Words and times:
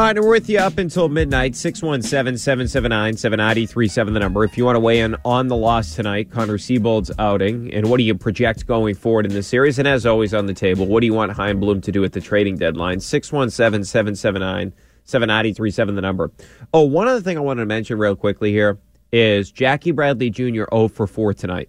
All 0.00 0.06
right, 0.06 0.18
we're 0.18 0.30
with 0.30 0.48
you 0.48 0.58
up 0.58 0.78
until 0.78 1.10
midnight. 1.10 1.54
617 1.54 2.38
779 2.38 3.18
7937, 3.18 4.14
the 4.14 4.20
number. 4.20 4.44
If 4.44 4.56
you 4.56 4.64
want 4.64 4.76
to 4.76 4.80
weigh 4.80 5.00
in 5.00 5.14
on 5.26 5.48
the 5.48 5.56
loss 5.56 5.94
tonight, 5.94 6.30
Connor 6.30 6.56
Seabold's 6.56 7.10
outing, 7.18 7.70
and 7.74 7.90
what 7.90 7.98
do 7.98 8.04
you 8.04 8.14
project 8.14 8.66
going 8.66 8.94
forward 8.94 9.26
in 9.26 9.34
this 9.34 9.46
series? 9.46 9.78
And 9.78 9.86
as 9.86 10.06
always 10.06 10.32
on 10.32 10.46
the 10.46 10.54
table, 10.54 10.86
what 10.86 11.00
do 11.00 11.06
you 11.06 11.12
want 11.12 11.32
Chaim 11.32 11.60
Bloom 11.60 11.82
to 11.82 11.92
do 11.92 12.02
at 12.02 12.14
the 12.14 12.20
trading 12.22 12.56
deadline? 12.56 12.98
617 13.00 13.84
779 13.84 14.72
7937, 15.04 15.94
the 15.94 16.00
number. 16.00 16.30
Oh, 16.72 16.80
one 16.80 17.06
other 17.06 17.20
thing 17.20 17.36
I 17.36 17.40
wanted 17.42 17.60
to 17.60 17.66
mention 17.66 17.98
real 17.98 18.16
quickly 18.16 18.52
here 18.52 18.78
is 19.12 19.52
Jackie 19.52 19.90
Bradley 19.90 20.30
Jr. 20.30 20.64
0 20.74 20.88
for 20.88 21.06
4 21.06 21.34
tonight. 21.34 21.68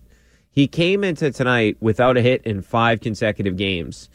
He 0.52 0.70
came 0.70 1.04
into 1.04 1.32
tonight 1.32 1.76
without 1.82 2.16
a 2.16 2.22
hit 2.22 2.44
in 2.44 2.62
five 2.62 3.02
consecutive 3.02 3.58
games. 3.58 4.10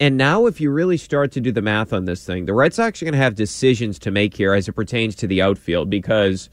And 0.00 0.16
now, 0.16 0.46
if 0.46 0.60
you 0.60 0.70
really 0.70 0.96
start 0.96 1.32
to 1.32 1.40
do 1.40 1.50
the 1.50 1.60
math 1.60 1.92
on 1.92 2.04
this 2.04 2.24
thing, 2.24 2.44
the 2.44 2.54
Red 2.54 2.72
Sox 2.72 3.02
are 3.02 3.04
going 3.04 3.14
to 3.14 3.18
have 3.18 3.34
decisions 3.34 3.98
to 4.00 4.12
make 4.12 4.36
here 4.36 4.54
as 4.54 4.68
it 4.68 4.74
pertains 4.74 5.16
to 5.16 5.26
the 5.26 5.42
outfield 5.42 5.90
because 5.90 6.48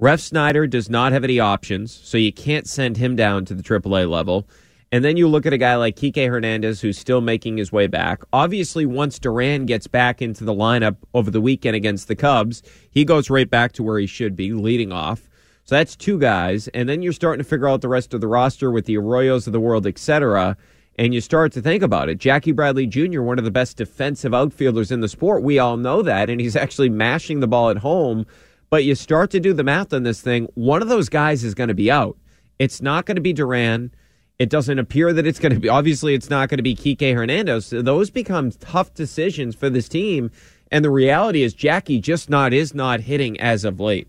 Refsnyder 0.00 0.70
does 0.70 0.88
not 0.88 1.10
have 1.10 1.24
any 1.24 1.40
options, 1.40 1.92
so 1.92 2.16
you 2.16 2.32
can't 2.32 2.68
send 2.68 2.96
him 2.96 3.16
down 3.16 3.46
to 3.46 3.54
the 3.54 3.64
AAA 3.64 4.08
level. 4.08 4.46
And 4.92 5.04
then 5.04 5.16
you 5.16 5.26
look 5.26 5.44
at 5.44 5.52
a 5.52 5.58
guy 5.58 5.74
like 5.74 5.96
Kike 5.96 6.28
Hernandez, 6.28 6.80
who's 6.80 6.96
still 6.96 7.20
making 7.20 7.56
his 7.56 7.72
way 7.72 7.88
back. 7.88 8.22
Obviously, 8.32 8.86
once 8.86 9.18
Duran 9.18 9.66
gets 9.66 9.88
back 9.88 10.22
into 10.22 10.44
the 10.44 10.54
lineup 10.54 10.98
over 11.14 11.32
the 11.32 11.40
weekend 11.40 11.74
against 11.74 12.06
the 12.06 12.14
Cubs, 12.14 12.62
he 12.92 13.04
goes 13.04 13.28
right 13.28 13.50
back 13.50 13.72
to 13.72 13.82
where 13.82 13.98
he 13.98 14.06
should 14.06 14.36
be, 14.36 14.52
leading 14.52 14.92
off. 14.92 15.28
So 15.64 15.74
that's 15.74 15.96
two 15.96 16.20
guys. 16.20 16.68
And 16.68 16.88
then 16.88 17.02
you're 17.02 17.12
starting 17.12 17.42
to 17.42 17.48
figure 17.48 17.66
out 17.66 17.80
the 17.80 17.88
rest 17.88 18.14
of 18.14 18.20
the 18.20 18.28
roster 18.28 18.70
with 18.70 18.84
the 18.84 18.94
Arroyos 18.94 19.48
of 19.48 19.52
the 19.52 19.58
world, 19.58 19.84
et 19.84 19.98
cetera 19.98 20.56
and 20.96 21.12
you 21.12 21.20
start 21.20 21.52
to 21.52 21.60
think 21.60 21.82
about 21.82 22.08
it. 22.08 22.18
Jackie 22.18 22.52
Bradley 22.52 22.86
Jr., 22.86 23.22
one 23.22 23.38
of 23.38 23.44
the 23.44 23.50
best 23.50 23.76
defensive 23.76 24.34
outfielders 24.34 24.92
in 24.92 25.00
the 25.00 25.08
sport. 25.08 25.42
We 25.42 25.58
all 25.58 25.76
know 25.76 26.02
that, 26.02 26.30
and 26.30 26.40
he's 26.40 26.56
actually 26.56 26.88
mashing 26.88 27.40
the 27.40 27.48
ball 27.48 27.70
at 27.70 27.78
home. 27.78 28.26
But 28.70 28.84
you 28.84 28.94
start 28.94 29.30
to 29.32 29.40
do 29.40 29.52
the 29.52 29.64
math 29.64 29.92
on 29.92 30.02
this 30.02 30.20
thing. 30.20 30.48
One 30.54 30.82
of 30.82 30.88
those 30.88 31.08
guys 31.08 31.44
is 31.44 31.54
going 31.54 31.68
to 31.68 31.74
be 31.74 31.90
out. 31.90 32.16
It's 32.58 32.80
not 32.80 33.06
going 33.06 33.16
to 33.16 33.20
be 33.20 33.32
Duran. 33.32 33.92
It 34.38 34.50
doesn't 34.50 34.78
appear 34.78 35.12
that 35.12 35.26
it's 35.26 35.38
going 35.38 35.54
to 35.54 35.60
be. 35.60 35.68
Obviously, 35.68 36.14
it's 36.14 36.30
not 36.30 36.48
going 36.48 36.58
to 36.58 36.62
be 36.62 36.74
Kike 36.74 37.14
Hernandez. 37.14 37.66
So 37.66 37.82
those 37.82 38.10
become 38.10 38.50
tough 38.50 38.92
decisions 38.94 39.54
for 39.54 39.70
this 39.70 39.88
team. 39.88 40.30
And 40.70 40.84
the 40.84 40.90
reality 40.90 41.42
is, 41.42 41.54
Jackie 41.54 42.00
just 42.00 42.30
not 42.30 42.52
is 42.52 42.74
not 42.74 43.00
hitting 43.00 43.38
as 43.38 43.64
of 43.64 43.78
late. 43.78 44.08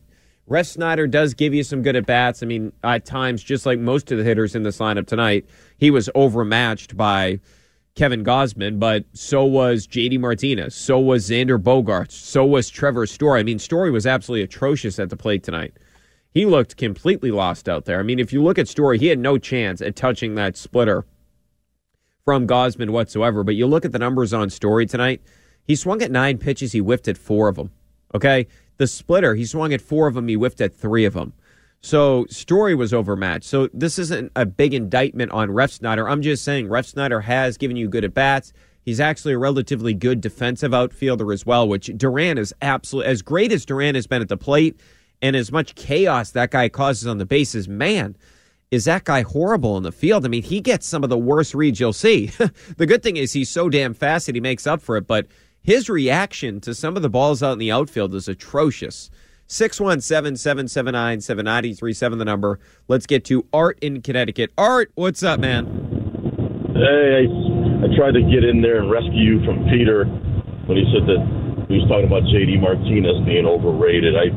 Refsnyder 0.50 1.10
does 1.10 1.34
give 1.34 1.54
you 1.54 1.64
some 1.64 1.82
good 1.82 1.96
at 1.96 2.06
bats. 2.06 2.44
I 2.44 2.46
mean, 2.46 2.72
at 2.84 3.06
times, 3.06 3.44
just 3.44 3.66
like 3.66 3.80
most 3.80 4.12
of 4.12 4.18
the 4.18 4.24
hitters 4.24 4.56
in 4.56 4.64
this 4.64 4.78
lineup 4.78 5.08
tonight, 5.08 5.46
he 5.78 5.90
was 5.90 6.10
overmatched 6.14 6.96
by 6.96 7.40
Kevin 7.96 8.24
Gausman, 8.24 8.78
but 8.78 9.06
so 9.14 9.44
was 9.46 9.88
JD 9.88 10.20
Martinez, 10.20 10.76
so 10.76 11.00
was 11.00 11.30
Xander 11.30 11.58
Bogaerts, 11.58 12.12
so 12.12 12.46
was 12.46 12.70
Trevor 12.70 13.08
Story. 13.08 13.40
I 13.40 13.44
mean, 13.44 13.58
Story 13.58 13.90
was 13.90 14.06
absolutely 14.06 14.44
atrocious 14.44 15.00
at 15.00 15.10
the 15.10 15.16
plate 15.16 15.44
tonight. 15.44 15.74
He 16.30 16.46
looked 16.46 16.76
completely 16.76 17.32
lost 17.32 17.70
out 17.70 17.86
there. 17.86 18.00
I 18.00 18.04
mean, 18.04 18.20
if 18.20 18.34
you 18.34 18.44
look 18.44 18.60
at 18.60 18.68
Story, 18.68 19.00
he 19.00 19.08
had 19.08 19.20
no 19.20 19.38
chance 19.38 19.82
at 19.82 19.96
touching 19.96 20.36
that 20.36 20.58
splitter 20.58 21.06
from 22.26 22.46
Gausman 22.46 22.90
whatsoever. 22.90 23.44
But 23.44 23.56
you 23.56 23.66
look 23.66 23.86
at 23.86 23.94
the 23.94 24.00
numbers 24.00 24.34
on 24.34 24.50
Story 24.50 24.86
tonight, 24.86 25.22
he 25.64 25.76
swung 25.76 26.02
at 26.02 26.12
nine 26.12 26.38
pitches, 26.38 26.74
he 26.74 26.80
whiffed 26.80 27.08
at 27.08 27.18
four 27.18 27.48
of 27.48 27.56
them. 27.56 27.72
Okay? 28.16 28.48
The 28.78 28.88
splitter, 28.88 29.36
he 29.36 29.46
swung 29.46 29.74
at 29.74 29.82
four 29.82 30.08
of 30.08 30.16
them, 30.16 30.28
he 30.28 30.36
whiffed 30.36 30.62
at 30.62 30.74
three 30.74 31.06
of 31.06 31.14
them. 31.14 31.34
So 31.82 32.26
Story 32.30 32.74
was 32.74 32.94
overmatched. 32.94 33.46
So 33.46 33.70
this 33.74 34.00
isn't 34.00 34.32
a 34.36 34.46
big 34.46 34.74
indictment 34.74 35.32
on 35.32 35.50
Refsnyder. 35.50 36.10
I'm 36.10 36.22
just 36.22 36.44
saying 36.44 36.68
Refsnyder 36.68 37.24
has 37.24 37.58
given 37.58 37.78
you 37.78 37.88
good 37.88 38.04
at 38.04 38.14
bats. 38.14 38.54
He's 38.84 39.00
actually 39.00 39.34
a 39.34 39.38
relatively 39.38 39.94
good 39.94 40.22
defensive 40.22 40.74
outfielder 40.74 41.32
as 41.32 41.46
well, 41.46 41.68
which 41.68 41.92
Duran 41.96 42.38
is 42.38 42.54
absolutely 42.62 43.12
as 43.12 43.22
great 43.22 43.52
as 43.52 43.66
Duran 43.66 43.96
has 43.96 44.08
been 44.08 44.22
at 44.22 44.30
the 44.30 44.38
plate 44.38 44.80
and 45.22 45.36
as 45.36 45.52
much 45.52 45.76
chaos 45.76 46.32
that 46.32 46.52
guy 46.52 46.70
causes 46.70 47.08
on 47.08 47.18
the 47.18 47.26
bases. 47.26 47.68
Man, 47.68 48.16
is 48.72 48.86
that 48.86 49.04
guy 49.04 49.22
horrible 49.22 49.78
in 49.78 49.84
the 49.84 49.92
field? 49.92 50.26
I 50.26 50.28
mean, 50.28 50.44
he 50.44 50.62
gets 50.62 50.88
some 50.88 51.04
of 51.04 51.10
the 51.10 51.18
worst 51.18 51.54
reads 51.54 51.80
you'll 51.80 51.94
see. 51.94 52.28
the 52.78 52.86
good 52.86 53.04
thing 53.04 53.18
is 53.18 53.34
he's 53.34 53.50
so 53.50 53.70
damn 53.70 53.94
fast 53.94 54.26
that 54.26 54.36
he 54.36 54.42
makes 54.42 54.66
up 54.66 54.82
for 54.82 54.98
it, 54.98 55.08
but 55.08 55.28
his 55.66 55.90
reaction 55.90 56.62
to 56.62 56.76
some 56.76 56.96
of 56.96 57.02
the 57.02 57.10
balls 57.10 57.42
out 57.42 57.54
in 57.54 57.60
the 57.60 57.72
outfield 57.72 58.14
is 58.14 58.28
atrocious. 58.28 59.10
617 59.48 60.38
779 60.38 61.22
7937, 61.22 62.20
the 62.20 62.26
number. 62.26 62.60
Let's 62.88 63.08
get 63.08 63.26
to 63.26 63.46
Art 63.52 63.80
in 63.82 64.04
Connecticut. 64.04 64.52
Art, 64.58 64.92
what's 64.94 65.24
up, 65.24 65.40
man? 65.40 65.66
Hey, 66.74 67.26
I, 67.26 67.86
I 67.86 67.96
tried 67.98 68.14
to 68.14 68.22
get 68.22 68.44
in 68.44 68.62
there 68.62 68.80
and 68.80 68.92
rescue 68.92 69.40
you 69.40 69.46
from 69.46 69.66
Peter 69.66 70.06
when 70.06 70.78
he 70.78 70.86
said 70.94 71.08
that 71.10 71.66
he 71.68 71.80
was 71.80 71.88
talking 71.90 72.06
about 72.06 72.24
JD 72.30 72.62
Martinez 72.62 73.26
being 73.26 73.46
overrated. 73.46 74.16
I 74.16 74.30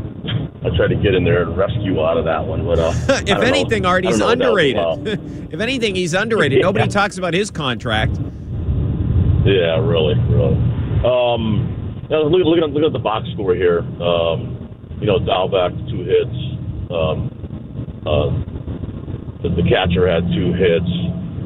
I 0.67 0.77
tried 0.77 0.89
to 0.89 0.97
get 0.97 1.15
in 1.15 1.25
there 1.25 1.43
and 1.43 1.57
rescue 1.57 2.03
out 2.03 2.17
of 2.17 2.25
that 2.25 2.45
one, 2.45 2.65
but 2.65 2.79
uh, 2.79 2.93
if 3.09 3.43
anything, 3.43 3.83
know, 3.83 3.91
Art, 3.91 4.05
he's 4.05 4.21
underrated. 4.21 5.21
If 5.53 5.61
anything, 5.61 5.95
he's 5.95 6.13
underrated. 6.13 6.61
Nobody 6.61 6.89
talks 6.89 7.17
about 7.17 7.33
his 7.33 7.51
contract. 7.51 8.19
Yeah, 9.47 9.81
really, 9.81 10.15
really. 10.29 10.78
Um, 11.05 12.07
now 12.11 12.23
look, 12.23 12.43
look 12.45 12.59
at 12.59 12.71
look 12.71 12.85
at 12.85 12.93
the 12.93 12.99
box 12.99 13.29
score 13.35 13.55
here. 13.55 13.81
Um, 14.03 14.57
you 15.01 15.07
know, 15.07 15.19
Dalbec 15.19 15.77
two 15.91 16.03
hits. 16.03 16.39
Um, 16.91 17.31
uh, 18.07 18.31
the, 19.43 19.51
the 19.55 19.63
catcher 19.69 20.09
had 20.09 20.27
two 20.35 20.53
hits, 20.55 20.91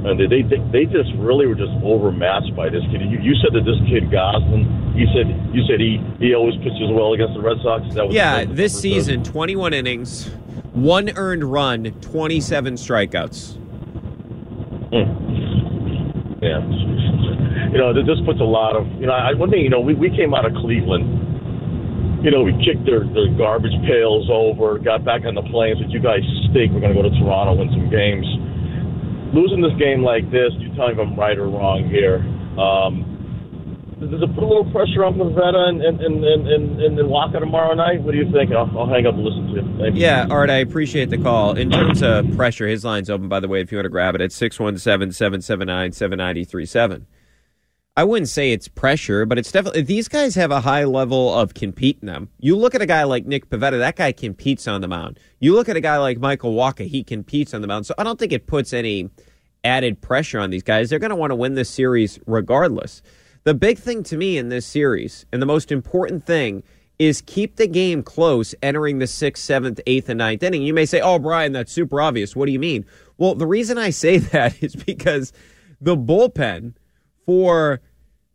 and 0.09 0.17
they, 0.17 0.41
they 0.43 0.57
they 0.73 0.85
just 0.87 1.11
really 1.19 1.47
were 1.47 1.55
just 1.55 1.73
overmatched 1.85 2.55
by 2.57 2.69
this 2.71 2.83
kid. 2.91 3.03
You, 3.03 3.19
you 3.21 3.35
said 3.43 3.53
that 3.53 3.65
this 3.65 3.77
kid 3.89 4.11
Goslin. 4.11 4.65
You 4.97 5.07
said 5.13 5.29
you 5.53 5.65
said 5.67 5.81
he 5.81 6.01
he 6.19 6.35
always 6.35 6.57
pitches 6.59 6.89
well 6.91 7.13
against 7.13 7.35
the 7.35 7.41
Red 7.43 7.59
Sox. 7.63 7.83
That 7.95 8.07
was 8.07 8.15
Yeah, 8.15 8.45
this 8.45 8.79
season, 8.79 9.25
21 9.25 9.75
innings, 9.75 10.29
one 10.73 11.11
earned 11.17 11.45
run, 11.45 11.85
27 12.01 12.75
strikeouts. 12.75 13.59
Yeah. 16.43 16.61
You 17.73 17.79
know, 17.81 17.97
this 17.97 18.21
puts 18.29 18.41
a 18.41 18.45
lot 18.45 18.77
of, 18.77 18.85
you 19.01 19.09
know, 19.09 19.17
I, 19.17 19.33
one 19.33 19.49
thing, 19.49 19.65
you 19.65 19.73
know, 19.73 19.81
we, 19.81 19.95
we 19.95 20.13
came 20.13 20.35
out 20.37 20.45
of 20.45 20.53
Cleveland, 20.61 21.09
you 22.23 22.31
know, 22.31 22.45
we 22.45 22.53
kicked 22.63 22.87
their, 22.87 23.03
their 23.03 23.33
garbage 23.35 23.75
pails 23.89 24.31
over, 24.31 24.79
got 24.79 25.05
back 25.05 25.25
on 25.25 25.35
the 25.35 25.43
plane, 25.51 25.75
said, 25.81 25.91
you 25.91 25.99
guys 25.99 26.23
stink, 26.51 26.71
we're 26.71 26.85
going 26.85 26.95
to 26.95 27.01
go 27.01 27.09
to 27.09 27.15
Toronto, 27.19 27.59
win 27.59 27.73
some 27.75 27.91
games. 27.91 28.29
Losing 29.35 29.65
this 29.65 29.75
game 29.81 30.05
like 30.05 30.29
this, 30.31 30.53
you 30.61 30.69
tell 30.77 30.93
me 30.93 30.95
if 30.95 31.01
I'm 31.01 31.19
right 31.19 31.35
or 31.35 31.49
wrong 31.49 31.89
here. 31.89 32.21
Um, 32.61 33.09
does 33.99 34.23
it 34.23 34.35
put 34.35 34.43
a 34.43 34.47
little 34.47 34.71
pressure 34.71 35.05
on 35.05 35.15
Pivetta 35.15 35.69
and, 35.69 35.83
and, 35.83 36.01
and, 36.01 36.25
and, 36.25 36.49
and, 36.49 36.99
and, 36.99 37.09
Wacha 37.09 37.41
tomorrow 37.41 37.75
night? 37.75 38.03
What 38.03 38.13
do 38.13 38.19
you 38.19 38.31
think? 38.33 38.51
I'll, 38.53 38.71
I'll 38.77 38.89
hang 38.89 39.07
up 39.07 39.15
and 39.15 39.25
listen 39.25 39.47
to 39.47 39.91
you. 39.91 39.93
Yeah, 39.95 40.27
Art, 40.29 40.51
I 40.51 40.57
appreciate 40.57 41.11
the 41.11 41.19
call. 41.19 41.57
In 41.57 41.71
terms 41.71 42.03
of 42.03 42.37
pressure, 42.37 42.67
his 42.67 42.85
line's 42.85 43.09
open, 43.09 43.29
by 43.29 43.41
the 43.41 43.49
way, 43.49 43.61
if 43.61 43.73
you 43.73 43.79
want 43.79 43.87
to 43.87 43.91
grab 43.91 44.15
it 44.15 44.21
at 44.21 44.33
617 44.33 45.13
779 45.13 45.93
7937. 45.93 47.07
I 47.95 48.05
wouldn't 48.05 48.31
say 48.31 48.53
it's 48.53 48.69
pressure, 48.69 49.27
but 49.27 49.39
it's 49.39 49.53
definitely 49.53 49.83
these 49.83 50.09
guys 50.09 50.35
have 50.37 50.51
a 50.51 50.63
high 50.63 50.85
level 50.85 51.35
of 51.35 51.53
competing 51.53 52.07
them. 52.07 52.31
You 52.39 52.57
look 52.57 52.75
at 52.75 52.81
a 52.81 52.87
guy 52.87 53.03
like 53.03 53.27
Nick 53.27 53.51
Pivetta, 53.51 53.79
that 53.81 53.97
guy 53.97 54.13
competes 54.13 54.67
on 54.67 54.81
the 54.81 54.89
mound. 54.89 55.21
You 55.41 55.55
look 55.55 55.69
at 55.69 55.77
a 55.77 55.81
guy 55.81 55.99
like 55.99 56.19
Michael 56.19 56.55
Wacha, 56.55 56.87
he 56.87 57.05
competes 57.05 57.53
on 57.53 57.61
the 57.61 57.67
mound. 57.67 57.85
So 57.85 57.95
I 57.99 58.03
don't 58.03 58.19
think 58.19 58.33
it 58.33 58.47
puts 58.47 58.73
any 58.73 59.11
added 59.63 60.01
pressure 60.01 60.39
on 60.41 60.49
these 60.49 60.63
guys. 60.63 60.89
They're 60.89 60.99
going 60.99 61.11
to 61.11 61.17
want 61.17 61.33
to 61.33 61.37
win 61.37 61.55
this 61.55 61.69
series 61.69 62.19
regardless. 62.27 63.03
The 63.45 63.53
big 63.53 63.79
thing 63.79 64.03
to 64.05 64.17
me 64.17 64.39
in 64.39 64.49
this 64.49 64.65
series, 64.65 65.27
and 65.31 65.43
the 65.43 65.47
most 65.47 65.71
important 65.71 66.25
thing, 66.25 66.63
is 66.99 67.21
keep 67.21 67.57
the 67.57 67.67
game 67.67 68.03
close 68.03 68.55
entering 68.63 69.01
the 69.01 69.07
sixth, 69.07 69.45
seventh, 69.45 69.81
eighth, 69.87 70.09
and 70.09 70.17
ninth 70.17 70.43
inning. 70.43 70.63
You 70.63 70.73
may 70.73 70.87
say, 70.87 71.03
oh, 71.03 71.19
Brian, 71.19 71.53
that's 71.53 71.73
super 71.73 72.01
obvious. 72.01 72.35
What 72.35 72.47
do 72.47 72.53
you 72.53 72.59
mean? 72.59 72.87
Well, 73.19 73.35
the 73.35 73.47
reason 73.47 73.77
I 73.77 73.91
say 73.91 74.17
that 74.33 74.63
is 74.63 74.75
because 74.77 75.35
the 75.79 75.97
bullpen 75.97 76.73
for 77.25 77.81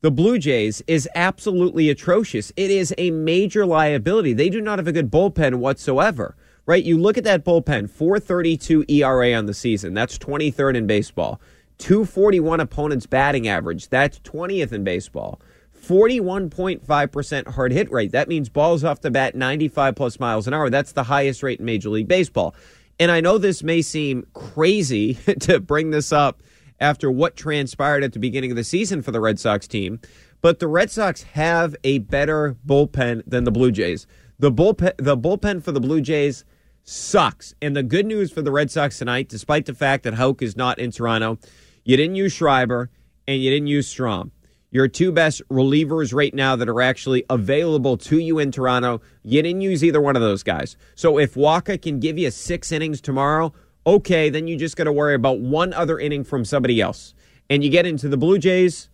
the 0.01 0.12
Blue 0.12 0.38
Jays 0.38 0.81
is 0.88 1.10
absolutely 1.16 1.89
atrocious. 1.89 2.51
It 2.56 2.72
is 2.72 2.94
a 2.98 3.12
major 3.12 3.66
liability. 3.66 4.34
They 4.34 4.50
do 4.50 4.62
not 4.62 4.80
have 4.80 4.88
a 4.88 4.92
good 4.92 5.12
bullpen 5.12 5.56
whatsoever. 5.56 6.36
Right? 6.66 6.84
You 6.84 6.98
look 6.98 7.18
at 7.18 7.24
that 7.24 7.45
bullpen, 7.45 7.89
432 7.89 8.86
ERA 8.89 9.34
on 9.34 9.45
the 9.45 9.54
season. 9.54 9.94
That's 9.94 10.18
23rd 10.18 10.75
in 10.75 10.88
baseball. 10.88 11.39
241 11.78 12.60
opponents 12.60 13.06
batting 13.06 13.48
average. 13.48 13.88
That's 13.88 14.19
20th 14.19 14.74
in 14.74 14.84
baseball. 14.84 15.40
41.5% 15.81 17.48
hard 17.48 17.72
hit 17.72 17.92
rate. 17.92 18.12
That 18.12 18.28
means 18.28 18.50
balls 18.50 18.83
off 18.83 19.01
the 19.01 19.12
bat 19.12 19.36
95 19.36 19.95
plus 19.95 20.19
miles 20.19 20.48
an 20.48 20.54
hour. 20.54 20.69
That's 20.69 20.92
the 20.92 21.04
highest 21.04 21.42
rate 21.44 21.60
in 21.60 21.66
Major 21.66 21.90
League 21.90 22.07
Baseball. 22.07 22.54
And 23.00 23.12
I 23.12 23.22
know 23.22 23.38
this 23.38 23.63
may 23.63 23.81
seem 23.81 24.28
crazy 24.33 25.13
to 25.42 25.60
bring 25.60 25.92
this 25.92 26.12
up 26.12 26.42
after 26.80 27.10
what 27.12 27.36
transpired 27.36 28.04
at 28.04 28.14
the 28.14 28.20
beginning 28.20 28.52
of 28.52 28.58
the 28.58 28.64
season 28.64 29.02
for 29.02 29.12
the 29.12 29.20
Red 29.20 29.40
Sox 29.40 29.68
team. 29.68 30.00
But 30.42 30.60
the 30.60 30.68
Red 30.68 30.92
Sox 30.92 31.24
have 31.24 31.76
a 31.84 32.00
better 32.00 32.56
bullpen 32.66 33.24
than 33.26 33.44
the 33.44 33.52
Blue 33.52 33.72
Jays. 33.72 34.06
The 34.40 34.52
bullpen, 34.52 34.94
the 34.98 35.18
bullpen 35.18 35.64
for 35.64 35.72
the 35.72 35.82
Blue 35.82 36.02
Jays 36.02 36.46
sucks. 36.84 37.54
And 37.62 37.76
the 37.76 37.84
good 37.84 38.06
news 38.06 38.32
for 38.32 38.42
the 38.42 38.52
Red 38.52 38.72
Sox 38.72 38.98
tonight, 38.98 39.30
despite 39.30 39.66
the 39.66 39.74
fact 39.74 40.04
that 40.04 40.14
Houck 40.14 40.42
is 40.42 40.56
not 40.56 40.80
in 40.80 40.92
Toronto, 40.92 41.40
you 41.84 41.98
didn't 41.98 42.16
use 42.16 42.34
Schreiber 42.34 42.90
and 43.28 43.42
you 43.42 43.50
didn't 43.50 43.68
use 43.68 43.94
Strahm. 43.94 44.32
Your 44.70 44.88
two 44.88 45.12
best 45.12 45.42
relievers 45.50 46.14
right 46.14 46.34
now 46.34 46.56
that 46.58 46.68
are 46.68 46.82
actually 46.82 47.24
available 47.30 47.98
to 47.98 48.20
you 48.20 48.38
in 48.38 48.52
Toronto, 48.52 49.02
you 49.24 49.42
didn't 49.42 49.62
use 49.62 49.84
either 49.84 50.02
one 50.02 50.16
of 50.16 50.22
those 50.22 50.44
guys. 50.44 50.76
So 50.96 51.18
if 51.18 51.36
Wacha 51.36 51.82
can 51.82 52.00
give 52.00 52.18
you 52.18 52.30
six 52.32 52.72
innings 52.72 53.00
tomorrow, 53.00 53.54
okay, 53.88 54.30
then 54.30 54.48
you 54.48 54.57
just 54.57 54.75
got 54.75 54.84
to 54.84 54.92
worry 54.92 55.16
about 55.16 55.39
one 55.39 55.74
other 55.74 55.98
inning 55.98 56.25
from 56.25 56.44
somebody 56.44 56.81
else. 56.81 57.13
And 57.50 57.63
you 57.63 57.69
get 57.69 57.86
into 57.86 58.10
the 58.10 58.18
Blue 58.18 58.38
Jays 58.38 58.89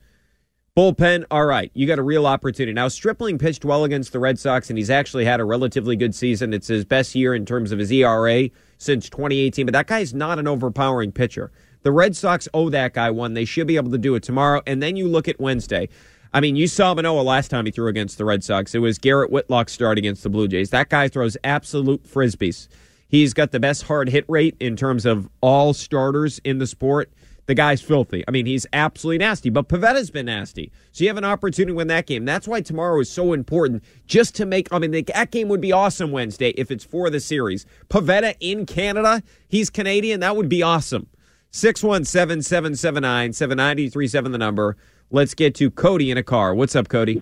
bullpen. 0.77 1.25
All 1.31 1.45
right, 1.45 1.71
you 1.73 1.87
got 1.87 1.97
a 1.97 2.03
real 2.03 2.27
opportunity. 2.27 2.73
Now, 2.73 2.87
Stripling 2.87 3.39
pitched 3.39 3.65
well 3.65 3.83
against 3.83 4.13
the 4.13 4.19
Red 4.19 4.37
Sox, 4.37 4.69
and 4.69 4.77
he's 4.77 4.91
actually 4.91 5.25
had 5.25 5.39
a 5.39 5.45
relatively 5.45 5.95
good 5.95 6.13
season. 6.13 6.53
It's 6.53 6.67
his 6.67 6.85
best 6.85 7.15
year 7.15 7.33
in 7.33 7.45
terms 7.45 7.71
of 7.71 7.79
his 7.79 7.91
ERA 7.91 8.49
since 8.77 9.09
2018, 9.09 9.65
but 9.65 9.73
that 9.73 9.87
guy's 9.87 10.13
not 10.13 10.37
an 10.37 10.47
overpowering 10.47 11.11
pitcher. 11.11 11.51
The 11.81 11.91
Red 11.91 12.15
Sox 12.15 12.47
owe 12.53 12.69
that 12.69 12.93
guy 12.93 13.09
one. 13.09 13.33
They 13.33 13.45
should 13.45 13.67
be 13.67 13.75
able 13.75 13.91
to 13.91 13.97
do 13.97 14.13
it 14.15 14.23
tomorrow. 14.23 14.61
And 14.67 14.81
then 14.81 14.95
you 14.95 15.07
look 15.07 15.27
at 15.27 15.39
Wednesday. 15.39 15.89
I 16.33 16.39
mean, 16.39 16.55
you 16.55 16.67
saw 16.67 16.93
Manoah 16.93 17.21
last 17.21 17.49
time 17.49 17.65
he 17.65 17.71
threw 17.71 17.87
against 17.87 18.17
the 18.17 18.25
Red 18.25 18.43
Sox. 18.43 18.73
It 18.73 18.79
was 18.79 18.97
Garrett 18.97 19.31
Whitlock's 19.31 19.73
start 19.73 19.97
against 19.97 20.23
the 20.23 20.29
Blue 20.29 20.47
Jays. 20.47 20.69
That 20.69 20.89
guy 20.89 21.07
throws 21.07 21.35
absolute 21.43 22.03
frisbees. 22.03 22.67
He's 23.13 23.35
got 23.35 23.51
the 23.51 23.59
best 23.59 23.83
hard 23.83 24.09
hit 24.09 24.25
rate 24.27 24.57
in 24.59 24.75
terms 24.75 25.05
of 25.05 25.29
all 25.39 25.75
starters 25.75 26.39
in 26.43 26.57
the 26.57 26.65
sport. 26.65 27.13
The 27.45 27.53
guy's 27.53 27.79
filthy. 27.79 28.23
I 28.27 28.31
mean, 28.31 28.47
he's 28.47 28.65
absolutely 28.73 29.19
nasty, 29.19 29.51
but 29.51 29.69
Pivetta's 29.69 30.09
been 30.09 30.25
nasty. 30.25 30.71
So 30.93 31.03
you 31.03 31.11
have 31.11 31.17
an 31.17 31.23
opportunity 31.23 31.73
to 31.73 31.75
win 31.75 31.89
that 31.89 32.07
game. 32.07 32.25
That's 32.25 32.47
why 32.47 32.61
tomorrow 32.61 32.99
is 33.01 33.11
so 33.11 33.33
important 33.33 33.83
just 34.07 34.33
to 34.37 34.47
make, 34.47 34.67
I 34.73 34.79
mean, 34.79 34.89
that 34.89 35.29
game 35.29 35.47
would 35.49 35.61
be 35.61 35.71
awesome 35.71 36.11
Wednesday 36.11 36.55
if 36.57 36.71
it's 36.71 36.83
for 36.83 37.11
the 37.11 37.19
series. 37.19 37.67
Pivetta 37.87 38.35
in 38.39 38.65
Canada, 38.65 39.21
he's 39.47 39.69
Canadian. 39.69 40.21
That 40.21 40.35
would 40.35 40.49
be 40.49 40.63
awesome. 40.63 41.05
617 41.51 42.41
779 42.41 43.33
7937, 43.33 44.31
the 44.31 44.39
number. 44.39 44.75
Let's 45.11 45.35
get 45.35 45.53
to 45.53 45.69
Cody 45.69 46.09
in 46.09 46.17
a 46.17 46.23
car. 46.23 46.55
What's 46.55 46.75
up, 46.75 46.89
Cody? 46.89 47.21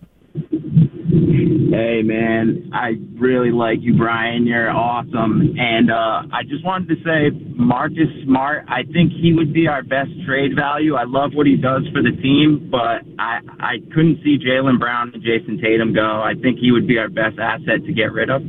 Hey 1.51 2.01
man, 2.01 2.71
I 2.73 2.93
really 3.19 3.51
like 3.51 3.79
you, 3.81 3.97
Brian. 3.97 4.47
You're 4.47 4.69
awesome. 4.69 5.53
And 5.57 5.91
uh, 5.91 6.23
I 6.31 6.43
just 6.47 6.63
wanted 6.63 6.87
to 6.95 7.03
say, 7.03 7.37
Marcus 7.55 8.07
Smart. 8.23 8.63
I 8.69 8.83
think 8.83 9.11
he 9.11 9.33
would 9.33 9.51
be 9.51 9.67
our 9.67 9.83
best 9.83 10.11
trade 10.25 10.55
value. 10.55 10.95
I 10.95 11.03
love 11.03 11.31
what 11.33 11.47
he 11.47 11.57
does 11.57 11.83
for 11.91 12.01
the 12.01 12.15
team, 12.21 12.69
but 12.71 13.03
I 13.19 13.39
I 13.59 13.75
couldn't 13.93 14.23
see 14.23 14.37
Jaylen 14.37 14.79
Brown 14.79 15.11
and 15.13 15.21
Jayson 15.21 15.59
Tatum 15.61 15.93
go. 15.93 16.21
I 16.21 16.35
think 16.41 16.59
he 16.59 16.71
would 16.71 16.87
be 16.87 16.97
our 16.97 17.09
best 17.09 17.37
asset 17.37 17.83
to 17.85 17.91
get 17.91 18.13
rid 18.13 18.29
of. 18.29 18.41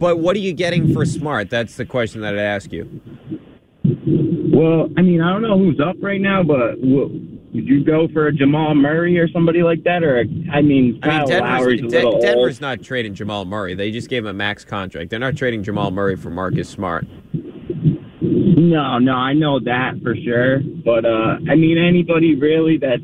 But 0.00 0.18
what 0.18 0.34
are 0.34 0.40
you 0.40 0.54
getting 0.54 0.92
for 0.92 1.04
Smart? 1.04 1.48
That's 1.48 1.76
the 1.76 1.86
question 1.86 2.22
that 2.22 2.34
I'd 2.34 2.40
ask 2.40 2.72
you. 2.72 3.00
Well, 3.84 4.88
I 4.96 5.02
mean, 5.02 5.20
I 5.20 5.32
don't 5.32 5.42
know 5.42 5.58
who's 5.58 5.78
up 5.78 5.94
right 6.02 6.20
now, 6.20 6.42
but 6.42 6.80
would 7.54 7.66
you 7.68 7.84
go 7.84 8.08
for 8.08 8.28
a 8.28 8.32
Jamal 8.32 8.74
Murray 8.74 9.18
or 9.18 9.28
somebody 9.28 9.62
like 9.62 9.84
that? 9.84 10.02
Or 10.02 10.24
I 10.52 10.62
mean, 10.62 11.00
Kyle 11.02 11.12
I 11.12 11.18
mean, 11.18 11.28
Denver's, 11.28 11.40
Lowry's 11.42 11.80
a 11.80 11.88
De- 11.88 12.20
Denver's 12.20 12.56
old. 12.56 12.60
not 12.60 12.82
trading 12.82 13.14
Jamal 13.14 13.44
Murray. 13.44 13.74
They 13.74 13.90
just 13.90 14.08
gave 14.08 14.24
him 14.24 14.30
a 14.30 14.32
max 14.32 14.64
contract. 14.64 15.10
They're 15.10 15.18
not 15.18 15.36
trading 15.36 15.62
Jamal 15.62 15.90
Murray 15.90 16.16
for 16.16 16.30
Marcus 16.30 16.68
Smart. 16.68 17.06
No, 18.22 18.98
no, 18.98 19.12
I 19.14 19.32
know 19.34 19.60
that 19.60 20.00
for 20.02 20.14
sure. 20.16 20.60
But 20.84 21.04
uh 21.04 21.36
I 21.50 21.54
mean, 21.54 21.78
anybody 21.78 22.34
really 22.36 22.78
that's 22.78 23.02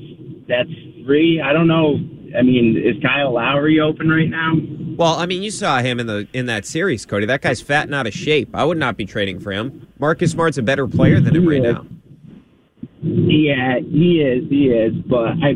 that's 0.48 0.70
free. 1.04 1.40
I 1.44 1.52
don't 1.52 1.68
know. 1.68 1.98
I 2.38 2.42
mean, 2.42 2.76
is 2.76 3.02
Kyle 3.02 3.32
Lowry 3.32 3.80
open 3.80 4.08
right 4.08 4.28
now? 4.28 4.54
Well, 4.96 5.14
I 5.14 5.26
mean, 5.26 5.42
you 5.42 5.50
saw 5.50 5.78
him 5.78 6.00
in 6.00 6.06
the 6.06 6.26
in 6.32 6.46
that 6.46 6.64
series, 6.66 7.04
Cody. 7.06 7.26
That 7.26 7.42
guy's 7.42 7.60
fat 7.60 7.86
and 7.86 7.94
out 7.94 8.06
of 8.06 8.14
shape. 8.14 8.48
I 8.54 8.64
would 8.64 8.78
not 8.78 8.96
be 8.96 9.04
trading 9.06 9.40
for 9.40 9.52
him. 9.52 9.86
Marcus 9.98 10.32
Smart's 10.32 10.58
a 10.58 10.62
better 10.62 10.86
player 10.88 11.20
than 11.20 11.36
him 11.36 11.46
right 11.48 11.62
now. 11.62 11.84
Yeah, 13.02 13.80
he 13.80 14.20
is. 14.20 14.48
He 14.48 14.68
is. 14.68 14.94
But 15.06 15.32
I, 15.42 15.54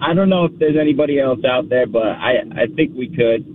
I 0.00 0.14
don't 0.14 0.28
know 0.28 0.44
if 0.44 0.56
there's 0.58 0.76
anybody 0.80 1.18
else 1.20 1.40
out 1.44 1.68
there, 1.68 1.86
but 1.86 2.06
I, 2.06 2.38
I 2.56 2.66
think 2.74 2.94
we 2.94 3.08
could. 3.08 3.54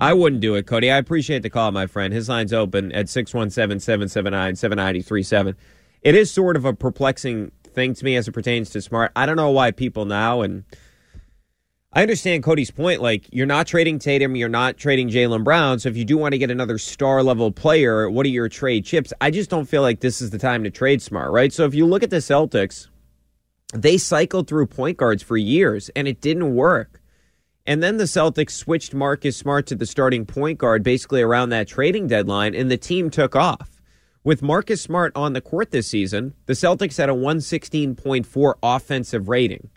I 0.00 0.14
wouldn't 0.14 0.40
do 0.40 0.54
it, 0.54 0.66
Cody. 0.66 0.90
I 0.90 0.96
appreciate 0.96 1.42
the 1.42 1.50
call, 1.50 1.70
my 1.72 1.86
friend. 1.86 2.14
His 2.14 2.28
line's 2.28 2.52
open 2.52 2.90
at 2.92 3.06
617-779-7937. 3.06 5.54
It 6.02 6.14
is 6.14 6.30
sort 6.30 6.56
of 6.56 6.64
a 6.64 6.72
perplexing 6.72 7.52
thing 7.64 7.94
to 7.94 8.04
me 8.04 8.16
as 8.16 8.26
it 8.26 8.32
pertains 8.32 8.70
to 8.70 8.80
Smart. 8.80 9.12
I 9.14 9.26
don't 9.26 9.36
know 9.36 9.50
why 9.50 9.70
people 9.70 10.04
now 10.04 10.42
and– 10.42 10.64
I 11.92 12.02
understand 12.02 12.44
Cody's 12.44 12.70
point. 12.70 13.02
Like, 13.02 13.26
you're 13.32 13.46
not 13.46 13.66
trading 13.66 13.98
Tatum, 13.98 14.36
you're 14.36 14.48
not 14.48 14.76
trading 14.76 15.08
Jaylen 15.08 15.42
Brown. 15.42 15.80
So, 15.80 15.88
if 15.88 15.96
you 15.96 16.04
do 16.04 16.16
want 16.16 16.32
to 16.32 16.38
get 16.38 16.50
another 16.50 16.78
star 16.78 17.22
level 17.22 17.50
player, 17.50 18.08
what 18.08 18.24
are 18.26 18.30
your 18.30 18.48
trade 18.48 18.84
chips? 18.84 19.12
I 19.20 19.32
just 19.32 19.50
don't 19.50 19.68
feel 19.68 19.82
like 19.82 19.98
this 19.98 20.22
is 20.22 20.30
the 20.30 20.38
time 20.38 20.62
to 20.62 20.70
trade 20.70 21.02
smart, 21.02 21.32
right? 21.32 21.52
So, 21.52 21.64
if 21.64 21.74
you 21.74 21.86
look 21.86 22.04
at 22.04 22.10
the 22.10 22.18
Celtics, 22.18 22.86
they 23.74 23.98
cycled 23.98 24.46
through 24.46 24.66
point 24.66 24.98
guards 24.98 25.22
for 25.22 25.36
years 25.36 25.90
and 25.96 26.06
it 26.06 26.20
didn't 26.20 26.54
work. 26.54 27.00
And 27.66 27.82
then 27.82 27.96
the 27.96 28.04
Celtics 28.04 28.52
switched 28.52 28.94
Marcus 28.94 29.36
Smart 29.36 29.66
to 29.66 29.74
the 29.74 29.86
starting 29.86 30.26
point 30.26 30.58
guard 30.58 30.82
basically 30.84 31.22
around 31.22 31.50
that 31.50 31.68
trading 31.68 32.06
deadline, 32.06 32.54
and 32.54 32.70
the 32.70 32.76
team 32.76 33.10
took 33.10 33.34
off. 33.34 33.82
With 34.22 34.42
Marcus 34.42 34.80
Smart 34.80 35.12
on 35.16 35.32
the 35.32 35.40
court 35.40 35.70
this 35.70 35.88
season, 35.88 36.34
the 36.46 36.52
Celtics 36.52 36.98
had 36.98 37.08
a 37.08 37.14
116.4 37.14 38.54
offensive 38.62 39.28
rating. 39.28 39.70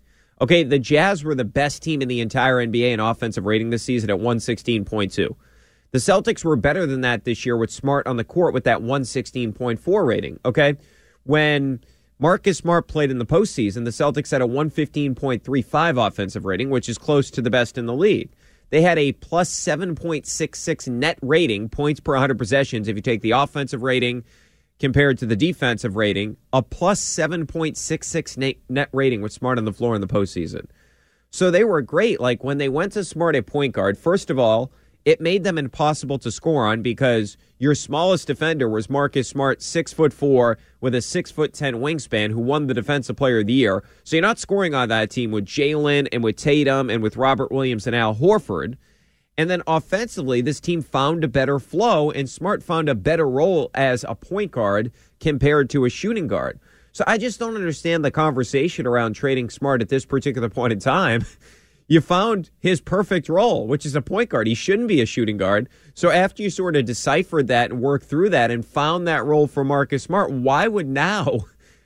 Okay, 0.43 0.63
the 0.63 0.77
Jazz 0.77 1.23
were 1.23 1.35
the 1.35 1.45
best 1.45 1.81
team 1.81 2.01
in 2.01 2.09
the 2.09 2.19
entire 2.19 2.57
NBA 2.57 2.91
in 2.91 2.99
offensive 2.99 3.45
rating 3.45 3.69
this 3.69 3.81
season 3.81 4.09
at 4.09 4.17
116.2. 4.17 5.33
The 5.91 5.97
Celtics 5.97 6.43
were 6.43 6.57
better 6.57 6.85
than 6.85 6.99
that 6.99 7.23
this 7.23 7.45
year 7.45 7.55
with 7.55 7.71
Smart 7.71 8.05
on 8.07 8.17
the 8.17 8.25
court 8.25 8.53
with 8.53 8.65
that 8.65 8.79
116.4 8.79 10.05
rating. 10.05 10.41
Okay, 10.43 10.75
when 11.23 11.79
Marcus 12.19 12.57
Smart 12.57 12.89
played 12.89 13.09
in 13.09 13.19
the 13.19 13.25
postseason, 13.25 13.85
the 13.85 13.91
Celtics 13.91 14.31
had 14.31 14.41
a 14.41 14.45
115.35 14.45 16.07
offensive 16.07 16.43
rating, 16.43 16.69
which 16.69 16.89
is 16.89 16.97
close 16.97 17.31
to 17.31 17.41
the 17.41 17.49
best 17.49 17.77
in 17.77 17.85
the 17.85 17.93
league. 17.93 18.29
They 18.69 18.81
had 18.81 18.99
a 18.99 19.13
plus 19.13 19.49
7.66 19.49 20.89
net 20.89 21.19
rating, 21.21 21.69
points 21.69 22.01
per 22.01 22.15
100 22.15 22.37
possessions, 22.37 22.89
if 22.89 22.97
you 22.97 23.01
take 23.01 23.21
the 23.21 23.31
offensive 23.31 23.81
rating 23.81 24.25
compared 24.83 25.17
to 25.17 25.25
the 25.25 25.37
defensive 25.37 25.95
rating, 25.95 26.35
a 26.51 26.61
plus 26.61 26.99
7.66 26.99 28.57
net 28.67 28.89
rating 28.91 29.21
with 29.21 29.31
Smart 29.31 29.57
on 29.57 29.63
the 29.63 29.71
floor 29.71 29.95
in 29.95 30.01
the 30.01 30.07
postseason. 30.07 30.65
So 31.31 31.49
they 31.49 31.63
were 31.63 31.81
great. 31.81 32.19
Like 32.19 32.43
when 32.43 32.57
they 32.57 32.67
went 32.67 32.91
to 32.91 33.05
Smart 33.05 33.33
at 33.37 33.45
point 33.45 33.71
guard, 33.73 33.97
first 33.97 34.29
of 34.29 34.37
all, 34.37 34.73
it 35.05 35.21
made 35.21 35.45
them 35.45 35.57
impossible 35.57 36.19
to 36.19 36.29
score 36.29 36.67
on 36.67 36.81
because 36.81 37.37
your 37.59 37.75
smallest 37.75 38.27
defender 38.27 38.67
was 38.67 38.89
Marcus 38.89 39.29
Smart, 39.29 39.61
six 39.61 39.93
foot 39.93 40.11
four 40.11 40.57
with 40.81 40.93
a 40.93 41.01
six 41.01 41.31
foot 41.31 41.53
ten 41.53 41.75
wingspan, 41.75 42.31
who 42.31 42.41
won 42.41 42.67
the 42.67 42.73
Defensive 42.73 43.15
Player 43.15 43.39
of 43.39 43.47
the 43.47 43.53
Year. 43.53 43.85
So 44.03 44.17
you're 44.17 44.21
not 44.21 44.37
scoring 44.37 44.75
on 44.75 44.89
that 44.89 45.11
team 45.11 45.31
with 45.31 45.45
Jaylen 45.45 46.09
and 46.11 46.25
with 46.25 46.35
Tatum 46.35 46.89
and 46.89 47.01
with 47.01 47.15
Robert 47.15 47.53
Williams 47.53 47.87
and 47.87 47.95
Al 47.95 48.15
Horford. 48.15 48.75
And 49.37 49.49
then 49.49 49.63
offensively, 49.65 50.41
this 50.41 50.59
team 50.59 50.81
found 50.81 51.23
a 51.23 51.27
better 51.27 51.59
flow, 51.59 52.11
and 52.11 52.29
Smart 52.29 52.61
found 52.61 52.87
a 52.87 52.95
better 52.95 53.27
role 53.27 53.71
as 53.73 54.05
a 54.07 54.15
point 54.15 54.51
guard 54.51 54.91
compared 55.19 55.69
to 55.71 55.85
a 55.85 55.89
shooting 55.89 56.27
guard. 56.27 56.59
So 56.91 57.03
I 57.07 57.17
just 57.17 57.39
don't 57.39 57.55
understand 57.55 58.05
the 58.05 58.11
conversation 58.11 58.85
around 58.85 59.13
trading 59.13 59.49
Smart 59.49 59.81
at 59.81 59.89
this 59.89 60.05
particular 60.05 60.49
point 60.49 60.73
in 60.73 60.79
time. 60.79 61.25
You 61.87 61.99
found 61.99 62.49
his 62.59 62.79
perfect 62.79 63.27
role, 63.27 63.67
which 63.67 63.85
is 63.85 63.93
a 63.93 64.01
point 64.01 64.29
guard. 64.29 64.47
He 64.47 64.55
shouldn't 64.55 64.87
be 64.87 65.01
a 65.01 65.05
shooting 65.05 65.35
guard. 65.35 65.67
So 65.93 66.09
after 66.09 66.41
you 66.41 66.49
sort 66.49 66.77
of 66.77 66.85
deciphered 66.85 67.47
that 67.47 67.71
and 67.71 67.81
worked 67.81 68.05
through 68.05 68.29
that 68.29 68.51
and 68.51 68.65
found 68.65 69.05
that 69.07 69.25
role 69.25 69.47
for 69.47 69.65
Marcus 69.65 70.03
Smart, 70.03 70.31
why 70.31 70.67
would 70.67 70.87
now 70.87 71.41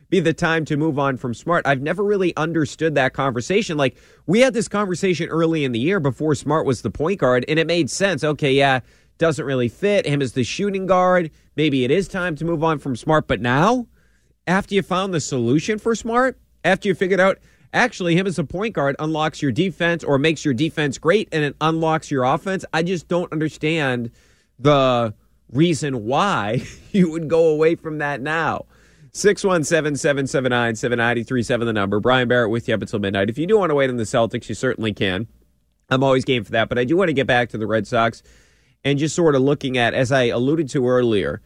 be 0.10 0.20
the 0.20 0.34
time 0.34 0.66
to 0.66 0.78
move 0.78 0.98
on 0.98 1.18
from 1.18 1.34
Smart? 1.34 1.68
I've 1.68 1.82
never 1.82 2.04
really 2.04 2.36
understood 2.36 2.96
that 2.96 3.14
conversation. 3.14 3.78
Like, 3.78 3.98
we 4.26 4.40
had 4.40 4.54
this 4.54 4.68
conversation 4.68 5.30
early 5.30 5.64
in 5.64 5.72
the 5.72 5.80
year 5.80 6.00
before 6.00 6.36
Smart 6.36 6.66
was 6.66 6.82
the 6.82 6.92
point 6.92 7.20
guard, 7.20 7.46
and 7.48 7.60
it 7.60 7.68
made 7.68 7.90
sense. 7.90 8.24
Okay, 8.24 8.54
yeah, 8.54 8.82
doesn't 9.18 9.46
really 9.46 9.70
fit 9.70 10.06
him 10.06 10.22
as 10.22 10.34
the 10.34 10.44
shooting 10.44 10.86
guard. 10.86 11.32
Maybe 11.56 11.84
it 11.84 11.92
is 11.92 12.08
time 12.08 12.36
to 12.38 12.46
move 12.46 12.64
on 12.64 12.80
from 12.80 12.96
Smart. 12.96 13.28
But 13.28 13.42
now, 13.42 13.88
after 14.46 14.76
you 14.76 14.82
found 14.82 15.14
the 15.14 15.20
solution 15.20 15.80
for 15.80 15.96
Smart, 15.96 16.40
after 16.64 16.88
you 16.88 16.96
figured 16.96 17.20
out 17.20 17.40
actually 17.74 18.16
him 18.16 18.28
as 18.28 18.40
a 18.40 18.44
point 18.44 18.74
guard 18.74 18.96
unlocks 19.00 19.42
your 19.42 19.52
defense 19.52 20.04
or 20.04 20.18
makes 20.18 20.46
your 20.46 20.54
defense 20.54 20.98
great 20.98 21.28
and 21.32 21.44
it 21.44 21.56
unlocks 21.62 22.10
your 22.10 22.24
offense, 22.24 22.64
I 22.74 22.84
just 22.84 23.08
don't 23.08 23.32
understand 23.32 24.12
the 24.60 25.14
reason 25.52 26.06
why 26.06 26.64
you 26.92 27.12
would 27.12 27.28
go 27.28 27.50
away 27.50 27.76
from 27.76 28.00
that 28.00 28.22
now. 28.22 28.66
617 29.18 29.96
779 29.96 30.76
7937, 30.76 31.66
the 31.66 31.74
number. 31.74 32.00
Brian 32.00 32.28
Barrett 32.28 32.52
with 32.52 32.68
you 32.68 32.76
up 32.76 32.84
until 32.84 33.00
midnight. 33.00 33.32
If 33.32 33.40
you 33.40 33.48
do 33.48 33.58
want 33.58 33.72
to 33.72 33.76
wait 33.76 33.90
on 33.90 33.98
the 33.98 34.04
Celtics, 34.04 34.48
you 34.48 34.54
certainly 34.54 34.94
can. 34.94 35.26
I'm 35.90 36.04
always 36.04 36.24
game 36.24 36.44
for 36.44 36.52
that. 36.52 36.70
But 36.70 36.78
I 36.78 36.84
do 36.84 36.96
want 36.96 37.10
to 37.10 37.14
get 37.14 37.26
back 37.26 37.50
to 37.50 37.58
the 37.58 37.66
Red 37.66 37.88
Sox 37.88 38.22
and 38.84 39.00
just 39.00 39.16
sort 39.16 39.34
of 39.34 39.42
looking 39.42 39.76
at, 39.76 39.96
as 39.96 40.12
I 40.12 40.26
alluded 40.26 40.70
to 40.70 40.88
earlier, 40.88 41.42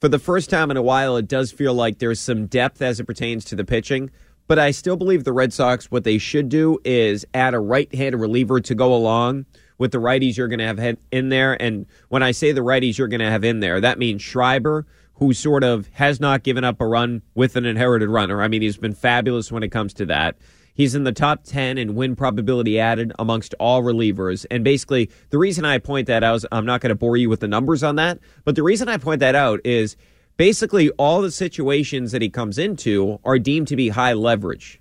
for 0.00 0.08
the 0.08 0.20
first 0.20 0.48
time 0.48 0.70
in 0.70 0.76
a 0.76 0.82
while, 0.82 1.16
it 1.16 1.26
does 1.26 1.50
feel 1.50 1.74
like 1.74 1.98
there's 1.98 2.20
some 2.20 2.46
depth 2.46 2.80
as 2.80 3.00
it 3.00 3.04
pertains 3.04 3.44
to 3.46 3.56
the 3.56 3.64
pitching. 3.64 4.10
But 4.46 4.60
I 4.60 4.70
still 4.70 4.96
believe 4.96 5.24
the 5.24 5.32
Red 5.32 5.52
Sox, 5.52 5.90
what 5.90 6.04
they 6.04 6.18
should 6.18 6.48
do 6.48 6.78
is 6.84 7.24
add 7.34 7.54
a 7.54 7.58
right 7.58 7.92
handed 7.92 8.18
reliever 8.18 8.60
to 8.60 8.74
go 8.76 8.94
along 8.94 9.46
with 9.76 9.90
the 9.90 9.98
righties 9.98 10.36
you're 10.36 10.46
going 10.46 10.60
to 10.60 10.66
have 10.66 10.98
in 11.10 11.30
there. 11.30 11.60
And 11.60 11.86
when 12.10 12.22
I 12.22 12.30
say 12.30 12.52
the 12.52 12.60
righties 12.60 12.96
you're 12.96 13.08
going 13.08 13.20
to 13.20 13.30
have 13.30 13.42
in 13.42 13.58
there, 13.58 13.80
that 13.80 13.98
means 13.98 14.22
Schreiber, 14.22 14.86
who 15.22 15.32
sort 15.32 15.62
of 15.62 15.88
has 15.92 16.18
not 16.18 16.42
given 16.42 16.64
up 16.64 16.80
a 16.80 16.86
run 16.86 17.22
with 17.36 17.54
an 17.54 17.64
inherited 17.64 18.08
runner. 18.08 18.42
I 18.42 18.48
mean, 18.48 18.60
he's 18.60 18.76
been 18.76 18.92
fabulous 18.92 19.52
when 19.52 19.62
it 19.62 19.68
comes 19.68 19.94
to 19.94 20.06
that. 20.06 20.36
He's 20.74 20.96
in 20.96 21.04
the 21.04 21.12
top 21.12 21.44
10 21.44 21.78
in 21.78 21.94
win 21.94 22.16
probability 22.16 22.80
added 22.80 23.12
amongst 23.20 23.54
all 23.60 23.84
relievers. 23.84 24.46
And 24.50 24.64
basically, 24.64 25.10
the 25.30 25.38
reason 25.38 25.64
I 25.64 25.78
point 25.78 26.08
that 26.08 26.24
out, 26.24 26.42
I'm 26.50 26.66
not 26.66 26.80
going 26.80 26.88
to 26.88 26.96
bore 26.96 27.16
you 27.16 27.28
with 27.28 27.38
the 27.38 27.46
numbers 27.46 27.84
on 27.84 27.94
that, 27.96 28.18
but 28.44 28.56
the 28.56 28.64
reason 28.64 28.88
I 28.88 28.96
point 28.96 29.20
that 29.20 29.36
out 29.36 29.60
is 29.64 29.96
basically 30.38 30.90
all 30.98 31.22
the 31.22 31.30
situations 31.30 32.10
that 32.10 32.20
he 32.20 32.28
comes 32.28 32.58
into 32.58 33.20
are 33.24 33.38
deemed 33.38 33.68
to 33.68 33.76
be 33.76 33.90
high 33.90 34.14
leverage. 34.14 34.80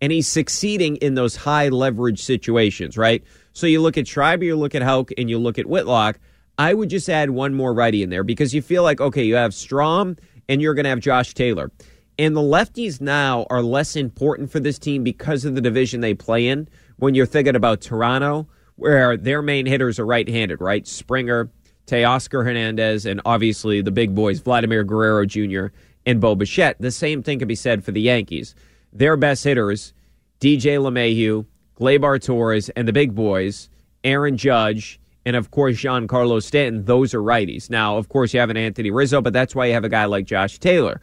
And 0.00 0.10
he's 0.10 0.26
succeeding 0.26 0.96
in 0.96 1.16
those 1.16 1.36
high 1.36 1.68
leverage 1.68 2.22
situations, 2.22 2.96
right? 2.96 3.22
So 3.52 3.66
you 3.66 3.82
look 3.82 3.98
at 3.98 4.08
Schreiber, 4.08 4.44
you 4.44 4.56
look 4.56 4.74
at 4.74 4.80
Houck, 4.80 5.10
and 5.18 5.28
you 5.28 5.38
look 5.38 5.58
at 5.58 5.66
Whitlock. 5.66 6.18
I 6.62 6.74
would 6.74 6.90
just 6.90 7.08
add 7.08 7.30
one 7.30 7.54
more 7.54 7.74
righty 7.74 8.04
in 8.04 8.10
there 8.10 8.22
because 8.22 8.54
you 8.54 8.62
feel 8.62 8.84
like, 8.84 9.00
okay, 9.00 9.24
you 9.24 9.34
have 9.34 9.50
Strahm 9.50 10.16
and 10.48 10.62
you're 10.62 10.74
going 10.74 10.84
to 10.84 10.90
have 10.90 11.00
Josh 11.00 11.34
Taylor. 11.34 11.72
And 12.20 12.36
the 12.36 12.40
lefties 12.40 13.00
now 13.00 13.46
are 13.50 13.62
less 13.62 13.96
important 13.96 14.52
for 14.52 14.60
this 14.60 14.78
team 14.78 15.02
because 15.02 15.44
of 15.44 15.56
the 15.56 15.60
division 15.60 16.02
they 16.02 16.14
play 16.14 16.46
in. 16.46 16.68
When 16.98 17.16
you're 17.16 17.26
thinking 17.26 17.56
about 17.56 17.80
Toronto, 17.80 18.46
where 18.76 19.16
their 19.16 19.42
main 19.42 19.66
hitters 19.66 19.98
are 19.98 20.06
right 20.06 20.28
handed, 20.28 20.60
right? 20.60 20.86
Springer, 20.86 21.50
Teoscar 21.86 22.44
Hernandez, 22.44 23.06
and 23.06 23.20
obviously 23.24 23.80
the 23.80 23.90
big 23.90 24.14
boys, 24.14 24.38
Vladimir 24.38 24.84
Guerrero 24.84 25.26
Jr. 25.26 25.66
and 26.06 26.20
Bo 26.20 26.36
Bichette. 26.36 26.76
The 26.78 26.92
same 26.92 27.24
thing 27.24 27.40
can 27.40 27.48
be 27.48 27.56
said 27.56 27.84
for 27.84 27.90
the 27.90 28.02
Yankees. 28.02 28.54
Their 28.92 29.16
best 29.16 29.42
hitters, 29.42 29.94
DJ 30.38 30.78
LeMahieu, 30.78 31.44
Gleyber 31.76 32.22
Torres, 32.22 32.68
and 32.68 32.86
the 32.86 32.92
big 32.92 33.16
boys, 33.16 33.68
Aaron 34.04 34.36
Judge, 34.36 35.00
and 35.24 35.36
of 35.36 35.50
course 35.50 35.76
Giancarlo 35.76 36.42
Stanton. 36.42 36.84
Those 36.84 37.14
are 37.14 37.22
righties. 37.22 37.70
Now, 37.70 37.96
of 37.96 38.08
course, 38.08 38.34
you 38.34 38.40
have 38.40 38.50
an 38.50 38.56
Anthony 38.56 38.90
Rizzo, 38.90 39.20
but 39.20 39.32
that's 39.32 39.54
why 39.54 39.66
you 39.66 39.74
have 39.74 39.84
a 39.84 39.88
guy 39.88 40.04
like 40.04 40.24
Josh 40.24 40.58
Taylor. 40.58 41.00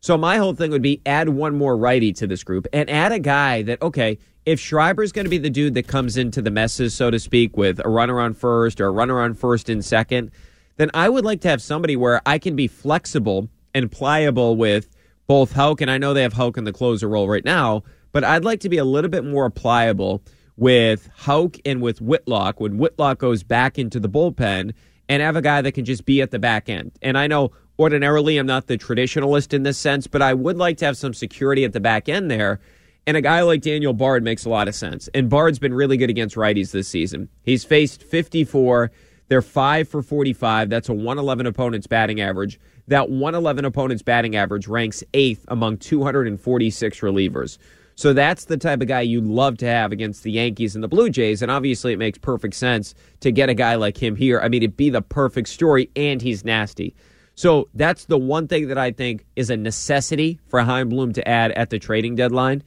So 0.00 0.18
my 0.18 0.36
whole 0.36 0.54
thing 0.54 0.72
would 0.72 0.82
be 0.82 1.00
add 1.06 1.28
one 1.28 1.56
more 1.56 1.76
righty 1.76 2.12
to 2.14 2.26
this 2.26 2.42
group 2.42 2.66
and 2.72 2.90
add 2.90 3.12
a 3.12 3.20
guy 3.20 3.62
that, 3.62 3.80
okay, 3.82 4.18
if 4.44 4.58
Schreiber's 4.58 5.12
going 5.12 5.26
to 5.26 5.30
be 5.30 5.38
the 5.38 5.48
dude 5.48 5.74
that 5.74 5.86
comes 5.86 6.16
into 6.16 6.42
the 6.42 6.50
messes, 6.50 6.92
so 6.92 7.10
to 7.10 7.20
speak, 7.20 7.56
with 7.56 7.80
a 7.84 7.88
runner 7.88 8.20
on 8.20 8.34
first 8.34 8.80
or 8.80 8.86
a 8.86 8.90
runner 8.90 9.20
on 9.20 9.34
first 9.34 9.68
and 9.68 9.84
second, 9.84 10.32
then 10.76 10.90
I 10.92 11.08
would 11.08 11.24
like 11.24 11.40
to 11.42 11.48
have 11.48 11.62
somebody 11.62 11.94
where 11.94 12.20
I 12.26 12.38
can 12.38 12.56
be 12.56 12.66
flexible 12.66 13.48
and 13.74 13.92
pliable 13.92 14.56
with 14.56 14.88
both 15.28 15.52
Houck, 15.52 15.80
and 15.80 15.90
I 15.90 15.98
know 15.98 16.12
they 16.12 16.22
have 16.22 16.32
Houck 16.32 16.56
in 16.56 16.64
the 16.64 16.72
closer 16.72 17.08
role 17.08 17.28
right 17.28 17.44
now, 17.44 17.84
but 18.10 18.24
I'd 18.24 18.44
like 18.44 18.60
to 18.60 18.68
be 18.68 18.78
a 18.78 18.84
little 18.84 19.10
bit 19.10 19.24
more 19.24 19.48
pliable 19.50 20.22
with 20.56 21.08
Houck 21.16 21.56
and 21.64 21.80
with 21.80 22.00
Whitlock 22.00 22.60
when 22.60 22.78
Whitlock 22.78 23.18
goes 23.18 23.42
back 23.42 23.78
into 23.78 23.98
the 23.98 24.08
bullpen 24.08 24.72
and 25.08 25.22
have 25.22 25.36
a 25.36 25.42
guy 25.42 25.62
that 25.62 25.72
can 25.72 25.84
just 25.84 26.04
be 26.04 26.22
at 26.22 26.30
the 26.30 26.38
back 26.38 26.68
end. 26.68 26.92
And 27.02 27.18
I 27.18 27.26
know 27.26 27.52
ordinarily 27.78 28.38
I'm 28.38 28.46
not 28.46 28.66
the 28.66 28.78
traditionalist 28.78 29.52
in 29.52 29.62
this 29.62 29.78
sense, 29.78 30.06
but 30.06 30.22
I 30.22 30.34
would 30.34 30.56
like 30.56 30.76
to 30.78 30.84
have 30.84 30.96
some 30.96 31.14
security 31.14 31.64
at 31.64 31.72
the 31.72 31.80
back 31.80 32.08
end 32.08 32.30
there. 32.30 32.60
And 33.06 33.16
a 33.16 33.20
guy 33.20 33.42
like 33.42 33.62
Daniel 33.62 33.92
Bard 33.92 34.22
makes 34.22 34.44
a 34.44 34.48
lot 34.48 34.68
of 34.68 34.74
sense. 34.74 35.08
And 35.12 35.28
Bard's 35.28 35.58
been 35.58 35.74
really 35.74 35.96
good 35.96 36.10
against 36.10 36.36
righties 36.36 36.70
this 36.70 36.86
season. 36.86 37.28
He's 37.42 37.64
faced 37.64 38.02
54. 38.04 38.92
They're 39.28 39.42
5 39.42 39.88
for 39.88 40.02
45. 40.02 40.70
That's 40.70 40.88
a 40.88 40.92
111 40.92 41.46
opponent's 41.46 41.86
batting 41.88 42.20
average. 42.20 42.60
That 42.86 43.10
111 43.10 43.64
opponent's 43.64 44.02
batting 44.02 44.36
average 44.36 44.68
ranks 44.68 45.02
eighth 45.14 45.44
among 45.48 45.78
246 45.78 47.00
relievers. 47.00 47.58
So 47.94 48.12
that's 48.12 48.46
the 48.46 48.56
type 48.56 48.80
of 48.80 48.88
guy 48.88 49.02
you 49.02 49.20
love 49.20 49.58
to 49.58 49.66
have 49.66 49.92
against 49.92 50.22
the 50.22 50.32
Yankees 50.32 50.74
and 50.74 50.82
the 50.82 50.88
Blue 50.88 51.10
Jays. 51.10 51.42
And 51.42 51.50
obviously, 51.50 51.92
it 51.92 51.98
makes 51.98 52.18
perfect 52.18 52.54
sense 52.54 52.94
to 53.20 53.30
get 53.30 53.48
a 53.48 53.54
guy 53.54 53.74
like 53.74 54.02
him 54.02 54.16
here. 54.16 54.40
I 54.40 54.48
mean, 54.48 54.62
it'd 54.62 54.76
be 54.76 54.90
the 54.90 55.02
perfect 55.02 55.48
story, 55.48 55.90
and 55.94 56.20
he's 56.20 56.44
nasty. 56.44 56.94
So 57.34 57.68
that's 57.74 58.06
the 58.06 58.18
one 58.18 58.48
thing 58.48 58.68
that 58.68 58.78
I 58.78 58.92
think 58.92 59.24
is 59.36 59.50
a 59.50 59.56
necessity 59.56 60.38
for 60.48 60.60
Chaim 60.60 60.88
Bloom 60.88 61.12
to 61.14 61.26
add 61.28 61.52
at 61.52 61.70
the 61.70 61.78
trading 61.78 62.14
deadline. 62.14 62.62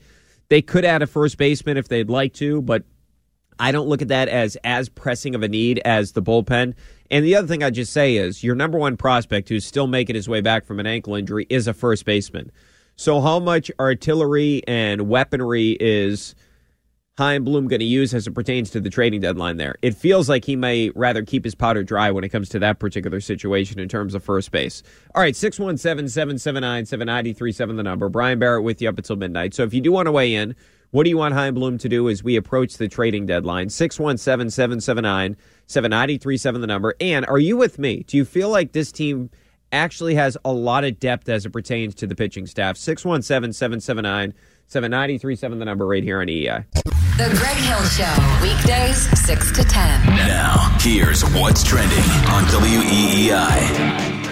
They 0.48 0.62
could 0.62 0.84
add 0.84 1.02
a 1.02 1.06
first 1.06 1.38
baseman 1.38 1.76
if 1.76 1.88
they'd 1.88 2.10
like 2.10 2.32
to, 2.34 2.62
but 2.62 2.84
I 3.58 3.72
don't 3.72 3.88
look 3.88 4.02
at 4.02 4.08
that 4.08 4.28
as 4.28 4.56
as 4.64 4.88
pressing 4.88 5.34
of 5.34 5.42
a 5.42 5.48
need 5.48 5.80
as 5.84 6.12
the 6.12 6.22
bullpen. 6.22 6.74
And 7.10 7.24
the 7.24 7.36
other 7.36 7.46
thing 7.46 7.62
I'd 7.62 7.74
just 7.74 7.92
say 7.92 8.16
is 8.16 8.44
your 8.44 8.54
number 8.54 8.78
one 8.78 8.96
prospect 8.96 9.48
who's 9.48 9.64
still 9.64 9.86
making 9.86 10.16
his 10.16 10.28
way 10.28 10.40
back 10.40 10.66
from 10.66 10.80
an 10.80 10.86
ankle 10.86 11.14
injury 11.14 11.46
is 11.48 11.66
a 11.66 11.74
first 11.74 12.04
baseman. 12.04 12.50
So, 12.98 13.20
how 13.20 13.38
much 13.38 13.70
artillery 13.78 14.62
and 14.66 15.02
weaponry 15.02 15.76
is 15.78 16.34
Chaim 17.18 17.44
Bloom 17.44 17.68
going 17.68 17.80
to 17.80 17.86
use 17.86 18.14
as 18.14 18.26
it 18.26 18.30
pertains 18.30 18.70
to 18.70 18.80
the 18.80 18.88
trading 18.88 19.20
deadline 19.20 19.58
there? 19.58 19.76
It 19.82 19.94
feels 19.94 20.30
like 20.30 20.46
he 20.46 20.56
may 20.56 20.88
rather 20.94 21.22
keep 21.22 21.44
his 21.44 21.54
powder 21.54 21.82
dry 21.82 22.10
when 22.10 22.24
it 22.24 22.30
comes 22.30 22.48
to 22.50 22.58
that 22.60 22.78
particular 22.78 23.20
situation 23.20 23.78
in 23.78 23.90
terms 23.90 24.14
of 24.14 24.24
first 24.24 24.50
base. 24.50 24.82
All 25.14 25.20
right, 25.20 25.36
617 25.36 26.08
779 26.08 26.86
7937, 26.86 27.76
the 27.76 27.82
number. 27.82 28.08
Brian 28.08 28.38
Barrett 28.38 28.64
with 28.64 28.80
you 28.80 28.88
up 28.88 28.96
until 28.96 29.16
midnight. 29.16 29.52
So, 29.52 29.62
if 29.62 29.74
you 29.74 29.82
do 29.82 29.92
want 29.92 30.06
to 30.06 30.12
weigh 30.12 30.34
in, 30.34 30.56
what 30.90 31.04
do 31.04 31.10
you 31.10 31.18
want 31.18 31.34
Chaim 31.34 31.52
Bloom 31.52 31.76
to 31.76 31.90
do 31.90 32.08
as 32.08 32.24
we 32.24 32.34
approach 32.34 32.78
the 32.78 32.88
trading 32.88 33.26
deadline? 33.26 33.68
617 33.68 34.48
779 34.50 35.36
7937, 35.66 36.60
the 36.62 36.66
number. 36.66 36.94
And 36.98 37.26
are 37.26 37.38
you 37.38 37.58
with 37.58 37.78
me? 37.78 38.04
Do 38.06 38.16
you 38.16 38.24
feel 38.24 38.48
like 38.48 38.72
this 38.72 38.90
team 38.90 39.28
actually 39.72 40.14
has 40.14 40.36
a 40.44 40.52
lot 40.52 40.84
of 40.84 40.98
depth 40.98 41.28
as 41.28 41.46
it 41.46 41.50
pertains 41.50 41.94
to 41.96 42.06
the 42.06 42.14
pitching 42.14 42.46
staff. 42.46 42.76
617 42.76 43.52
779 43.52 44.34
7937, 44.68 45.58
the 45.58 45.64
number 45.64 45.86
right 45.86 46.02
here 46.02 46.20
on 46.20 46.26
EEI. 46.26 46.64
The 47.16 47.34
Greg 47.38 47.56
Hill 47.56 47.82
Show, 47.84 48.14
weekdays 48.42 49.08
6 49.26 49.52
to 49.52 49.64
10. 49.64 50.06
Now, 50.06 50.76
here's 50.80 51.22
what's 51.30 51.64
trending 51.64 51.98
on 52.28 52.44
WEEI. 52.44 54.26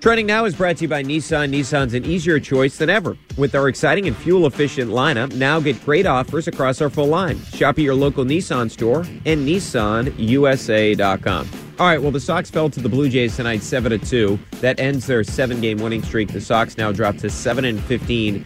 Trending 0.00 0.26
now 0.26 0.46
is 0.46 0.54
brought 0.54 0.78
to 0.78 0.84
you 0.84 0.88
by 0.88 1.02
Nissan. 1.02 1.52
Nissan's 1.52 1.92
an 1.92 2.06
easier 2.06 2.40
choice 2.40 2.78
than 2.78 2.88
ever. 2.88 3.18
With 3.36 3.54
our 3.54 3.68
exciting 3.68 4.08
and 4.08 4.16
fuel 4.16 4.46
efficient 4.46 4.90
lineup, 4.90 5.34
now 5.34 5.60
get 5.60 5.84
great 5.84 6.06
offers 6.06 6.48
across 6.48 6.80
our 6.80 6.88
full 6.88 7.08
line. 7.08 7.38
Shop 7.52 7.78
at 7.78 7.84
your 7.84 7.94
local 7.94 8.24
Nissan 8.24 8.70
store 8.70 9.00
and 9.26 9.46
NissanUSA.com. 9.46 11.69
All 11.80 11.86
right, 11.86 12.02
well, 12.02 12.10
the 12.10 12.20
Sox 12.20 12.50
fell 12.50 12.68
to 12.68 12.78
the 12.78 12.90
Blue 12.90 13.08
Jays 13.08 13.36
tonight 13.36 13.62
7 13.62 13.90
to 13.90 13.98
2. 13.98 14.38
That 14.60 14.78
ends 14.78 15.06
their 15.06 15.24
seven 15.24 15.62
game 15.62 15.78
winning 15.78 16.02
streak. 16.02 16.30
The 16.30 16.38
Sox 16.38 16.76
now 16.76 16.92
drop 16.92 17.16
to 17.16 17.30
7 17.30 17.64
and 17.64 17.82
15 17.84 18.44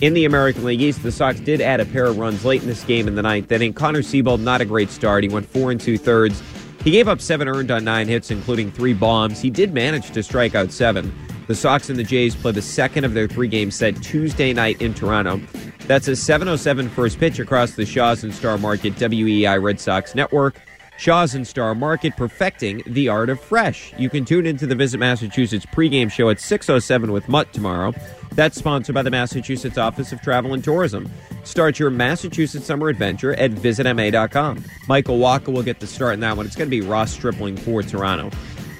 in 0.00 0.14
the 0.14 0.24
American 0.24 0.64
League 0.64 0.80
East. 0.80 1.04
The 1.04 1.12
Sox 1.12 1.38
did 1.38 1.60
add 1.60 1.78
a 1.78 1.84
pair 1.84 2.06
of 2.06 2.18
runs 2.18 2.44
late 2.44 2.60
in 2.60 2.66
this 2.66 2.82
game 2.82 3.06
in 3.06 3.14
the 3.14 3.22
ninth. 3.22 3.46
Then 3.46 3.62
in 3.62 3.72
Connor 3.72 4.02
Seabold, 4.02 4.40
not 4.40 4.60
a 4.60 4.64
great 4.64 4.90
start. 4.90 5.22
He 5.22 5.30
went 5.30 5.46
four 5.46 5.70
and 5.70 5.80
two 5.80 5.96
thirds. 5.96 6.42
He 6.82 6.90
gave 6.90 7.06
up 7.06 7.20
seven 7.20 7.46
earned 7.46 7.70
on 7.70 7.84
nine 7.84 8.08
hits, 8.08 8.32
including 8.32 8.72
three 8.72 8.94
bombs. 8.94 9.40
He 9.40 9.48
did 9.48 9.72
manage 9.72 10.10
to 10.10 10.20
strike 10.20 10.56
out 10.56 10.72
seven. 10.72 11.14
The 11.46 11.54
Sox 11.54 11.88
and 11.88 11.96
the 11.96 12.02
Jays 12.02 12.34
play 12.34 12.50
the 12.50 12.62
second 12.62 13.04
of 13.04 13.14
their 13.14 13.28
three 13.28 13.46
game 13.46 13.70
set 13.70 13.94
Tuesday 14.02 14.52
night 14.52 14.82
in 14.82 14.92
Toronto. 14.92 15.40
That's 15.86 16.08
a 16.08 16.16
7:07 16.16 16.88
first 16.88 17.20
pitch 17.20 17.38
across 17.38 17.76
the 17.76 17.86
Shaw's 17.86 18.24
and 18.24 18.34
Star 18.34 18.58
Market 18.58 18.96
WEEI 18.96 19.62
Red 19.62 19.78
Sox 19.78 20.16
network. 20.16 20.60
Shaw's 20.98 21.34
and 21.34 21.46
Star 21.46 21.74
Market 21.74 22.16
perfecting 22.16 22.82
the 22.86 23.08
art 23.08 23.28
of 23.28 23.40
fresh. 23.40 23.92
You 23.98 24.08
can 24.08 24.24
tune 24.24 24.46
into 24.46 24.66
the 24.66 24.74
Visit 24.74 24.98
Massachusetts 24.98 25.66
pregame 25.66 26.10
show 26.10 26.28
at 26.30 26.38
6:07 26.38 27.10
with 27.10 27.28
Mutt 27.28 27.52
tomorrow. 27.52 27.92
That's 28.34 28.56
sponsored 28.56 28.94
by 28.94 29.02
the 29.02 29.10
Massachusetts 29.10 29.78
Office 29.78 30.12
of 30.12 30.22
Travel 30.22 30.54
and 30.54 30.64
Tourism. 30.64 31.10
Start 31.44 31.78
your 31.78 31.90
Massachusetts 31.90 32.66
summer 32.66 32.88
adventure 32.88 33.34
at 33.34 33.50
visitma.com. 33.50 34.64
Michael 34.88 35.18
Wacha 35.18 35.48
will 35.48 35.62
get 35.62 35.80
the 35.80 35.86
start 35.86 36.14
in 36.14 36.20
that 36.20 36.36
one. 36.36 36.46
It's 36.46 36.56
going 36.56 36.68
to 36.68 36.70
be 36.70 36.80
Ross 36.80 37.12
Stripling 37.12 37.56
for 37.56 37.82
Toronto. 37.82 38.30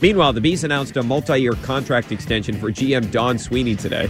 Meanwhile, 0.01 0.33
the 0.33 0.41
Bees 0.41 0.65
announced 0.65 0.97
a 0.97 1.03
multi-year 1.03 1.53
contract 1.63 2.13
extension 2.13 2.57
for 2.57 2.71
GM 2.71 3.11
Don 3.11 3.39
Sweeney 3.39 3.77
today. 3.77 4.09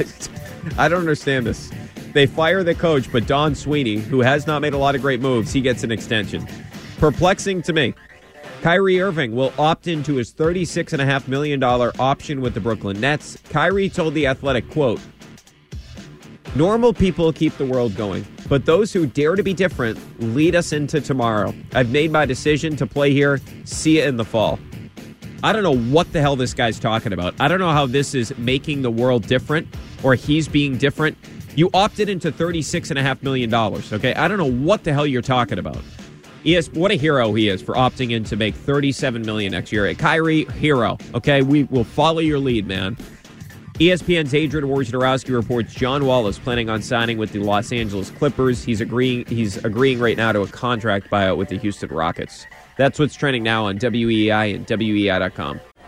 I 0.78 0.88
don't 0.88 1.00
understand 1.00 1.46
this. 1.46 1.70
They 2.12 2.26
fire 2.26 2.62
the 2.62 2.74
coach, 2.74 3.10
but 3.10 3.26
Don 3.26 3.54
Sweeney, 3.54 3.96
who 3.96 4.20
has 4.20 4.46
not 4.46 4.62
made 4.62 4.72
a 4.72 4.78
lot 4.78 4.94
of 4.94 5.00
great 5.00 5.20
moves, 5.20 5.52
he 5.52 5.60
gets 5.60 5.84
an 5.84 5.92
extension. 5.92 6.46
Perplexing 7.00 7.62
to 7.62 7.72
me. 7.72 7.94
Kyrie 8.60 9.00
Irving 9.00 9.34
will 9.34 9.54
opt 9.58 9.86
into 9.86 10.16
his 10.16 10.34
$36.5 10.34 11.28
million 11.28 11.64
option 11.64 12.42
with 12.42 12.52
the 12.52 12.60
Brooklyn 12.60 13.00
Nets. 13.00 13.38
Kyrie 13.48 13.88
told 13.88 14.12
The 14.12 14.26
Athletic, 14.26 14.68
quote, 14.68 15.00
Normal 16.54 16.92
people 16.92 17.32
keep 17.32 17.56
the 17.56 17.64
world 17.64 17.96
going, 17.96 18.26
but 18.50 18.66
those 18.66 18.92
who 18.92 19.06
dare 19.06 19.34
to 19.34 19.42
be 19.42 19.54
different 19.54 19.98
lead 20.34 20.54
us 20.54 20.74
into 20.74 21.00
tomorrow. 21.00 21.54
I've 21.72 21.90
made 21.90 22.12
my 22.12 22.26
decision 22.26 22.76
to 22.76 22.86
play 22.86 23.12
here. 23.12 23.40
See 23.64 23.96
you 23.96 24.04
in 24.04 24.18
the 24.18 24.24
fall. 24.26 24.58
I 25.42 25.54
don't 25.54 25.62
know 25.62 25.78
what 25.90 26.12
the 26.12 26.20
hell 26.20 26.36
this 26.36 26.52
guy's 26.52 26.78
talking 26.78 27.14
about. 27.14 27.34
I 27.40 27.48
don't 27.48 27.60
know 27.60 27.72
how 27.72 27.86
this 27.86 28.14
is 28.14 28.36
making 28.36 28.82
the 28.82 28.90
world 28.90 29.26
different 29.26 29.74
or 30.02 30.16
he's 30.16 30.48
being 30.48 30.76
different. 30.76 31.16
You 31.56 31.70
opted 31.72 32.10
into 32.10 32.30
$36.5 32.30 33.22
million, 33.22 33.54
okay? 33.54 34.12
I 34.12 34.28
don't 34.28 34.36
know 34.36 34.50
what 34.50 34.84
the 34.84 34.92
hell 34.92 35.06
you're 35.06 35.22
talking 35.22 35.58
about. 35.58 35.82
Yes, 36.42 36.68
what 36.68 36.90
a 36.90 36.94
hero 36.94 37.34
he 37.34 37.48
is 37.48 37.60
for 37.60 37.74
opting 37.74 38.12
in 38.12 38.24
to 38.24 38.36
make 38.36 38.54
37 38.54 39.22
million 39.22 39.52
next 39.52 39.72
year. 39.72 39.92
Kyrie, 39.94 40.44
hero. 40.46 40.96
Okay, 41.14 41.42
we 41.42 41.64
will 41.64 41.84
follow 41.84 42.20
your 42.20 42.38
lead, 42.38 42.66
man. 42.66 42.96
ESPN's 43.74 44.34
Adrian 44.34 44.68
Wojnarowski 44.68 45.34
reports 45.34 45.72
John 45.72 46.04
Wall 46.04 46.26
is 46.28 46.38
planning 46.38 46.68
on 46.68 46.82
signing 46.82 47.16
with 47.16 47.32
the 47.32 47.38
Los 47.38 47.72
Angeles 47.72 48.10
Clippers. 48.10 48.62
He's 48.62 48.82
agreeing 48.82 49.24
he's 49.26 49.56
agreeing 49.64 49.98
right 49.98 50.18
now 50.18 50.32
to 50.32 50.42
a 50.42 50.46
contract 50.46 51.10
buyout 51.10 51.38
with 51.38 51.48
the 51.48 51.56
Houston 51.56 51.88
Rockets. 51.88 52.46
That's 52.76 52.98
what's 52.98 53.14
trending 53.14 53.42
now 53.42 53.64
on 53.66 53.78
WEEI 53.78 54.54
and 54.54 54.66
WEEI.com. 54.66 55.60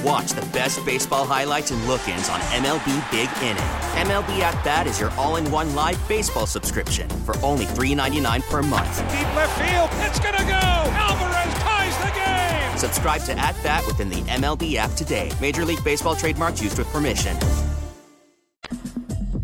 And 0.00 0.06
watch 0.06 0.32
the 0.32 0.46
best 0.52 0.84
baseball 0.84 1.24
highlights 1.24 1.70
and 1.70 1.86
look-ins 1.86 2.28
on 2.28 2.40
MLB 2.40 3.10
Big 3.10 3.28
Inning. 3.42 3.62
MLB 4.08 4.40
At 4.40 4.62
Bat 4.64 4.86
is 4.86 5.00
your 5.00 5.10
all-in-one 5.12 5.74
live 5.74 5.98
baseball 6.08 6.46
subscription 6.46 7.08
for 7.24 7.36
only 7.44 7.66
$3.99 7.66 8.42
per 8.48 8.62
month. 8.62 8.98
Deep 9.10 9.34
left 9.34 9.58
field, 9.58 9.90
it's 10.06 10.18
gonna 10.18 10.38
go. 10.38 10.90
Alvarez 10.92 11.54
ties 11.60 11.96
the 11.98 12.12
game. 12.18 12.78
Subscribe 12.78 13.22
to 13.22 13.38
At 13.38 13.60
Bat 13.62 13.86
within 13.86 14.08
the 14.08 14.22
MLB 14.22 14.76
app 14.76 14.92
today. 14.92 15.30
Major 15.40 15.64
League 15.64 15.82
Baseball 15.84 16.14
trademarks 16.16 16.62
used 16.62 16.78
with 16.78 16.88
permission. 16.88 17.36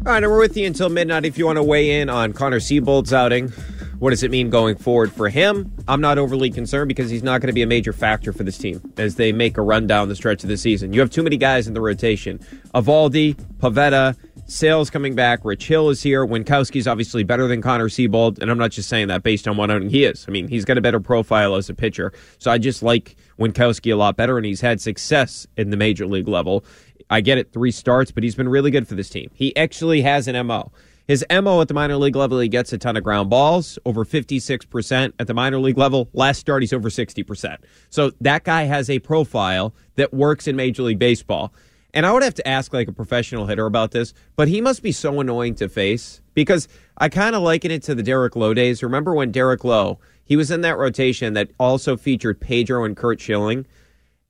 All 0.07 0.13
right, 0.13 0.23
and 0.23 0.31
we're 0.31 0.39
with 0.39 0.57
you 0.57 0.67
until 0.67 0.89
midnight. 0.89 1.25
If 1.25 1.37
you 1.37 1.47
want 1.47 1.57
to 1.57 1.65
weigh 1.65 2.01
in 2.01 2.09
on 2.09 2.33
Connor 2.33 2.61
Seabold's 2.61 3.13
outing, 3.13 3.53
what 3.99 4.11
does 4.11 4.23
it 4.23 4.31
mean 4.31 4.51
going 4.51 4.77
forward 4.77 5.13
for 5.13 5.29
him? 5.29 5.73
I'm 5.89 6.01
not 6.01 6.19
overly 6.19 6.51
concerned 6.51 6.89
because 6.89 7.11
he's 7.11 7.23
not 7.23 7.41
going 7.41 7.49
to 7.49 7.55
be 7.55 7.63
a 7.63 7.67
major 7.67 7.93
factor 7.93 8.33
for 8.33 8.45
this 8.45 8.59
team 8.59 8.81
as 8.97 9.17
they 9.17 9.33
make 9.33 9.57
a 9.57 9.63
run 9.63 9.87
down 9.87 10.09
the 10.09 10.17
stretch 10.17 10.43
of 10.43 10.49
the 10.49 10.57
season. 10.57 10.93
You 10.93 11.01
have 11.01 11.11
too 11.11 11.23
many 11.23 11.37
guys 11.37 11.67
in 11.67 11.75
the 11.75 11.81
rotation. 11.81 12.39
Eovaldi, 12.75 13.35
Pivetta, 13.59 14.17
Sales 14.49 14.91
coming 14.91 15.17
back. 15.17 15.45
Rich 15.45 15.67
Hill 15.67 15.91
is 15.91 16.03
here. 16.03 16.25
Winkowski's 16.25 16.87
obviously 16.87 17.25
better 17.25 17.49
than 17.49 17.61
Connor 17.61 17.89
Seabold, 17.89 18.41
and 18.41 18.49
I'm 18.49 18.59
not 18.59 18.71
just 18.71 18.89
saying 18.89 19.09
that 19.09 19.25
based 19.25 19.49
on 19.49 19.57
what 19.57 19.71
he 19.83 20.05
is. 20.05 20.25
I 20.29 20.31
mean, 20.31 20.47
he's 20.47 20.65
got 20.65 20.79
a 20.79 20.81
better 20.81 21.01
profile 21.01 21.57
as 21.57 21.69
a 21.69 21.75
pitcher. 21.75 22.13
So 22.39 22.53
I 22.53 22.59
just 22.59 22.81
like 22.81 23.17
Winkowski 23.41 23.93
a 23.93 23.97
lot 23.97 24.17
better, 24.17 24.37
and 24.37 24.47
he's 24.47 24.61
had 24.61 24.81
success 24.81 25.49
in 25.57 25.71
the 25.71 25.77
major 25.77 26.07
league 26.07 26.29
level. 26.29 26.65
I 27.11 27.23
get 27.23 27.39
it, 27.39 27.53
three 27.53 27.73
starts, 27.73 28.13
but 28.13 28.23
he's 28.23 28.37
been 28.37 28.49
really 28.49 28.71
good 28.71 28.87
for 28.87 28.95
this 28.95 29.11
team. 29.11 29.31
He 29.35 29.57
actually 29.57 30.03
has 30.03 30.29
an 30.29 30.47
MO. 30.47 30.71
His 31.07 31.25
MO 31.31 31.61
at 31.61 31.69
the 31.69 31.75
minor 31.75 31.97
league 31.97 32.17
level, 32.17 32.41
he 32.41 32.49
gets 32.49 32.73
a 32.73 32.79
ton 32.79 32.97
of 32.97 33.05
ground 33.05 33.31
balls, 33.31 33.79
over 33.85 34.05
56% 34.05 35.13
at 35.19 35.27
the 35.27 35.35
minor 35.35 35.61
league 35.61 35.79
level. 35.79 36.09
Last 36.13 36.41
start, 36.41 36.63
he's 36.63 36.73
over 36.73 36.89
60%. 36.89 37.59
So 37.91 38.11
that 38.21 38.43
guy 38.43 38.65
has 38.65 38.91
a 38.91 38.99
profile 38.99 39.73
that 39.95 40.13
works 40.13 40.49
in 40.49 40.57
Major 40.57 40.83
League 40.83 40.99
Baseball. 40.99 41.53
And 41.95 42.05
I 42.05 42.13
would 42.13 42.25
have 42.25 42.35
to 42.35 42.47
ask 42.47 42.73
like 42.73 42.89
a 42.89 42.93
professional 42.93 43.47
hitter 43.47 43.67
about 43.67 43.93
this, 43.93 44.13
but 44.35 44.49
he 44.49 44.61
must 44.61 44.83
be 44.83 44.93
so 44.93 45.21
annoying 45.21 45.55
to 45.55 45.69
face 45.69 46.21
because 46.35 46.69
I 46.99 47.09
kind 47.09 47.37
of 47.37 47.43
liken 47.43 47.71
it 47.71 47.83
to 47.85 47.95
the 47.95 48.03
Derek 48.03 48.37
Lowe 48.37 48.53
days. 48.53 48.83
Remember 48.83 49.15
when 49.15 49.31
Derek 49.31 49.65
Lowe, 49.65 49.99
he 50.25 50.37
was 50.37 50.51
in 50.51 50.61
that 50.63 50.77
rotation 50.77 51.35
that 51.35 51.51
also 51.59 51.97
featured 51.97 52.41
Pedro 52.41 52.85
and 52.85 52.97
Curt 52.97 53.21
Schilling? 53.21 53.65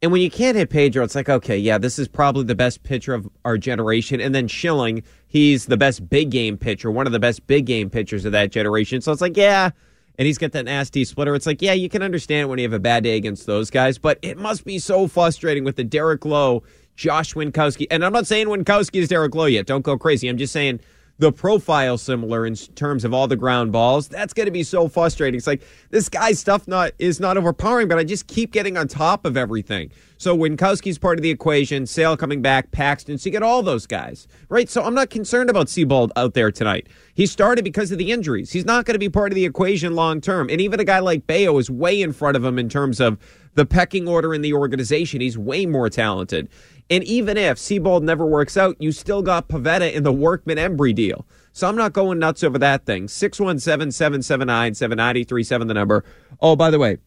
And 0.07 0.12
when 0.12 0.23
you 0.23 0.31
can't 0.31 0.57
hit 0.57 0.71
Pedro, 0.71 1.03
it's 1.03 1.16
like, 1.16 1.29
okay, 1.29 1.59
yeah, 1.59 1.79
this 1.79 1.99
is 1.99 2.07
probably 2.07 2.45
the 2.45 2.55
best 2.55 2.85
pitcher 2.85 3.12
of 3.12 3.29
our 3.45 3.59
generation. 3.59 4.21
And 4.21 4.33
then 4.33 4.47
Schilling, 4.47 5.03
he's 5.27 5.66
the 5.66 5.77
best 5.77 6.09
big 6.09 6.31
game 6.31 6.57
pitcher, 6.57 6.92
one 6.92 7.09
of 7.09 7.12
the 7.12 7.19
best 7.19 7.45
big 7.49 7.66
game 7.66 7.90
pitchers 7.90 8.25
of 8.25 8.31
that 8.31 8.53
generation. 8.53 9.01
So 9.01 9.11
it's 9.11 9.21
like, 9.21 9.37
yeah. 9.37 9.71
And 10.16 10.27
he's 10.27 10.38
got 10.38 10.53
that 10.53 10.66
nasty 10.66 11.05
splitter. 11.05 11.35
It's 11.35 11.45
like, 11.45 11.61
yeah, 11.61 11.73
you 11.73 11.88
can 11.88 12.03
understand 12.03 12.49
when 12.49 12.61
you 12.61 12.62
have 12.62 12.73
a 12.73 12.79
bad 12.79 13.03
day 13.03 13.16
against 13.16 13.47
those 13.47 13.69
guys, 13.69 13.99
but 13.99 14.21
it 14.23 14.38
must 14.38 14.64
be 14.64 14.79
so 14.79 15.09
frustrating 15.09 15.64
with 15.64 15.75
the 15.75 15.83
Derek 15.83 16.25
Lowe, 16.25 16.62
Josh 16.95 17.35
Winkowski. 17.35 17.88
And 17.90 18.05
I'm 18.05 18.12
not 18.12 18.29
saying 18.29 18.47
Winkowski 18.47 19.01
is 19.01 19.09
Derek 19.09 19.35
Lowe 19.35 19.47
yet. 19.47 19.66
Don't 19.66 19.83
go 19.83 19.99
crazy. 19.99 20.29
I'm 20.29 20.38
just 20.38 20.53
saying 20.53 20.79
the 21.18 21.33
profile 21.33 21.96
similar 21.96 22.44
in 22.46 22.55
terms 22.55 23.05
of 23.05 23.14
all 23.14 23.26
the 23.26 23.37
ground 23.37 23.72
balls. 23.72 24.09
That's 24.09 24.35
going 24.35 24.46
to 24.46 24.52
be 24.52 24.62
so 24.62 24.88
frustrating. 24.88 25.38
It's 25.38 25.46
like 25.46 25.62
this 25.90 26.09
guy's 26.09 26.38
stuff 26.38 26.68
not 26.68 26.92
is 26.98 27.20
not 27.20 27.37
overpowering, 27.37 27.88
but 27.88 27.98
I 27.98 28.05
just 28.05 28.26
keep 28.26 28.52
getting 28.52 28.76
on 28.76 28.88
top 28.88 29.24
of 29.24 29.37
everything. 29.37 29.90
So 30.18 30.37
Winkowski's 30.37 30.98
part 30.98 31.18
of 31.18 31.22
the 31.22 31.31
equation. 31.31 31.87
Sale 31.87 32.16
coming 32.16 32.42
back, 32.42 32.70
Paxton. 32.70 33.18
So 33.18 33.26
you 33.26 33.33
get 33.33 33.42
all 33.42 33.62
those 33.62 33.87
guys, 33.87 34.26
right? 34.48 34.68
So 34.68 34.83
I'm 34.83 34.94
not 34.94 35.11
concerned 35.11 35.50
about 35.50 35.66
Seabold 35.66 36.11
out 36.16 36.35
there 36.35 36.50
tonight. 36.50 36.87
He 37.14 37.26
started 37.26 37.64
because 37.64 37.92
of 37.92 37.98
the 37.98 38.12
injuries. 38.12 38.52
He's 38.52 38.64
not 38.64 38.85
going 38.85 38.94
to 38.94 38.98
be 38.98 39.09
part 39.09 39.33
of 39.33 39.37
the 39.37 39.44
equation 39.44 39.94
long 39.94 40.20
term. 40.20 40.48
And 40.50 40.61
even 40.61 40.81
a 40.81 40.85
guy 40.85 40.98
like 41.00 41.26
Bello 41.26 41.59
is 41.59 41.70
way 41.70 42.00
in 42.00 42.12
front 42.12 42.37
of 42.37 42.44
him 42.44 42.59
in 42.59 42.68
terms 42.68 43.00
of 43.00 43.18
the 43.55 43.66
pecking 43.66 44.07
order 44.07 44.35
in 44.35 44.42
the 44.42 44.52
organization. 44.52 45.20
He's 45.20 45.37
way 45.38 45.64
more 45.66 45.88
talented. 45.88 46.48
And 46.88 47.03
even 47.05 47.37
if 47.37 47.59
Seabold 47.59 48.03
never 48.03 48.25
works 48.25 48.57
out, 48.57 48.77
you 48.79 48.92
still 48.92 49.22
got 49.22 49.49
Pivetta 49.49 49.92
in 49.92 50.05
the 50.05 50.12
Workman 50.12 50.57
Hembree 50.57 50.94
deal. 50.94 51.27
So 51.53 51.68
I'm 51.68 51.77
not 51.77 51.92
going 51.92 52.18
nuts 52.18 52.44
over 52.44 52.59
that 52.59 52.87
thing. 52.87 53.09
617 53.09 53.90
779 53.90 54.75
7937, 54.75 55.66
the 55.66 55.75
number. 55.75 56.05
Oh, 56.40 56.55
by 56.55 56.70
the 56.70 56.79
way, 56.79 56.99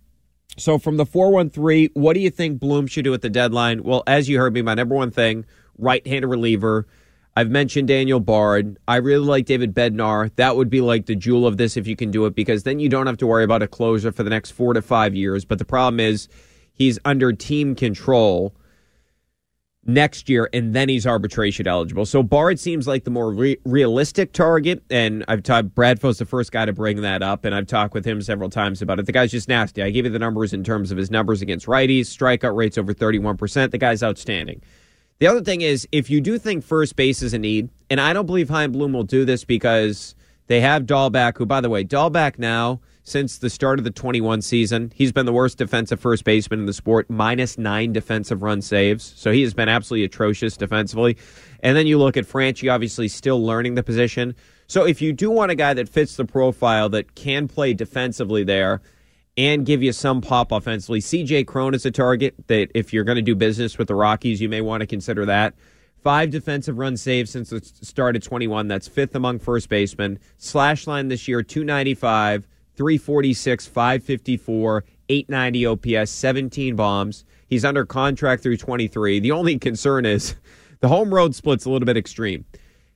so 0.57 0.77
from 0.77 0.97
the 0.97 1.05
413, 1.05 1.91
what 1.93 2.13
do 2.13 2.19
you 2.19 2.29
think 2.29 2.59
Bloom 2.59 2.87
should 2.87 3.05
do 3.05 3.13
at 3.13 3.21
the 3.21 3.29
deadline? 3.29 3.83
Well, 3.83 4.03
as 4.05 4.27
you 4.27 4.37
heard 4.39 4.53
me, 4.53 4.61
my 4.61 4.73
number 4.73 4.95
one 4.95 5.11
thing 5.11 5.45
right 5.77 6.05
handed 6.05 6.27
reliever. 6.27 6.87
I've 7.37 7.49
mentioned 7.49 7.87
Daniel 7.87 8.19
Bard. 8.19 8.77
I 8.87 8.97
really 8.97 9.25
like 9.25 9.45
David 9.45 9.73
Bednar. 9.73 10.35
That 10.35 10.57
would 10.57 10.69
be 10.69 10.81
like 10.81 11.05
the 11.05 11.15
jewel 11.15 11.47
of 11.47 11.55
this 11.55 11.77
if 11.77 11.87
you 11.87 11.95
can 11.95 12.11
do 12.11 12.25
it, 12.25 12.35
because 12.35 12.63
then 12.63 12.79
you 12.79 12.89
don't 12.89 13.07
have 13.07 13.17
to 13.17 13.27
worry 13.27 13.45
about 13.45 13.63
a 13.63 13.67
closer 13.67 14.11
for 14.11 14.23
the 14.23 14.29
next 14.29 14.51
four 14.51 14.73
to 14.73 14.81
five 14.81 15.15
years. 15.15 15.45
But 15.45 15.59
the 15.59 15.65
problem 15.65 16.01
is 16.01 16.27
he's 16.73 16.99
under 17.05 17.31
team 17.31 17.75
control 17.75 18.53
next 19.85 20.29
year, 20.29 20.49
and 20.53 20.75
then 20.75 20.89
he's 20.89 21.07
arbitration 21.07 21.65
eligible. 21.67 22.05
So 22.05 22.21
Bard 22.21 22.59
seems 22.59 22.87
like 22.87 23.05
the 23.05 23.11
more 23.11 23.31
re- 23.31 23.57
realistic 23.65 24.33
target, 24.33 24.83
and 24.89 25.23
I've 25.27 25.41
talked. 25.41 25.73
Bradfo's 25.73 26.19
the 26.19 26.25
first 26.25 26.51
guy 26.51 26.65
to 26.65 26.73
bring 26.73 27.01
that 27.01 27.23
up, 27.23 27.45
and 27.45 27.55
I've 27.55 27.65
talked 27.65 27.93
with 27.93 28.05
him 28.05 28.21
several 28.21 28.49
times 28.49 28.81
about 28.81 28.99
it. 28.99 29.05
The 29.05 29.11
guy's 29.11 29.31
just 29.31 29.47
nasty. 29.47 29.81
I 29.81 29.89
gave 29.89 30.05
you 30.05 30.11
the 30.11 30.19
numbers 30.19 30.53
in 30.53 30.63
terms 30.63 30.91
of 30.91 30.97
his 30.97 31.09
numbers 31.09 31.41
against 31.41 31.65
righties, 31.65 32.01
strikeout 32.01 32.55
rates 32.55 32.77
over 32.77 32.93
thirty-one 32.93 33.37
percent. 33.37 33.71
The 33.71 33.77
guy's 33.77 34.03
outstanding. 34.03 34.61
The 35.19 35.27
other 35.27 35.41
thing 35.41 35.61
is, 35.61 35.87
if 35.91 36.09
you 36.09 36.21
do 36.21 36.37
think 36.37 36.63
first 36.63 36.95
base 36.95 37.21
is 37.21 37.33
a 37.33 37.39
need, 37.39 37.69
and 37.89 37.99
I 37.99 38.13
don't 38.13 38.25
believe 38.25 38.49
Chaim 38.49 38.71
Bloom 38.71 38.93
will 38.93 39.03
do 39.03 39.25
this 39.25 39.43
because 39.43 40.13
They 40.49 40.61
have 40.61 40.87
Dalbec, 40.87 41.37
who, 41.37 41.45
by 41.45 41.61
the 41.61 41.69
way, 41.69 41.85
Dalbec 41.85 42.39
now, 42.39 42.81
since 43.09 43.39
the 43.39 43.49
start 43.49 43.79
of 43.79 43.85
the 43.85 43.91
21 43.91 44.41
season, 44.41 44.91
he's 44.95 45.11
been 45.11 45.25
the 45.25 45.33
worst 45.33 45.57
defensive 45.57 45.99
first 45.99 46.23
baseman 46.23 46.59
in 46.59 46.65
the 46.65 46.73
sport, 46.73 47.09
minus 47.09 47.57
nine 47.57 47.91
defensive 47.91 48.43
run 48.43 48.61
saves. 48.61 49.13
So 49.17 49.31
he 49.31 49.41
has 49.41 49.53
been 49.53 49.67
absolutely 49.67 50.05
atrocious 50.05 50.55
defensively. 50.55 51.17
And 51.61 51.75
then 51.75 51.87
you 51.87 51.97
look 51.97 52.17
at 52.17 52.25
Franchy, 52.25 52.71
obviously 52.71 53.07
still 53.07 53.43
learning 53.43 53.75
the 53.75 53.83
position. 53.83 54.35
So 54.67 54.85
if 54.85 55.01
you 55.01 55.11
do 55.11 55.31
want 55.31 55.51
a 55.51 55.55
guy 55.55 55.73
that 55.73 55.89
fits 55.89 56.15
the 56.15 56.25
profile 56.25 56.89
that 56.89 57.15
can 57.15 57.47
play 57.47 57.73
defensively 57.73 58.43
there 58.43 58.81
and 59.35 59.65
give 59.65 59.81
you 59.81 59.91
some 59.91 60.21
pop 60.21 60.51
offensively, 60.51 60.99
CJ 60.99 61.47
Cron 61.47 61.73
is 61.73 61.85
a 61.85 61.91
target 61.91 62.35
that 62.47 62.69
if 62.75 62.93
you're 62.93 63.03
going 63.03 63.15
to 63.15 63.21
do 63.21 63.35
business 63.35 63.77
with 63.77 63.87
the 63.87 63.95
Rockies, 63.95 64.39
you 64.39 64.49
may 64.49 64.61
want 64.61 64.81
to 64.81 64.87
consider 64.87 65.25
that. 65.25 65.55
Five 66.03 66.29
defensive 66.29 66.77
run 66.77 66.95
saves 66.95 67.31
since 67.31 67.49
the 67.49 67.61
start 67.61 68.15
of 68.15 68.21
21. 68.21 68.67
That's 68.67 68.87
fifth 68.87 69.15
among 69.15 69.39
first 69.39 69.67
basemen. 69.67 70.19
Slash 70.37 70.87
line 70.87 71.09
this 71.09 71.27
year 71.27 71.43
295, 71.43 72.47
346, 72.79 73.67
554, 73.67 74.85
890 75.09 75.65
OPS, 75.65 76.09
17 76.11 76.77
bombs. 76.77 77.25
He's 77.45 77.65
under 77.65 77.85
contract 77.85 78.41
through 78.41 78.55
23. 78.55 79.19
The 79.19 79.31
only 79.31 79.59
concern 79.59 80.05
is 80.05 80.35
the 80.79 80.87
home 80.87 81.13
road 81.13 81.35
split's 81.35 81.65
a 81.65 81.69
little 81.69 81.85
bit 81.85 81.97
extreme. 81.97 82.45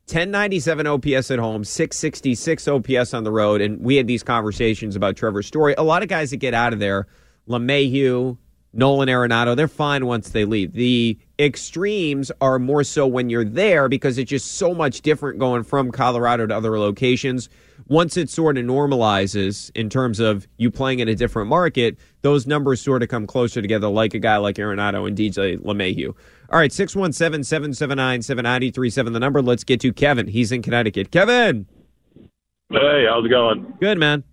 1097 0.05 0.87
OPS 0.87 1.31
at 1.31 1.39
home, 1.39 1.65
666 1.65 2.65
OPS 2.65 3.13
on 3.13 3.25
the 3.25 3.31
road. 3.31 3.59
And 3.59 3.81
we 3.81 3.97
had 3.97 4.07
these 4.07 4.23
conversations 4.23 4.95
about 4.95 5.17
Trevor 5.17 5.43
Story. 5.43 5.75
A 5.77 5.83
lot 5.83 6.01
of 6.01 6.07
guys 6.07 6.29
that 6.29 6.37
get 6.37 6.53
out 6.53 6.71
of 6.71 6.79
there, 6.79 7.05
LeMahieu, 7.49 8.37
Nolan 8.71 9.09
Arenado, 9.09 9.53
they're 9.53 9.67
fine 9.67 10.05
once 10.05 10.29
they 10.29 10.45
leave. 10.45 10.71
The 10.71 11.17
extremes 11.39 12.31
are 12.41 12.59
more 12.59 12.83
so 12.83 13.07
when 13.07 13.29
you're 13.29 13.43
there 13.43 13.89
because 13.89 14.17
it's 14.17 14.29
just 14.29 14.53
so 14.53 14.73
much 14.73 15.01
different 15.01 15.39
going 15.39 15.63
from 15.63 15.91
Colorado 15.91 16.45
to 16.45 16.55
other 16.55 16.77
locations. 16.77 17.49
Once 17.87 18.15
it 18.17 18.29
sort 18.29 18.57
of 18.57 18.63
normalizes 18.65 19.71
in 19.75 19.89
terms 19.89 20.19
of 20.19 20.47
you 20.57 20.69
playing 20.69 20.99
in 20.99 21.07
a 21.07 21.15
different 21.15 21.49
market, 21.49 21.97
those 22.21 22.45
numbers 22.47 22.79
sort 22.79 23.03
of 23.03 23.09
come 23.09 23.27
closer 23.27 23.61
together, 23.61 23.87
like 23.87 24.13
a 24.13 24.19
guy 24.19 24.37
like 24.37 24.55
Arenado 24.55 25.07
and 25.07 25.17
DJ 25.17 25.57
LeMahieu. 25.57 26.13
All 26.49 26.59
right, 26.59 26.71
617 26.71 27.43
779 27.43 28.21
7937, 28.21 29.13
the 29.13 29.19
number. 29.19 29.41
Let's 29.41 29.63
get 29.63 29.81
to 29.81 29.91
Kevin. 29.91 30.27
He's 30.27 30.51
in 30.51 30.61
Connecticut. 30.61 31.11
Kevin. 31.11 31.65
Hey, 32.69 33.05
how's 33.09 33.25
it 33.25 33.29
going? 33.29 33.73
Good, 33.79 33.97
man. 33.97 34.23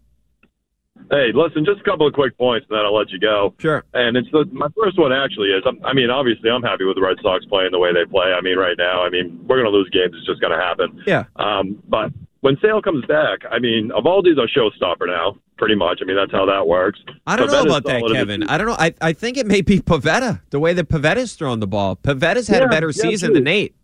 Hey, 1.11 1.31
listen, 1.35 1.65
just 1.65 1.81
a 1.81 1.85
couple 1.85 2.07
of 2.07 2.13
quick 2.15 2.37
points, 2.39 2.67
and 2.71 2.77
then 2.79 2.85
I'll 2.85 2.95
let 2.95 3.11
you 3.11 3.19
go. 3.19 3.55
Sure. 3.59 3.85
And 3.95 4.17
it's 4.17 4.29
the, 4.31 4.45
my 4.53 4.69
first 4.81 4.99
one 4.99 5.13
actually 5.13 5.49
is, 5.49 5.63
I 5.85 5.93
mean, 5.93 6.11
obviously, 6.11 6.51
I'm 6.51 6.63
happy 6.63 6.85
with 6.85 6.97
the 6.97 7.03
Red 7.03 7.17
Sox 7.23 7.45
playing 7.47 7.71
the 7.73 7.79
way 7.79 7.93
they 7.93 8.05
play. 8.05 8.33
I 8.33 8.41
mean, 8.41 8.57
right 8.59 8.77
now, 8.79 9.03
I 9.03 9.11
mean, 9.11 9.41
we're 9.47 9.57
going 9.61 9.71
to 9.71 9.77
lose 9.77 9.89
games; 9.91 10.15
it's 10.17 10.27
just 10.27 10.41
going 10.41 10.53
to 10.57 10.63
happen. 10.63 11.03
Yeah. 11.07 11.25
Um, 11.37 11.83
but 11.89 12.13
when 12.41 12.57
Sale 12.63 12.81
comes 12.83 13.05
back, 13.07 13.41
I 13.51 13.59
mean, 13.59 13.91
Eovaldi's 13.91 14.39
a 14.39 14.47
showstopper 14.59 15.07
now, 15.07 15.37
pretty 15.59 15.75
much. 15.75 15.99
I 16.01 16.05
mean, 16.05 16.17
that's 16.17 16.33
how 16.33 16.47
that 16.47 16.67
works. 16.67 17.01
I 17.27 17.37
don't 17.37 17.49
Pivetta's 17.49 17.53
know 17.65 17.71
about 17.71 17.85
that, 17.85 18.01
solid 18.01 18.05
in 18.05 18.13
the 18.13 18.19
Kevin. 18.19 18.43
I 18.45 18.57
don't 18.59 18.67
know. 18.69 18.77
I, 18.79 18.95
I 19.01 19.13
think 19.13 19.37
it 19.37 19.47
may 19.47 19.61
be 19.63 19.81
Pivetta, 19.81 20.41
the 20.51 20.61
way 20.61 20.73
that 20.75 20.89
Pivetta's 20.89 21.35
thrown 21.35 21.61
the 21.61 21.67
ball. 21.67 21.97
Pivetta's 21.97 22.49
had 22.49 22.61
Yeah, 22.61 22.67
a 22.67 22.71
better 22.71 22.91
yeah, 22.95 23.03
season 23.03 23.29
true. 23.31 23.35
than 23.35 23.45
Nate. 23.45 23.75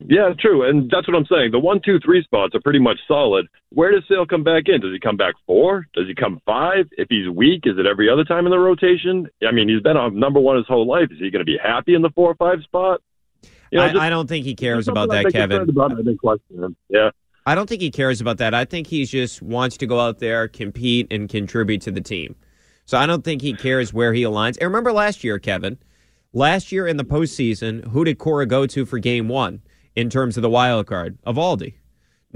Yeah, 0.00 0.34
true, 0.38 0.68
and 0.68 0.90
that's 0.90 1.08
what 1.08 1.16
I'm 1.16 1.24
saying. 1.24 1.52
The 1.52 1.58
one, 1.58 1.80
two, 1.82 1.98
three 2.00 2.22
spots 2.22 2.54
are 2.54 2.60
pretty 2.60 2.78
much 2.78 2.98
solid. 3.08 3.46
Where 3.70 3.92
does 3.92 4.02
Sale 4.08 4.26
come 4.26 4.44
back 4.44 4.64
in? 4.66 4.80
Does 4.82 4.92
he 4.92 5.00
come 5.00 5.16
back 5.16 5.34
four? 5.46 5.86
Does 5.94 6.06
he 6.06 6.14
come 6.14 6.40
five? 6.44 6.86
If 6.98 7.08
he's 7.08 7.28
weak, 7.30 7.62
is 7.64 7.78
it 7.78 7.86
every 7.86 8.10
other 8.10 8.22
time 8.24 8.44
in 8.44 8.50
the 8.50 8.58
rotation? 8.58 9.26
I 9.46 9.52
mean, 9.52 9.68
he's 9.70 9.80
been 9.82 9.96
on 9.96 10.18
number 10.18 10.38
one 10.38 10.58
his 10.58 10.66
whole 10.66 10.86
life. 10.86 11.08
Is 11.10 11.18
he 11.18 11.30
going 11.30 11.40
to 11.40 11.46
be 11.46 11.56
happy 11.62 11.94
in 11.94 12.02
the 12.02 12.10
four 12.10 12.30
or 12.30 12.34
five 12.34 12.62
spot? 12.62 13.00
You 13.70 13.78
know, 13.78 13.84
I, 13.84 13.88
just- 13.88 14.00
I 14.00 14.10
don't 14.10 14.28
think 14.28 14.44
he 14.44 14.54
cares 14.54 14.86
about 14.86 15.08
that, 15.08 15.32
Kevin. 15.32 15.68
About, 15.68 15.98
I 15.98 16.02
think 16.02 16.20
question 16.20 16.62
him. 16.62 16.76
Yeah. 16.90 17.10
I 17.46 17.54
don't 17.54 17.68
think 17.68 17.80
he 17.80 17.90
cares 17.90 18.20
about 18.20 18.38
that. 18.38 18.52
I 18.54 18.64
think 18.66 18.88
he 18.88 19.04
just 19.06 19.40
wants 19.40 19.76
to 19.78 19.86
go 19.86 19.98
out 19.98 20.18
there, 20.18 20.46
compete, 20.46 21.06
and 21.10 21.28
contribute 21.28 21.80
to 21.82 21.90
the 21.90 22.00
team. 22.00 22.36
So 22.84 22.98
I 22.98 23.06
don't 23.06 23.24
think 23.24 23.40
he 23.40 23.54
cares 23.54 23.94
where 23.94 24.12
he 24.12 24.22
aligns. 24.22 24.58
And 24.58 24.62
remember 24.62 24.92
last 24.92 25.24
year, 25.24 25.38
Kevin, 25.38 25.78
last 26.32 26.70
year 26.70 26.86
in 26.86 26.96
the 26.98 27.04
postseason, 27.04 27.86
who 27.88 28.04
did 28.04 28.18
Cora 28.18 28.46
go 28.46 28.66
to 28.66 28.84
for 28.84 28.98
game 28.98 29.28
one 29.28 29.62
in 29.96 30.10
terms 30.10 30.36
of 30.36 30.42
the 30.42 30.50
wild 30.50 30.86
card? 30.86 31.18
Eovaldi, 31.26 31.74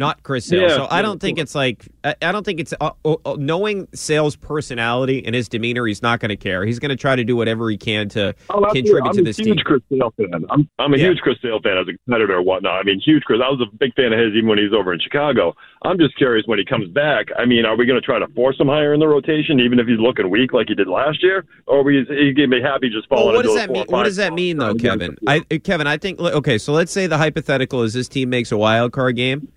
not 0.01 0.23
Chris 0.25 0.47
Sale. 0.47 0.63
Yeah, 0.63 0.69
so 0.71 0.89
I 0.91 1.03
don't 1.03 1.21
think 1.21 1.39
it's 1.39 1.55
like, 1.55 1.87
I, 2.03 2.17
I 2.23 2.33
don't 2.33 2.43
think 2.45 2.59
it's, 2.59 2.75
uh, 2.81 2.91
uh, 3.05 3.37
knowing 3.39 3.87
Sale's 3.95 4.35
personality 4.35 5.25
and 5.25 5.35
his 5.35 5.49
demeanor, 5.49 5.87
he's 5.87 6.03
not 6.03 6.19
going 6.19 6.31
to 6.31 6.37
care. 6.37 6.65
He's 6.65 6.79
going 6.81 6.89
to 6.89 6.97
try 6.97 7.15
to 7.15 7.23
do 7.23 7.37
whatever 7.37 7.71
he 7.71 7.77
can 7.77 8.09
to 8.11 8.35
Oh, 8.49 8.65
contribute 8.73 9.05
I'm 9.07 9.15
to 9.15 9.21
a 9.21 9.25
this 9.25 9.37
huge 9.37 9.59
team. 9.59 9.65
Chris 9.65 9.83
Sale 9.93 10.13
fan. 10.17 10.45
I'm 10.51 10.69
I'm 10.81 10.95
a 10.95 10.97
Yeah. 10.97 11.09
huge 11.09 11.19
Chris 11.19 11.37
Sale 11.43 11.61
fan 11.63 11.77
as 11.79 11.87
a 11.87 11.93
competitor 12.05 12.37
and 12.39 12.47
whatnot. 12.47 12.81
I 12.81 12.83
mean, 12.83 13.01
huge 13.05 13.23
Chris. 13.25 13.41
I 13.45 13.49
was 13.49 13.61
a 13.61 13.77
big 13.77 13.95
fan 13.95 14.13
of 14.13 14.19
his 14.19 14.33
even 14.35 14.49
when 14.49 14.59
he 14.59 14.65
was 14.65 14.73
over 14.73 14.93
in 14.93 14.99
Chicago. 15.01 15.55
I'm 15.83 15.99
just 15.99 16.17
curious 16.17 16.47
when 16.47 16.59
he 16.59 16.65
comes 16.65 16.89
back. 16.91 17.27
I 17.39 17.45
mean, 17.45 17.65
are 17.65 17.77
we 17.77 17.87
going 17.87 18.01
to 18.01 18.05
try 18.05 18.19
to 18.19 18.27
force 18.35 18.59
him 18.59 18.67
higher 18.69 18.93
in 18.95 19.01
the 19.01 19.09
rotation, 19.09 19.61
even 19.61 19.79
if 19.79 19.87
he's 19.87 19.99
looking 20.01 20.29
weak 20.31 20.53
like 20.53 20.69
he 20.69 20.75
did 20.75 20.89
last 20.89 21.23
year, 21.23 21.45
or 21.67 21.81
are 21.81 21.83
we 21.83 22.05
he 22.09 22.35
can 22.35 22.51
be 22.51 22.61
happy 22.61 22.89
just 22.91 23.09
falling 23.09 23.27
Well, 23.27 23.35
what 23.37 23.45
into 23.45 23.49
does 23.49 23.57
that 23.57 23.67
four 23.69 23.75
mean? 23.75 23.85
or 23.89 23.93
What 23.93 24.05
does 24.05 24.17
that 24.17 24.33
mean, 24.33 24.57
though, 24.59 24.73
to 24.75 24.79
Kevin? 24.79 25.17
I, 25.27 25.41
Kevin, 25.41 25.87
I 25.87 25.97
think. 25.99 26.21
Okay, 26.21 26.57
so 26.59 26.73
let's 26.73 26.91
say 26.93 27.07
the 27.07 27.19
hypothetical 27.19 27.83
is 27.83 27.93
this 27.95 28.09
team 28.09 28.31
makes 28.31 28.51
a 28.53 28.57
wild 28.57 28.93
card 28.93 29.17
game. 29.17 29.49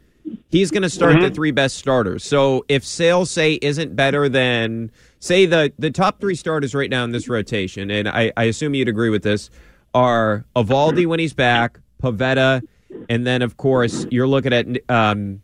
He's 0.50 0.72
going 0.72 0.84
to 0.84 0.90
start 0.90 1.20
the 1.20 1.30
Mhm. 1.30 1.36
three 1.36 1.52
best 1.52 1.78
starters. 1.78 2.24
So 2.24 2.64
if 2.70 2.86
Sale 2.86 3.26
say 3.26 3.54
isn't 3.62 3.96
better 3.96 4.30
than 4.30 4.92
say 5.20 5.46
the 5.46 5.74
the 5.80 5.90
top 5.92 6.20
three 6.22 6.36
starters 6.36 6.74
right 6.76 6.90
now 6.90 7.04
in 7.04 7.12
this 7.12 7.28
rotation, 7.28 7.90
and 7.92 8.08
I, 8.08 8.32
I 8.38 8.44
assume 8.46 8.74
you'd 8.76 8.88
agree 8.88 9.10
with 9.10 9.24
this, 9.24 9.50
are 9.94 10.46
Eovaldi 10.56 11.06
when 11.08 11.20
he's 11.20 11.34
back, 11.34 11.80
Pivetta, 12.02 12.62
and 13.10 13.26
then 13.28 13.42
of 13.42 13.58
course 13.58 14.06
you're 14.12 14.28
looking 14.28 14.54
at 14.54 14.66
um, 14.90 15.42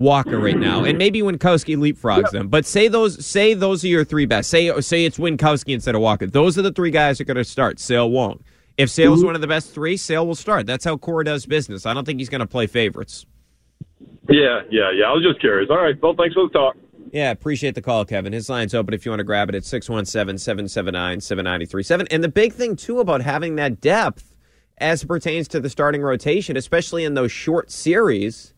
Wacha 0.00 0.42
right 0.42 0.58
now, 0.58 0.82
and 0.84 0.98
maybe 0.98 1.20
Winkowski 1.22 1.76
leapfrogs 1.76 2.30
them. 2.32 2.48
But 2.48 2.66
say 2.66 2.88
those 2.88 3.24
say 3.24 3.54
those 3.54 3.84
are 3.84 3.88
your 3.88 4.04
three 4.04 4.26
best. 4.26 4.50
Say 4.50 4.72
say 4.80 5.04
it's 5.04 5.18
Winkowski 5.18 5.72
instead 5.72 5.94
of 5.94 6.00
Wacha. 6.00 6.30
Those 6.32 6.58
are 6.58 6.62
the 6.62 6.72
three 6.72 6.90
guys 6.90 7.18
that 7.18 7.24
are 7.30 7.32
going 7.32 7.42
to 7.44 7.48
start. 7.48 7.78
Sale 7.78 8.10
won't. 8.10 8.42
If 8.76 8.90
Sale's 8.90 9.18
Mm-hmm. 9.20 9.26
one 9.26 9.34
of 9.36 9.40
the 9.40 9.46
best 9.46 9.72
three, 9.72 9.96
Sale 9.96 10.26
will 10.26 10.34
start. 10.34 10.66
That's 10.66 10.84
how 10.84 10.96
Cora 10.96 11.24
does 11.24 11.46
business. 11.46 11.86
I 11.86 11.94
don't 11.94 12.04
think 12.04 12.18
he's 12.18 12.28
going 12.28 12.40
to 12.40 12.46
play 12.46 12.66
favorites. 12.66 13.24
Yeah, 14.28 14.62
yeah, 14.70 14.90
yeah. 14.92 15.06
I 15.06 15.12
was 15.12 15.22
just 15.22 15.40
curious. 15.40 15.70
All 15.70 15.82
right. 15.82 16.00
Well, 16.00 16.14
thanks 16.16 16.34
for 16.34 16.46
the 16.46 16.52
talk. 16.52 16.76
Yeah, 17.12 17.30
appreciate 17.30 17.74
the 17.74 17.82
call, 17.82 18.04
Kevin. 18.04 18.32
His 18.32 18.48
line's 18.48 18.74
open 18.74 18.92
if 18.94 19.04
you 19.04 19.12
want 19.12 19.20
to 19.20 19.24
grab 19.24 19.48
it 19.48 19.54
at 19.54 19.64
617 19.64 20.38
779 20.38 21.20
7937. 21.20 22.08
And 22.10 22.24
the 22.24 22.28
big 22.28 22.52
thing, 22.52 22.74
too, 22.74 22.98
about 22.98 23.22
having 23.22 23.56
that 23.56 23.80
depth 23.80 24.34
as 24.78 25.04
pertains 25.04 25.46
to 25.48 25.60
the 25.60 25.70
starting 25.70 26.02
rotation, 26.02 26.56
especially 26.56 27.04
in 27.04 27.14
those 27.14 27.30
short 27.30 27.70
series, 27.70 28.52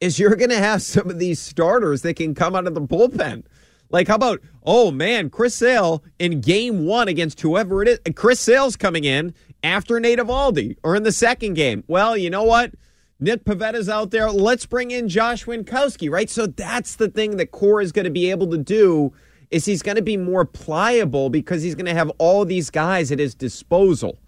is 0.00 0.18
you're 0.18 0.36
going 0.36 0.50
to 0.50 0.58
have 0.58 0.82
some 0.82 1.10
of 1.10 1.18
these 1.18 1.40
starters 1.40 2.02
that 2.02 2.14
can 2.14 2.34
come 2.34 2.54
out 2.54 2.66
of 2.66 2.74
the 2.74 2.80
bullpen. 2.80 3.44
Like, 3.90 4.08
how 4.08 4.16
about, 4.16 4.42
oh 4.64 4.90
man, 4.90 5.30
Chris 5.30 5.54
Sale 5.54 6.04
in 6.18 6.40
game 6.40 6.84
one 6.86 7.08
against 7.08 7.40
whoever 7.40 7.82
it 7.82 7.88
is? 7.88 7.98
Chris 8.14 8.38
Sale's 8.38 8.76
coming 8.76 9.04
in 9.04 9.34
after 9.62 9.98
Nate 9.98 10.18
Eovaldi 10.18 10.76
or 10.82 10.94
in 10.94 11.02
the 11.02 11.12
second 11.12 11.54
game. 11.54 11.82
Well, 11.88 12.16
you 12.16 12.30
know 12.30 12.44
what? 12.44 12.72
Nick 13.20 13.44
Pivetta's 13.44 13.88
out 13.88 14.10
there. 14.10 14.30
Let's 14.30 14.64
bring 14.64 14.92
in 14.92 15.08
Josh 15.08 15.44
Winkowski, 15.44 16.08
right? 16.08 16.30
So 16.30 16.46
that's 16.46 16.94
the 16.94 17.08
thing 17.08 17.36
that 17.38 17.50
Core 17.50 17.80
is 17.80 17.90
going 17.90 18.04
to 18.04 18.10
be 18.10 18.30
able 18.30 18.48
to 18.50 18.58
do 18.58 19.12
is 19.50 19.64
he's 19.64 19.82
going 19.82 19.96
to 19.96 20.02
be 20.02 20.16
more 20.16 20.44
pliable 20.44 21.28
because 21.28 21.62
he's 21.62 21.74
going 21.74 21.86
to 21.86 21.94
have 21.94 22.10
all 22.18 22.44
these 22.44 22.70
guys 22.70 23.10
at 23.10 23.18
his 23.18 23.34
disposal. 23.34 24.18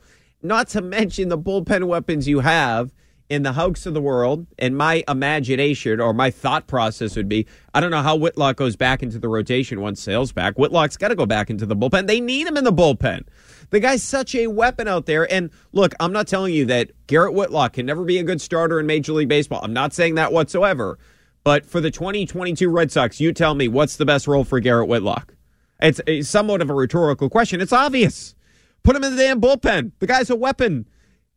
Not 0.43 0.69
to 0.69 0.81
mention 0.81 1.29
the 1.29 1.39
bullpen 1.39 1.85
weapons 1.85 2.27
you 2.27 2.41
have 2.41 2.93
in 3.29 3.45
the 3.45 3.53
Houcks 3.53 3.87
of 3.87 3.95
the 3.95 4.01
world. 4.01 4.47
And 4.59 4.77
my 4.77 5.05
imagination 5.07 6.01
or 6.01 6.13
my 6.13 6.31
thought 6.31 6.67
process 6.67 7.15
would 7.17 7.29
be 7.29 7.47
I 7.73 7.81
don't 7.81 7.93
know 7.93 8.03
how 8.03 8.17
Whitlock 8.17 8.57
goes 8.57 8.75
back 8.75 9.03
into 9.03 9.19
the 9.19 9.29
rotation 9.29 9.81
once 9.81 10.03
Sale's 10.03 10.33
back. 10.33 10.57
Whitlock's 10.57 10.97
got 10.97 11.09
to 11.09 11.15
go 11.15 11.27
back 11.27 11.49
into 11.49 11.65
the 11.65 11.77
bullpen. 11.77 12.09
They 12.09 12.21
need 12.21 12.47
him 12.47 12.57
in 12.57 12.65
the 12.65 12.73
bullpen. 12.73 13.25
The 13.71 13.81
guy's 13.81 14.03
such 14.03 14.35
a 14.35 14.49
weapon 14.49 14.89
out 14.89 15.07
there. 15.07 15.31
And 15.33 15.51
look, 15.73 15.95
I'm 16.01 16.13
not 16.13 16.27
telling 16.27 16.53
you 16.53 16.67
that 16.67 16.91
Garrett 17.07 17.35
Whitlock 17.35 17.75
can 17.75 17.87
never 17.87 18.05
be 18.05 18.19
a 18.19 18.23
good 18.23 18.41
starter 18.41 18.79
in 18.79 18.87
Major 18.87 19.13
League 19.13 19.29
Baseball. 19.29 19.61
I'm 19.63 19.73
not 19.73 19.93
saying 19.93 20.17
that 20.17 20.33
whatsoever. 20.33 20.99
But 21.43 21.65
for 21.65 21.81
the 21.81 21.91
2022 21.91 22.69
Red 22.69 22.93
Sox, 22.93 23.21
you 23.21 23.33
tell 23.33 23.55
me 23.55 23.69
what's 23.69 23.97
the 23.97 24.05
best 24.05 24.27
role 24.27 24.45
for 24.45 24.61
Garrett 24.61 24.89
Whitlock? 24.89 25.35
It's, 25.81 26.01
it's 26.07 26.29
somewhat 26.29 26.61
of 26.61 26.69
a 26.69 26.75
rhetorical 26.75 27.31
question. 27.31 27.61
It's 27.61 27.73
obvious. 27.73 28.35
Put 28.83 28.97
him 28.97 29.05
in 29.05 29.17
the 29.17 29.23
damn 29.23 29.41
bullpen. 29.41 29.93
The 29.99 30.07
guy's 30.07 30.31
a 30.31 30.37
weapon. 30.37 30.87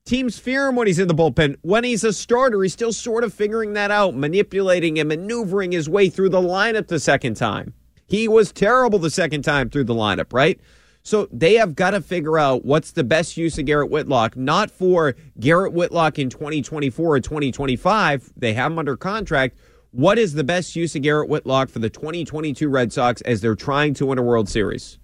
Teams 0.06 0.38
fear 0.38 0.68
him 0.68 0.76
when 0.76 0.88
he's 0.88 1.00
in 1.00 1.08
the 1.08 1.14
bullpen. 1.14 1.56
When 1.62 1.86
he's 1.86 2.04
a 2.04 2.12
starter, 2.12 2.62
he's 2.62 2.74
still 2.74 2.92
sort 2.92 3.24
of 3.24 3.34
figuring 3.34 3.74
that 3.74 3.92
out, 3.92 4.16
manipulating 4.16 5.00
and 5.00 5.08
maneuvering 5.08 5.72
his 5.72 5.88
way 5.88 6.10
through 6.10 6.30
the 6.30 6.42
lineup 6.42 6.88
the 6.88 7.00
second 7.00 7.36
time. 7.36 7.74
He 8.06 8.28
was 8.28 8.52
terrible 8.52 9.00
the 9.00 9.10
second 9.10 9.44
time 9.44 9.70
through 9.70 9.86
the 9.86 9.96
lineup, 9.96 10.34
right? 10.34 10.60
So 11.04 11.28
they 11.32 11.56
have 11.56 11.76
got 11.76 11.92
to 11.92 12.02
figure 12.02 12.40
out 12.40 12.64
what's 12.64 12.92
the 12.92 13.04
best 13.04 13.36
use 13.36 13.58
of 13.58 13.66
Garrett 13.66 13.92
Whitlock, 13.92 14.38
not 14.38 14.72
for 14.72 15.16
Garrett 15.38 15.74
Whitlock 15.74 16.18
in 16.18 16.30
2024 16.30 17.16
or 17.16 17.20
2025. 17.20 18.34
They 18.38 18.54
have 18.54 18.72
him 18.72 18.80
under 18.80 18.96
contract. 18.96 19.58
What 19.92 20.18
is 20.18 20.34
the 20.34 20.46
best 20.46 20.76
use 20.78 20.96
of 20.96 21.02
Garrett 21.02 21.30
Whitlock 21.30 21.70
for 21.70 21.80
the 21.80 21.90
2022 21.90 22.70
Red 22.70 22.94
Sox 22.94 23.22
as 23.22 23.42
they're 23.42 23.54
trying 23.54 23.94
to 23.96 24.06
win 24.06 24.18
a 24.18 24.24
World 24.24 24.48
Series? 24.48 24.98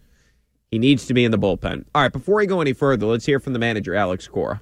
He 0.72 0.80
needs 0.80 1.06
to 1.08 1.14
be 1.14 1.26
in 1.26 1.32
the 1.32 1.38
bullpen. 1.38 1.86
All 1.94 2.02
right, 2.02 2.12
before 2.12 2.38
we 2.38 2.46
go 2.46 2.62
any 2.62 2.74
further, 2.74 3.06
let's 3.06 3.26
hear 3.26 3.40
from 3.40 3.54
the 3.54 3.60
manager, 3.60 3.94
Alex 3.94 4.28
Cora. 4.28 4.62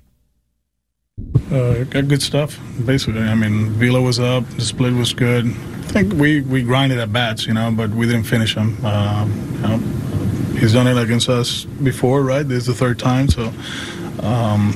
Uh, 1.51 1.83
got 1.83 2.07
good 2.07 2.21
stuff, 2.21 2.59
basically. 2.85 3.21
I 3.21 3.35
mean, 3.35 3.69
Vila 3.71 4.01
was 4.01 4.19
up, 4.19 4.47
the 4.51 4.61
split 4.61 4.93
was 4.93 5.13
good. 5.13 5.45
I 5.45 5.89
think 5.91 6.13
we, 6.13 6.41
we 6.41 6.63
grinded 6.63 6.99
at 6.99 7.13
bats, 7.13 7.45
you 7.45 7.53
know, 7.53 7.71
but 7.71 7.91
we 7.91 8.05
didn't 8.05 8.23
finish 8.23 8.55
them. 8.55 8.83
Um, 8.85 9.31
you 9.53 9.61
know, 9.61 10.06
he's 10.57 10.73
done 10.73 10.87
it 10.87 10.97
against 10.97 11.29
us 11.29 11.65
before, 11.65 12.23
right? 12.23 12.47
This 12.47 12.59
is 12.59 12.67
the 12.67 12.73
third 12.73 12.99
time, 12.99 13.29
so 13.29 13.53
um, 14.21 14.73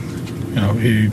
you 0.49 0.61
know 0.61 0.73
he 0.73 1.09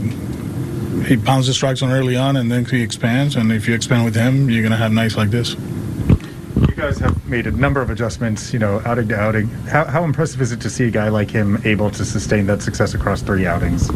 he 1.04 1.16
pounds 1.16 1.46
the 1.46 1.54
strikes 1.54 1.82
on 1.82 1.90
early 1.90 2.16
on, 2.16 2.36
and 2.36 2.50
then 2.50 2.64
he 2.64 2.82
expands. 2.82 3.36
And 3.36 3.52
if 3.52 3.66
you 3.68 3.74
expand 3.74 4.04
with 4.04 4.14
him, 4.14 4.50
you're 4.50 4.62
gonna 4.62 4.76
have 4.76 4.92
nights 4.92 5.16
like 5.16 5.30
this. 5.30 5.54
You 5.54 6.74
guys 6.74 6.98
have 6.98 7.26
made 7.26 7.46
a 7.46 7.50
number 7.52 7.80
of 7.80 7.90
adjustments, 7.90 8.52
you 8.52 8.58
know, 8.58 8.82
outing 8.84 9.08
to 9.08 9.16
outing. 9.16 9.48
How, 9.48 9.84
how 9.84 10.04
impressive 10.04 10.40
is 10.40 10.52
it 10.52 10.60
to 10.62 10.70
see 10.70 10.84
a 10.84 10.90
guy 10.90 11.08
like 11.08 11.30
him 11.30 11.60
able 11.64 11.90
to 11.90 12.04
sustain 12.04 12.46
that 12.46 12.62
success 12.62 12.94
across 12.94 13.22
three 13.22 13.46
outings? 13.46 13.88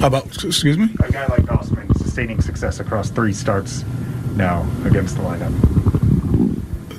How 0.00 0.08
about, 0.08 0.26
excuse 0.44 0.78
me? 0.78 0.88
A 1.00 1.10
guy 1.10 1.26
like 1.26 1.42
Gausman 1.42 1.96
sustaining 1.98 2.40
success 2.40 2.80
across 2.80 3.10
three 3.10 3.32
starts 3.32 3.84
now 4.36 4.68
against 4.84 5.16
the 5.16 5.22
lineup. 5.22 5.83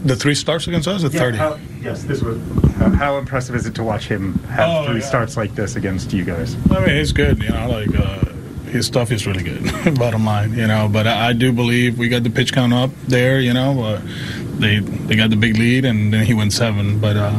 The 0.06 0.15
three 0.15 0.36
starts 0.36 0.68
against 0.68 0.88
us, 0.88 1.04
at 1.04 1.12
Yeah, 1.13 1.20
thirty? 1.20 1.38
how- 1.38 1.58
yes, 1.82 2.04
this 2.04 2.22
was. 2.22 2.39
How, 2.78 2.89
how 2.89 3.18
impressive 3.18 3.56
is 3.56 3.65
it 3.65 3.74
to 3.76 3.84
watch 3.84 4.08
him 4.08 4.34
have 4.50 4.70
Oh, 4.70 4.86
three 4.88 5.00
yeah. 5.00 5.06
starts 5.08 5.36
like 5.36 5.56
this 5.56 5.76
against 5.76 6.13
you 6.13 6.24
guys? 6.24 6.56
I 6.70 6.80
mean, 6.86 6.96
he's 6.96 7.12
good. 7.12 7.41
You 7.41 7.50
know, 7.50 7.70
like 7.70 7.98
uh, 7.98 8.26
his 8.70 8.86
stuff 8.86 9.12
is 9.12 9.26
really 9.26 9.44
good. 9.44 9.63
bottom 10.00 10.26
line, 10.26 10.54
you 10.54 10.68
know. 10.68 10.88
But 10.91 11.08
I, 11.08 11.30
I 11.30 11.34
do 11.34 11.52
believe 11.52 11.98
we 11.98 12.08
got 12.10 12.24
the 12.24 12.30
pitch 12.30 12.54
count 12.54 12.74
up 12.74 12.91
there. 13.08 13.39
You 13.39 13.54
know, 13.54 13.82
uh, 13.84 14.02
they 14.60 14.80
they 14.80 15.15
got 15.15 15.32
the 15.32 15.38
big 15.38 15.58
lead, 15.58 15.86
and 15.86 16.13
then 16.13 16.24
he 16.26 16.34
went 16.36 16.54
seven. 16.54 17.00
But 17.00 17.15
uh, 17.18 17.34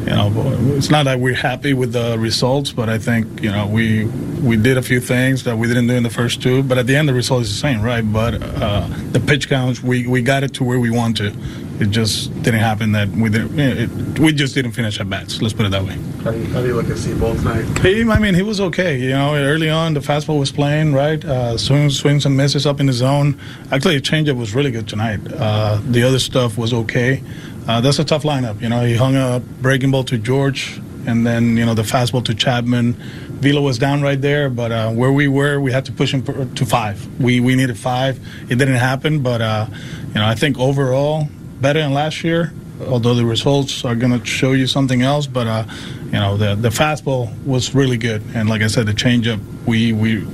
you 0.00 0.06
know, 0.16 0.32
it's 0.76 0.90
not 0.90 1.04
that 1.04 1.20
we're 1.20 1.34
happy 1.34 1.74
with 1.74 1.92
the 1.92 2.18
results, 2.18 2.72
but 2.72 2.88
I 2.88 2.98
think 2.98 3.40
you 3.42 3.52
know 3.52 3.66
we 3.68 4.06
we 4.42 4.56
did 4.56 4.78
a 4.78 4.82
few 4.82 5.00
things 5.00 5.44
that 5.44 5.56
we 5.58 5.68
didn't 5.68 5.86
do 5.86 5.94
in 5.94 6.02
the 6.02 6.10
first 6.10 6.42
two. 6.42 6.62
But 6.64 6.78
at 6.78 6.86
the 6.88 6.96
end, 6.96 7.08
the 7.08 7.14
result 7.14 7.42
is 7.42 7.50
the 7.52 7.58
same, 7.58 7.82
right? 7.82 8.02
But 8.02 8.42
uh, 8.42 8.88
the 9.12 9.20
pitch 9.20 9.48
counts, 9.48 9.80
we 9.82 10.06
we 10.08 10.22
got 10.22 10.42
it 10.42 10.54
to 10.54 10.64
where 10.64 10.80
we 10.80 10.90
want 10.90 11.18
to. 11.18 11.32
It 11.80 11.90
just 11.90 12.30
didn't 12.42 12.60
happen 12.60 12.92
that 12.92 13.08
we 13.08 13.30
didn't. 13.30 13.58
It, 13.58 14.18
we 14.18 14.32
just 14.34 14.54
didn't 14.54 14.72
finish 14.72 15.00
at 15.00 15.08
bats. 15.08 15.40
Let's 15.40 15.54
put 15.54 15.64
it 15.64 15.70
that 15.70 15.82
way. 15.82 15.98
How 16.22 16.30
do 16.30 16.38
you, 16.38 16.44
how 16.52 16.60
do 16.60 16.66
you 16.66 16.74
look 16.74 16.90
at 16.90 16.96
Seabold 16.96 17.38
tonight? 17.38 17.78
He, 17.78 18.02
I 18.02 18.18
mean, 18.18 18.34
he 18.34 18.42
was 18.42 18.60
okay. 18.60 18.98
You 18.98 19.10
know, 19.10 19.34
early 19.34 19.70
on, 19.70 19.94
the 19.94 20.00
fastball 20.00 20.38
was 20.38 20.52
playing 20.52 20.92
right. 20.92 21.24
Uh, 21.24 21.56
swings, 21.56 21.98
swings 21.98 22.26
and 22.26 22.36
misses 22.36 22.66
up 22.66 22.80
in 22.80 22.86
the 22.86 22.92
zone. 22.92 23.40
Actually, 23.72 23.96
the 23.96 24.02
changeup 24.02 24.36
was 24.36 24.54
really 24.54 24.70
good 24.70 24.88
tonight. 24.88 25.20
Uh, 25.32 25.80
the 25.86 26.02
other 26.02 26.18
stuff 26.18 26.58
was 26.58 26.74
okay. 26.74 27.22
Uh, 27.66 27.80
that's 27.80 27.98
a 27.98 28.04
tough 28.04 28.24
lineup. 28.24 28.60
You 28.60 28.68
know, 28.68 28.84
he 28.84 28.94
hung 28.94 29.16
a 29.16 29.40
breaking 29.62 29.90
ball 29.90 30.04
to 30.04 30.18
George, 30.18 30.78
and 31.06 31.26
then 31.26 31.56
you 31.56 31.64
know 31.64 31.72
the 31.72 31.82
fastball 31.82 32.22
to 32.26 32.34
Chapman. 32.34 32.92
Vila 33.40 33.62
was 33.62 33.78
down 33.78 34.02
right 34.02 34.20
there, 34.20 34.50
but 34.50 34.70
uh, 34.70 34.90
where 34.90 35.12
we 35.12 35.28
were, 35.28 35.58
we 35.58 35.72
had 35.72 35.86
to 35.86 35.92
push 35.92 36.12
him 36.12 36.54
to 36.54 36.66
five. 36.66 37.08
We 37.18 37.40
we 37.40 37.56
needed 37.56 37.78
five. 37.78 38.20
It 38.50 38.56
didn't 38.56 38.74
happen, 38.74 39.22
but 39.22 39.40
uh, 39.40 39.66
you 40.08 40.14
know, 40.16 40.26
I 40.26 40.34
think 40.34 40.58
overall 40.58 41.26
better 41.60 41.80
than 41.80 41.92
last 41.92 42.24
year. 42.24 42.52
Although 42.86 43.14
the 43.14 43.26
results 43.26 43.84
are 43.84 43.94
going 43.94 44.18
to 44.18 44.24
show 44.24 44.52
you 44.52 44.66
something 44.66 45.02
else, 45.02 45.26
but 45.26 45.46
uh, 45.46 45.64
you 46.06 46.12
know 46.12 46.38
the 46.38 46.54
the 46.54 46.70
fastball 46.70 47.30
was 47.44 47.74
really 47.74 47.98
good, 47.98 48.22
and 48.34 48.48
like 48.48 48.62
I 48.62 48.68
said, 48.68 48.86
the 48.86 48.94
changeup 48.94 49.40
we 49.66 49.92
we 49.92 50.26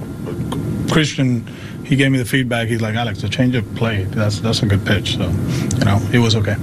Christian 0.93 1.45
he 1.85 1.97
gave 1.97 2.11
me 2.11 2.19
the 2.19 2.25
feedback. 2.25 2.69
He's 2.69 2.81
like 2.81 2.95
Alex, 2.95 3.23
the 3.23 3.29
changeup 3.29 3.77
played. 3.77 4.09
That's 4.09 4.41
that's 4.41 4.63
a 4.63 4.67
good 4.67 4.85
pitch. 4.87 5.17
So 5.17 5.29
you 5.29 5.85
know 5.85 6.01
it 6.13 6.19
was 6.19 6.37
okay. 6.37 6.57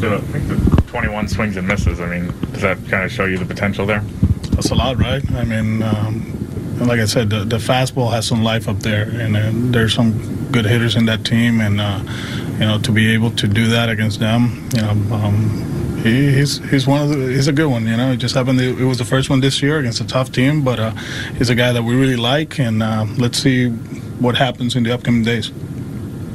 So 0.00 0.14
I 0.14 0.20
think 0.20 0.48
the 0.48 0.82
21 0.88 1.28
swings 1.28 1.56
and 1.56 1.66
misses. 1.66 2.00
I 2.00 2.06
mean, 2.06 2.26
does 2.52 2.62
that 2.62 2.78
kind 2.88 3.04
of 3.04 3.10
show 3.10 3.24
you 3.24 3.38
the 3.38 3.46
potential 3.46 3.86
there? 3.86 4.00
That's 4.50 4.70
a 4.70 4.74
lot, 4.74 4.98
right? 4.98 5.22
I 5.32 5.44
mean, 5.44 5.82
um, 5.82 6.78
like 6.80 7.00
I 7.00 7.06
said, 7.06 7.30
the, 7.30 7.44
the 7.44 7.56
fastball 7.56 8.10
has 8.12 8.26
some 8.26 8.42
life 8.42 8.68
up 8.68 8.80
there, 8.80 9.08
and 9.08 9.36
uh, 9.36 9.50
there's 9.72 9.94
some 9.94 10.50
good 10.52 10.66
hitters 10.66 10.96
in 10.96 11.06
that 11.06 11.24
team, 11.24 11.60
and 11.60 11.80
uh, 11.80 12.00
you 12.58 12.66
know 12.66 12.78
to 12.80 12.92
be 12.92 13.12
able 13.12 13.30
to 13.32 13.46
do 13.46 13.68
that 13.68 13.88
against 13.88 14.20
them, 14.20 14.68
you 14.74 14.82
know. 14.82 15.14
Um, 15.14 15.98
he, 16.02 16.32
he's 16.32 16.58
he's 16.70 16.86
one 16.86 17.02
of 17.02 17.08
the 17.08 17.16
he's 17.28 17.48
a 17.48 17.52
good 17.52 17.68
one, 17.68 17.86
you 17.86 17.96
know. 17.96 18.12
It 18.12 18.18
just 18.18 18.34
happened. 18.34 18.60
It 18.60 18.84
was 18.84 18.98
the 18.98 19.04
first 19.04 19.30
one 19.30 19.40
this 19.40 19.62
year 19.62 19.78
against 19.78 20.00
a 20.00 20.06
tough 20.06 20.32
team, 20.32 20.62
but 20.62 20.78
uh, 20.78 20.90
he's 21.38 21.50
a 21.50 21.54
guy 21.54 21.72
that 21.72 21.82
we 21.82 21.94
really 21.94 22.16
like, 22.16 22.58
and 22.58 22.82
uh, 22.82 23.06
let's 23.18 23.38
see 23.38 23.68
what 23.68 24.36
happens 24.36 24.76
in 24.76 24.82
the 24.82 24.92
upcoming 24.94 25.22
days. 25.22 25.52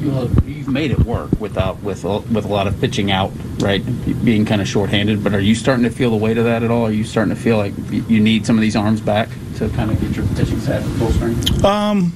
Well, 0.03 0.29
you've 0.45 0.67
made 0.67 0.91
it 0.91 0.99
work 0.99 1.29
without 1.39 1.81
with 1.84 2.03
a, 2.05 2.19
with 2.19 2.45
a 2.45 2.47
lot 2.47 2.65
of 2.67 2.79
pitching 2.81 3.12
out, 3.12 3.31
right? 3.60 3.84
Being 4.25 4.45
kind 4.45 4.62
of 4.62 4.67
shorthanded. 4.67 5.23
But 5.23 5.34
are 5.34 5.39
you 5.39 5.53
starting 5.53 5.84
to 5.84 5.91
feel 5.91 6.10
the 6.10 6.17
weight 6.17 6.38
of 6.38 6.45
that 6.45 6.63
at 6.63 6.71
all? 6.71 6.86
Are 6.86 6.91
you 6.91 7.03
starting 7.03 7.34
to 7.36 7.39
feel 7.39 7.57
like 7.57 7.73
you 7.91 8.19
need 8.19 8.45
some 8.45 8.57
of 8.57 8.62
these 8.62 8.75
arms 8.75 8.99
back 8.99 9.29
to 9.57 9.69
kind 9.69 9.91
of 9.91 10.01
get 10.01 10.15
your 10.15 10.25
pitching 10.36 10.60
staff 10.60 10.84
full 10.97 11.12
strength? 11.12 11.63
Um, 11.63 12.13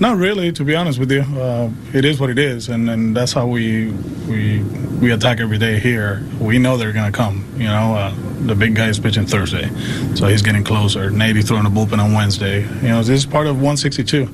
not 0.00 0.16
really, 0.16 0.52
to 0.52 0.64
be 0.64 0.76
honest 0.76 0.98
with 0.98 1.10
you. 1.10 1.22
Uh, 1.22 1.70
it 1.92 2.04
is 2.04 2.20
what 2.20 2.30
it 2.30 2.38
is, 2.38 2.68
and, 2.68 2.88
and 2.88 3.16
that's 3.16 3.32
how 3.32 3.46
we 3.46 3.90
we 4.28 4.62
we 5.00 5.12
attack 5.12 5.40
every 5.40 5.58
day 5.58 5.78
here. 5.78 6.24
We 6.40 6.58
know 6.58 6.76
they're 6.76 6.92
gonna 6.92 7.12
come. 7.12 7.44
You 7.56 7.64
know, 7.64 7.94
uh, 7.94 8.14
the 8.46 8.54
big 8.54 8.74
guy 8.74 8.88
is 8.88 8.98
pitching 8.98 9.26
Thursday, 9.26 9.68
so 10.14 10.28
he's 10.28 10.42
getting 10.42 10.64
closer. 10.64 11.10
Navy 11.10 11.42
throwing 11.42 11.64
the 11.64 11.70
bullpen 11.70 11.98
on 11.98 12.12
Wednesday. 12.12 12.62
You 12.62 12.88
know, 12.88 12.98
this 12.98 13.10
is 13.10 13.26
part 13.26 13.46
of 13.46 13.56
162. 13.56 14.28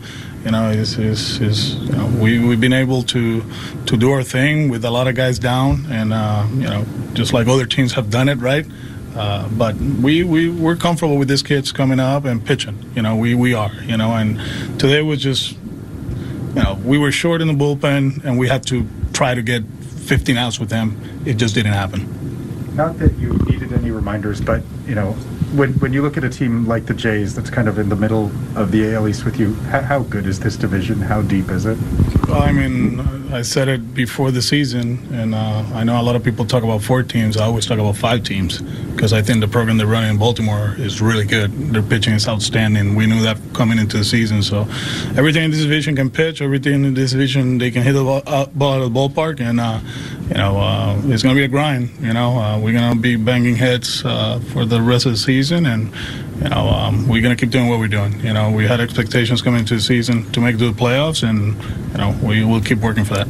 You 0.44 0.50
know, 0.50 0.70
is 0.70 0.98
is 0.98 1.40
is 1.40 1.74
you 1.77 1.92
know, 1.92 2.07
we 2.20 2.38
we've 2.38 2.61
been 2.61 2.74
able 2.74 3.03
to 3.05 3.42
to 3.87 3.96
do 3.96 4.11
our 4.11 4.22
thing 4.22 4.68
with 4.68 4.85
a 4.85 4.90
lot 4.90 5.09
of 5.09 5.14
guys 5.14 5.38
down, 5.38 5.87
and 5.88 6.12
uh, 6.12 6.46
you 6.53 6.68
know, 6.68 6.85
just 7.14 7.33
like 7.33 7.46
other 7.46 7.64
teams 7.66 7.94
have 7.94 8.11
done 8.11 8.29
it, 8.29 8.37
right? 8.37 8.66
Uh, 9.14 9.48
but 9.50 9.77
we, 9.77 10.24
we, 10.24 10.48
we're 10.50 10.77
comfortable 10.77 11.16
with 11.16 11.29
these 11.29 11.42
kids 11.42 11.70
coming 11.70 12.00
up 12.00 12.24
and 12.24 12.44
pitching. 12.44 12.90
You 12.96 13.03
know, 13.03 13.14
we, 13.16 13.35
we 13.35 13.55
are, 13.55 13.72
you 13.85 13.96
know, 13.96 14.12
and 14.12 14.38
today 14.79 15.03
was 15.03 15.22
just, 15.22 15.53
you 15.53 16.62
know, 16.62 16.81
we 16.85 16.98
were 16.98 17.12
short 17.12 17.40
in 17.40 17.48
the 17.48 17.55
bullpen 17.55 18.24
and 18.24 18.38
we 18.38 18.48
had 18.48 18.66
to 18.66 18.87
try 19.12 19.35
to 19.35 19.42
get 19.42 19.64
15 19.64 20.37
outs 20.37 20.59
with 20.59 20.68
them. 20.68 21.22
It 21.24 21.35
just 21.35 21.55
didn't 21.55 21.72
happen. 21.72 22.74
Not 22.74 22.98
that 22.98 23.16
you 23.18 23.35
needed 23.48 23.72
any 23.72 23.92
reminders, 23.92 24.40
but 24.40 24.62
you 24.87 24.96
know, 24.96 25.12
when 25.55 25.74
when 25.74 25.92
you 25.92 26.03
look 26.03 26.16
at 26.16 26.24
a 26.24 26.29
team 26.29 26.66
like 26.66 26.87
the 26.87 26.94
Jays, 26.94 27.35
that's 27.35 27.50
kind 27.50 27.68
of 27.68 27.79
in 27.79 27.88
the 27.88 27.94
middle 27.94 28.33
of 28.57 28.72
the 28.72 28.94
AL 28.94 29.07
East 29.07 29.24
with 29.24 29.38
you, 29.38 29.55
how, 29.70 29.81
how 29.81 30.03
good 30.03 30.27
is 30.27 30.40
this 30.40 30.57
division? 30.57 31.00
How 31.00 31.22
deep 31.22 31.50
is 31.50 31.66
it? 31.66 31.79
Well, 32.34 32.42
I 32.42 32.50
mean, 32.50 32.98
I 33.32 33.42
said 33.42 33.68
it 33.68 33.94
before 33.94 34.32
the 34.32 34.42
season, 34.42 34.98
and 35.12 35.36
uh, 35.36 35.62
I 35.72 35.84
know 35.84 36.00
a 36.00 36.02
lot 36.02 36.16
of 36.16 36.24
people 36.24 36.44
talk 36.44 36.64
about 36.64 36.82
four 36.82 37.04
teams. 37.04 37.36
I 37.36 37.44
always 37.44 37.64
talk 37.64 37.78
about 37.78 37.96
five 37.96 38.24
teams 38.24 38.60
because 38.60 39.12
I 39.12 39.22
think 39.22 39.40
the 39.40 39.46
program 39.46 39.76
they're 39.76 39.86
running 39.86 40.10
in 40.10 40.18
Baltimore 40.18 40.74
is 40.76 41.00
really 41.00 41.26
good. 41.26 41.52
Their 41.72 41.82
pitching 41.82 42.12
is 42.12 42.26
outstanding. 42.26 42.96
We 42.96 43.06
knew 43.06 43.22
that 43.22 43.38
coming 43.52 43.78
into 43.78 43.98
the 43.98 44.04
season. 44.04 44.42
So 44.42 44.62
everything 45.16 45.44
in 45.44 45.52
this 45.52 45.62
division 45.62 45.94
can 45.94 46.10
pitch. 46.10 46.42
Everything 46.42 46.84
in 46.84 46.94
this 46.94 47.12
division 47.12 47.58
they 47.58 47.70
can 47.70 47.84
hit 47.84 47.92
the 47.92 48.02
ball, 48.02 48.22
uh, 48.26 48.46
out 48.64 48.82
of 48.82 48.92
the 48.92 48.98
ballpark, 48.98 49.38
and 49.38 49.60
uh, 49.60 49.78
you 50.28 50.34
know 50.34 50.58
uh, 50.58 51.00
it's 51.04 51.22
going 51.22 51.36
to 51.36 51.40
be 51.40 51.44
a 51.44 51.48
grind. 51.48 51.90
You 52.00 52.14
know, 52.14 52.36
uh, 52.36 52.58
we're 52.58 52.72
going 52.72 52.94
to 52.94 53.00
be 53.00 53.14
banging 53.14 53.54
heads 53.54 54.04
uh, 54.04 54.40
for 54.52 54.64
the 54.64 54.82
rest 54.82 55.06
of 55.06 55.12
the 55.12 55.18
season, 55.18 55.66
and 55.66 55.94
you 56.44 56.50
know 56.50 56.68
um, 56.68 57.09
we're 57.09 57.22
going 57.22 57.35
to 57.35 57.40
keep 57.40 57.50
doing 57.50 57.68
what 57.68 57.78
we're 57.78 57.88
doing. 57.88 58.20
You 58.20 58.35
know, 58.35 58.50
we 58.50 58.66
had 58.66 58.78
expectations 58.78 59.42
coming 59.42 59.61
into 59.61 59.74
the 59.74 59.80
season 59.80 60.30
to 60.33 60.40
make 60.40 60.59
the 60.59 60.72
playoffs, 60.72 61.28
and 61.28 61.61
you 61.90 61.98
know 61.98 62.16
we 62.22 62.44
will 62.44 62.61
keep 62.61 62.78
working 62.78 63.04
for 63.04 63.14
that. 63.14 63.28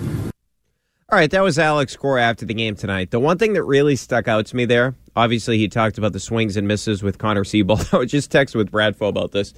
All 1.11 1.19
right, 1.19 1.31
that 1.31 1.43
was 1.43 1.59
Alex 1.59 1.97
Cora 1.97 2.23
after 2.23 2.45
the 2.45 2.55
game 2.55 2.75
tonight. 2.75 3.13
The 3.13 3.21
one 3.21 3.39
thing 3.39 3.53
that 3.53 3.63
really 3.63 3.95
stuck 3.95 4.27
out 4.27 4.47
to 4.47 4.57
me 4.57 4.65
there, 4.65 4.97
obviously, 5.15 5.59
he 5.59 5.69
talked 5.69 5.97
about 5.97 6.13
the 6.13 6.19
swings 6.19 6.57
and 6.57 6.67
misses 6.67 7.05
with 7.05 7.19
Connor 7.19 7.45
Seabold. 7.45 7.95
I 7.95 7.99
was 7.99 8.11
just 8.11 8.33
texting 8.33 8.57
with 8.57 8.73
Bradfo 8.73 9.09
about 9.09 9.31
this. 9.31 9.55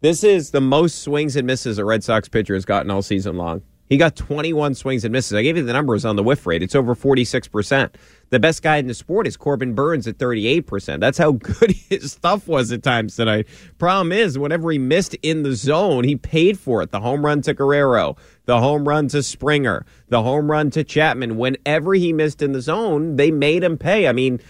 This 0.00 0.24
is 0.24 0.50
the 0.50 0.62
most 0.62 1.02
swings 1.02 1.36
and 1.36 1.46
misses 1.46 1.78
a 1.78 1.84
Red 1.84 2.02
Sox 2.02 2.28
pitcher 2.28 2.54
has 2.54 2.64
gotten 2.64 2.90
all 2.90 3.02
season 3.02 3.36
long. 3.36 3.62
He 3.88 3.98
got 3.98 4.16
21 4.16 4.74
swings 4.74 5.04
and 5.04 5.12
misses. 5.12 5.34
I 5.34 5.42
gave 5.42 5.56
you 5.56 5.62
the 5.62 5.72
numbers 5.72 6.04
on 6.04 6.16
the 6.16 6.22
whiff 6.22 6.46
rate. 6.46 6.62
It's 6.62 6.74
over 6.74 6.94
46%. 6.94 7.94
The 8.30 8.40
best 8.40 8.62
guy 8.62 8.78
in 8.78 8.86
the 8.86 8.94
sport 8.94 9.26
is 9.26 9.36
Corbin 9.36 9.74
Burnes 9.74 10.08
at 10.08 10.16
38%. 10.16 11.00
That's 11.00 11.18
how 11.18 11.32
good 11.32 11.72
his 11.72 12.12
stuff 12.12 12.48
was 12.48 12.72
at 12.72 12.82
times 12.82 13.16
tonight. 13.16 13.46
Problem 13.78 14.10
is, 14.10 14.38
whenever 14.38 14.70
he 14.70 14.78
missed 14.78 15.14
in 15.22 15.42
the 15.42 15.54
zone, 15.54 16.04
he 16.04 16.16
paid 16.16 16.58
for 16.58 16.82
it. 16.82 16.90
The 16.90 17.00
home 17.00 17.24
run 17.24 17.42
to 17.42 17.52
Guerrero, 17.52 18.16
the 18.46 18.58
home 18.58 18.88
run 18.88 19.08
to 19.08 19.22
Springer, 19.22 19.84
the 20.08 20.22
home 20.22 20.50
run 20.50 20.70
to 20.70 20.82
Chapman. 20.82 21.36
Whenever 21.36 21.94
he 21.94 22.12
missed 22.12 22.40
in 22.40 22.52
the 22.52 22.62
zone, 22.62 23.16
they 23.16 23.30
made 23.30 23.62
him 23.62 23.76
pay. 23.76 24.08
I 24.08 24.12
mean, 24.12 24.40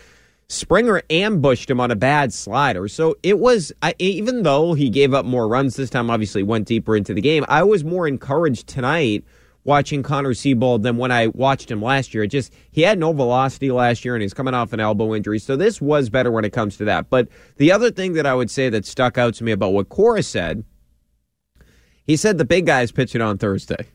Springer 0.49 1.03
ambushed 1.09 1.71
him 1.71 1.81
on 1.81 1.91
a 1.91 1.97
bad 1.97 2.33
slider. 2.33 2.87
So 2.89 3.17
it 3.23 3.39
was, 3.39 3.73
I, 3.83 3.95
even 3.99 4.43
though 4.43 4.75
he 4.75 4.91
gave 4.91 5.15
up 5.15 5.25
more 5.25 5.49
runs 5.49 5.77
this 5.77 5.91
time, 5.91 6.11
obviously 6.11 6.43
went 6.43 6.67
deeper 6.67 6.97
into 6.97 7.15
the 7.15 7.21
game, 7.21 7.45
I 7.49 7.63
was 7.63 7.85
more 7.85 8.07
encouraged 8.07 8.67
tonight 8.67 9.25
watching 9.65 10.03
Connor 10.03 10.35
Seabold 10.35 10.83
than 10.83 10.99
when 10.99 11.11
I 11.11 11.29
watched 11.29 11.71
him 11.71 11.81
last 11.81 12.13
year. 12.13 12.25
It 12.25 12.29
just, 12.29 12.53
he 12.71 12.83
had 12.83 12.99
no 12.99 13.13
velocity 13.13 13.71
last 13.71 14.05
year 14.05 14.15
and 14.15 14.23
he's 14.23 14.35
coming 14.35 14.53
off 14.53 14.75
an 14.75 14.81
elbow 14.81 15.15
injury. 15.15 15.39
So 15.39 15.57
this 15.57 15.81
was 15.81 16.11
better 16.11 16.31
when 16.31 16.45
it 16.45 16.53
comes 16.53 16.77
to 16.77 16.85
that. 16.85 17.09
But 17.09 17.29
the 17.57 17.73
other 17.73 17.91
thing 17.91 18.13
that 18.13 18.27
I 18.27 18.35
would 18.35 18.51
say 18.51 18.69
that 18.69 18.85
stuck 18.85 19.17
out 19.17 19.35
to 19.35 19.45
me 19.45 19.53
about 19.53 19.73
what 19.73 19.89
Cora 19.89 20.23
said, 20.23 20.65
he 22.07 22.17
said 22.17 22.37
the 22.37 22.45
big 22.45 22.67
guy 22.67 22.83
is 22.83 22.93
pitching 22.93 23.23
on 23.23 23.39
Thursday. 23.39 23.87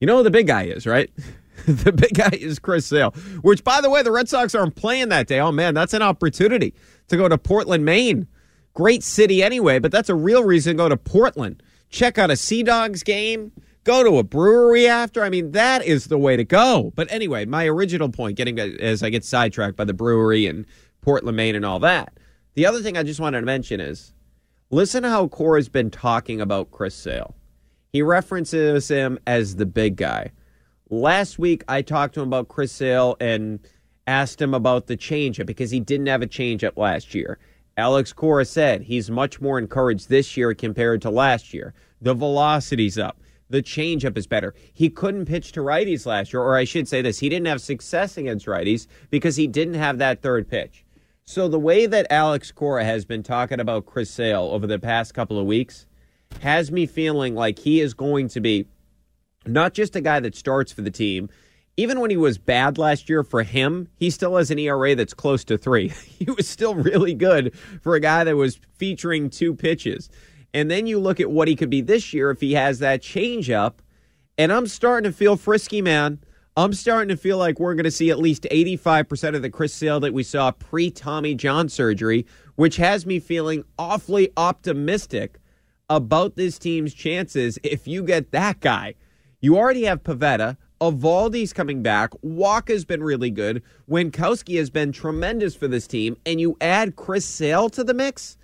You 0.00 0.06
know 0.06 0.18
who 0.18 0.24
the 0.24 0.30
big 0.30 0.48
guy 0.48 0.64
is, 0.64 0.86
right? 0.86 1.10
the 1.66 1.92
big 1.92 2.14
guy 2.14 2.30
is 2.32 2.58
Chris 2.58 2.86
Sale, 2.86 3.10
which, 3.42 3.64
by 3.64 3.80
the 3.80 3.90
way, 3.90 4.02
the 4.02 4.12
Red 4.12 4.28
Sox 4.28 4.54
aren't 4.54 4.74
playing 4.74 5.08
that 5.10 5.26
day. 5.26 5.40
Oh, 5.40 5.52
man, 5.52 5.74
that's 5.74 5.94
an 5.94 6.02
opportunity 6.02 6.74
to 7.08 7.16
go 7.16 7.28
to 7.28 7.38
Portland, 7.38 7.84
Maine. 7.84 8.26
great 8.74 9.02
city 9.02 9.42
anyway, 9.42 9.78
but 9.78 9.90
that's 9.90 10.08
a 10.08 10.14
real 10.14 10.44
reason 10.44 10.72
to 10.72 10.76
go 10.76 10.88
to 10.88 10.96
Portland. 10.96 11.62
Check 11.90 12.18
out 12.18 12.30
a 12.30 12.36
Sea 12.36 12.62
Dogs 12.62 13.02
game, 13.02 13.50
go 13.84 14.04
to 14.04 14.18
a 14.18 14.22
brewery 14.22 14.86
after. 14.86 15.22
I 15.22 15.30
mean, 15.30 15.52
that 15.52 15.84
is 15.84 16.06
the 16.06 16.18
way 16.18 16.36
to 16.36 16.44
go. 16.44 16.92
But 16.94 17.10
anyway, 17.10 17.46
my 17.46 17.66
original 17.66 18.10
point, 18.10 18.36
getting 18.36 18.58
as 18.58 19.02
I 19.02 19.10
get 19.10 19.24
sidetracked 19.24 19.76
by 19.76 19.84
the 19.84 19.94
brewery 19.94 20.46
and 20.46 20.66
Portland, 21.00 21.36
Maine, 21.36 21.56
and 21.56 21.64
all 21.64 21.78
that. 21.80 22.12
The 22.54 22.66
other 22.66 22.82
thing 22.82 22.96
I 22.96 23.02
just 23.02 23.20
wanted 23.20 23.40
to 23.40 23.46
mention 23.46 23.80
is 23.80 24.12
listen 24.70 25.02
to 25.04 25.08
how 25.08 25.28
Cora's 25.28 25.68
been 25.68 25.90
talking 25.90 26.40
about 26.40 26.70
Chris 26.70 26.94
Sale. 26.94 27.34
He 27.90 28.02
references 28.02 28.88
him 28.88 29.18
as 29.26 29.56
the 29.56 29.64
big 29.66 29.96
guy. 29.96 30.32
Last 30.90 31.38
week, 31.38 31.64
I 31.68 31.82
talked 31.82 32.14
to 32.14 32.22
him 32.22 32.28
about 32.28 32.48
Chris 32.48 32.72
Sale 32.72 33.16
and 33.20 33.60
asked 34.06 34.40
him 34.40 34.54
about 34.54 34.86
the 34.86 34.96
changeup 34.96 35.44
because 35.44 35.70
he 35.70 35.80
didn't 35.80 36.06
have 36.06 36.22
a 36.22 36.26
changeup 36.26 36.78
last 36.78 37.14
year. 37.14 37.38
Alex 37.76 38.12
Cora 38.14 38.46
said 38.46 38.82
he's 38.82 39.10
much 39.10 39.38
more 39.38 39.58
encouraged 39.58 40.08
this 40.08 40.34
year 40.34 40.54
compared 40.54 41.02
to 41.02 41.10
last 41.10 41.52
year. 41.52 41.74
The 42.00 42.14
velocity's 42.14 42.96
up. 42.96 43.20
The 43.50 43.62
changeup 43.62 44.16
is 44.16 44.26
better. 44.26 44.54
He 44.72 44.88
couldn't 44.88 45.26
pitch 45.26 45.52
to 45.52 45.60
righties 45.60 46.06
last 46.06 46.32
year, 46.32 46.42
or 46.42 46.56
I 46.56 46.64
should 46.64 46.88
say 46.88 47.02
this, 47.02 47.18
he 47.18 47.28
didn't 47.28 47.46
have 47.46 47.60
success 47.60 48.16
against 48.16 48.46
righties 48.46 48.86
because 49.10 49.36
he 49.36 49.46
didn't 49.46 49.74
have 49.74 49.98
that 49.98 50.22
third 50.22 50.48
pitch. 50.48 50.86
So 51.24 51.48
the 51.48 51.58
way 51.58 51.84
that 51.84 52.06
Alex 52.10 52.50
Cora 52.50 52.84
has 52.84 53.04
been 53.04 53.22
talking 53.22 53.60
about 53.60 53.84
Chris 53.84 54.10
Sale 54.10 54.48
over 54.52 54.66
the 54.66 54.78
past 54.78 55.12
couple 55.12 55.38
of 55.38 55.46
weeks 55.46 55.86
has 56.40 56.72
me 56.72 56.86
feeling 56.86 57.34
like 57.34 57.58
he 57.58 57.80
is 57.80 57.92
going 57.92 58.28
to 58.28 58.40
be 58.40 58.66
not 59.46 59.74
just 59.74 59.96
a 59.96 60.00
guy 60.00 60.20
that 60.20 60.34
starts 60.34 60.72
for 60.72 60.82
the 60.82 60.90
team. 60.90 61.28
Even 61.76 62.00
when 62.00 62.10
he 62.10 62.16
was 62.16 62.38
bad 62.38 62.76
last 62.76 63.08
year 63.08 63.22
for 63.22 63.44
him, 63.44 63.88
he 63.96 64.10
still 64.10 64.36
has 64.36 64.50
an 64.50 64.58
ERA 64.58 64.96
that's 64.96 65.14
close 65.14 65.44
to 65.44 65.56
three. 65.56 65.88
he 66.18 66.30
was 66.30 66.48
still 66.48 66.74
really 66.74 67.14
good 67.14 67.54
for 67.82 67.94
a 67.94 68.00
guy 68.00 68.24
that 68.24 68.36
was 68.36 68.58
featuring 68.76 69.30
two 69.30 69.54
pitches. 69.54 70.10
And 70.52 70.70
then 70.70 70.86
you 70.86 70.98
look 70.98 71.20
at 71.20 71.30
what 71.30 71.46
he 71.46 71.54
could 71.54 71.70
be 71.70 71.80
this 71.80 72.12
year 72.12 72.30
if 72.30 72.40
he 72.40 72.54
has 72.54 72.80
that 72.80 73.02
changeup. 73.02 73.74
And 74.36 74.52
I'm 74.52 74.66
starting 74.66 75.10
to 75.10 75.16
feel 75.16 75.36
frisky, 75.36 75.82
man. 75.82 76.20
I'm 76.56 76.72
starting 76.72 77.08
to 77.08 77.16
feel 77.16 77.38
like 77.38 77.60
we're 77.60 77.74
going 77.74 77.84
to 77.84 77.90
see 77.90 78.10
at 78.10 78.18
least 78.18 78.44
85% 78.50 79.36
of 79.36 79.42
the 79.42 79.50
Chris 79.50 79.72
Sale 79.72 80.00
that 80.00 80.12
we 80.12 80.24
saw 80.24 80.50
pre 80.50 80.90
Tommy 80.90 81.36
John 81.36 81.68
surgery, 81.68 82.26
which 82.56 82.76
has 82.76 83.06
me 83.06 83.20
feeling 83.20 83.62
awfully 83.78 84.30
optimistic 84.36 85.38
about 85.88 86.34
this 86.34 86.58
team's 86.58 86.94
chances 86.94 87.58
if 87.62 87.86
you 87.86 88.02
get 88.02 88.32
that 88.32 88.58
guy. 88.58 88.94
You 89.40 89.56
already 89.56 89.84
have 89.84 90.02
Pivetta. 90.02 90.56
Eovaldi's 90.80 91.52
coming 91.52 91.82
back. 91.82 92.10
Wacha's 92.22 92.84
been 92.84 93.02
really 93.02 93.30
good. 93.30 93.62
Winckowski 93.88 94.58
has 94.58 94.70
been 94.70 94.92
tremendous 94.92 95.54
for 95.54 95.68
this 95.68 95.86
team. 95.86 96.16
And 96.26 96.40
you 96.40 96.56
add 96.60 96.96
Chris 96.96 97.24
Sale 97.24 97.68
to 97.70 97.84
the 97.84 97.94
mix. 97.94 98.36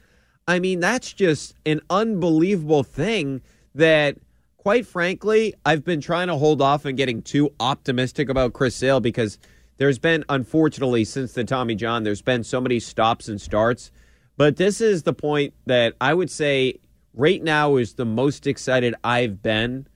I 0.47 0.59
mean, 0.59 0.81
that's 0.81 1.13
just 1.13 1.55
an 1.65 1.81
unbelievable 1.91 2.83
thing 2.83 3.41
that, 3.75 4.19
quite 4.57 4.87
frankly, 4.87 5.55
I've 5.65 5.85
been 5.85 6.01
trying 6.01 6.29
to 6.29 6.37
hold 6.37 6.61
off 6.61 6.87
on 6.87 6.97
getting 6.97 7.23
too 7.23 7.53
optimistic 7.61 8.29
about 8.29 8.53
Chris 8.53 8.77
Sale 8.77 9.01
because 9.01 9.39
there's 9.79 9.99
been, 9.99 10.25
unfortunately, 10.29 11.05
since 11.05 11.33
the 11.33 11.45
Tommy 11.45 11.75
John, 11.75 12.05
there's 12.05 12.23
been 12.23 12.45
so 12.45 12.61
many 12.61 12.79
stops 12.79 13.29
and 13.29 13.41
starts. 13.41 13.91
But 14.37 14.57
this 14.57 14.81
is 14.81 15.05
the 15.05 15.13
point 15.13 15.55
that 15.67 15.95
I 16.01 16.15
would 16.15 16.31
say 16.31 16.79
right 17.15 17.43
now 17.43 17.77
is 17.77 17.95
the 17.95 18.05
most 18.05 18.47
excited 18.47 18.95
I've 19.03 19.43
been 19.43 19.87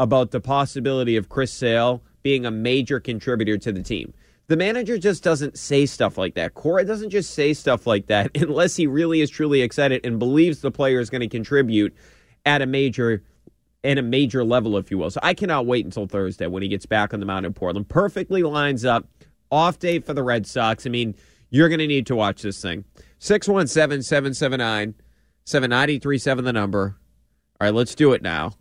about 0.00 0.30
the 0.30 0.40
possibility 0.40 1.14
of 1.14 1.28
Chris 1.28 1.52
Sale 1.52 2.02
being 2.22 2.46
a 2.46 2.50
major 2.50 2.98
contributor 2.98 3.58
to 3.58 3.70
the 3.70 3.82
team. 3.82 4.14
The 4.46 4.56
manager 4.56 4.96
just 4.96 5.22
doesn't 5.22 5.58
say 5.58 5.84
stuff 5.84 6.16
like 6.16 6.34
that. 6.34 6.54
Cora 6.54 6.86
doesn't 6.86 7.10
just 7.10 7.34
say 7.34 7.52
stuff 7.52 7.86
like 7.86 8.06
that 8.06 8.30
unless 8.34 8.76
he 8.76 8.86
really 8.86 9.20
is 9.20 9.28
truly 9.28 9.60
excited 9.60 10.04
and 10.04 10.18
believes 10.18 10.60
the 10.60 10.70
player 10.70 11.00
is 11.00 11.10
going 11.10 11.20
to 11.20 11.28
contribute 11.28 11.94
at 12.46 12.62
a 12.62 12.66
major 12.66 13.22
in 13.82 13.98
a 13.98 14.02
major 14.02 14.42
level, 14.42 14.76
if 14.78 14.90
you 14.90 14.96
will. 14.98 15.10
So 15.10 15.20
I 15.22 15.34
cannot 15.34 15.66
wait 15.66 15.84
until 15.84 16.06
Thursday 16.06 16.46
when 16.46 16.62
he 16.62 16.68
gets 16.68 16.86
back 16.86 17.14
on 17.14 17.20
the 17.20 17.26
mound 17.26 17.44
in 17.46 17.52
Portland. 17.52 17.88
Perfectly 17.88 18.42
lines 18.42 18.84
up. 18.84 19.06
Off 19.50 19.78
day 19.78 19.98
for 19.98 20.14
the 20.14 20.22
Red 20.22 20.46
Sox. 20.46 20.86
I 20.86 20.90
mean, 20.90 21.14
you're 21.50 21.68
going 21.68 21.80
to 21.80 21.86
need 21.86 22.06
to 22.06 22.16
watch 22.16 22.42
this 22.42 22.62
thing. 22.62 22.84
617 23.18 24.02
779 24.02 24.94
7937, 25.44 26.44
the 26.44 26.52
number. 26.52 26.96
All 27.60 27.66
right, 27.66 27.74
let's 27.74 27.94
do 27.94 28.12
it 28.12 28.22
now. 28.22 28.52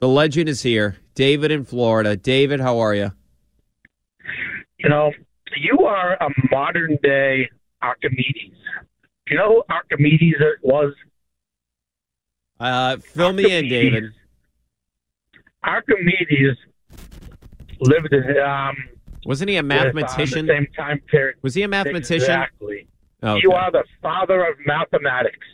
The 0.00 0.08
legend 0.08 0.48
is 0.48 0.62
here. 0.62 0.96
David 1.14 1.50
in 1.50 1.64
Florida. 1.64 2.16
David, 2.16 2.60
how 2.60 2.78
are 2.78 2.94
you? 2.94 3.12
You 4.78 4.88
know, 4.88 5.12
you 5.56 5.80
are 5.80 6.14
a 6.14 6.28
modern 6.50 6.98
day 7.02 7.48
Archimedes. 7.82 8.54
You 9.28 9.36
know 9.36 9.48
who 9.48 9.62
Archimedes 9.74 10.36
was? 10.62 10.94
Uh, 12.60 12.96
fill 12.98 13.32
me 13.32 13.56
in, 13.56 13.68
David. 13.68 14.12
Archimedes 15.64 16.56
lived 17.80 18.12
in. 18.12 18.38
Um, 18.38 18.76
Wasn't 19.26 19.50
he 19.50 19.56
a 19.56 19.62
mathematician? 19.62 20.46
With, 20.46 20.50
uh, 20.50 20.60
the 20.60 20.66
same 20.66 20.72
time 20.76 21.00
period. 21.10 21.36
Was 21.42 21.54
he 21.54 21.62
a 21.62 21.68
mathematician? 21.68 22.20
Exactly. 22.20 22.86
Okay. 23.22 23.40
You 23.42 23.52
are 23.52 23.72
the 23.72 23.84
father 24.00 24.46
of 24.46 24.54
mathematics. 24.64 25.46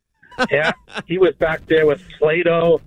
yeah, 0.50 0.72
he 1.06 1.18
was 1.18 1.34
back 1.34 1.66
there 1.66 1.84
with 1.84 2.02
Plato, 2.18 2.80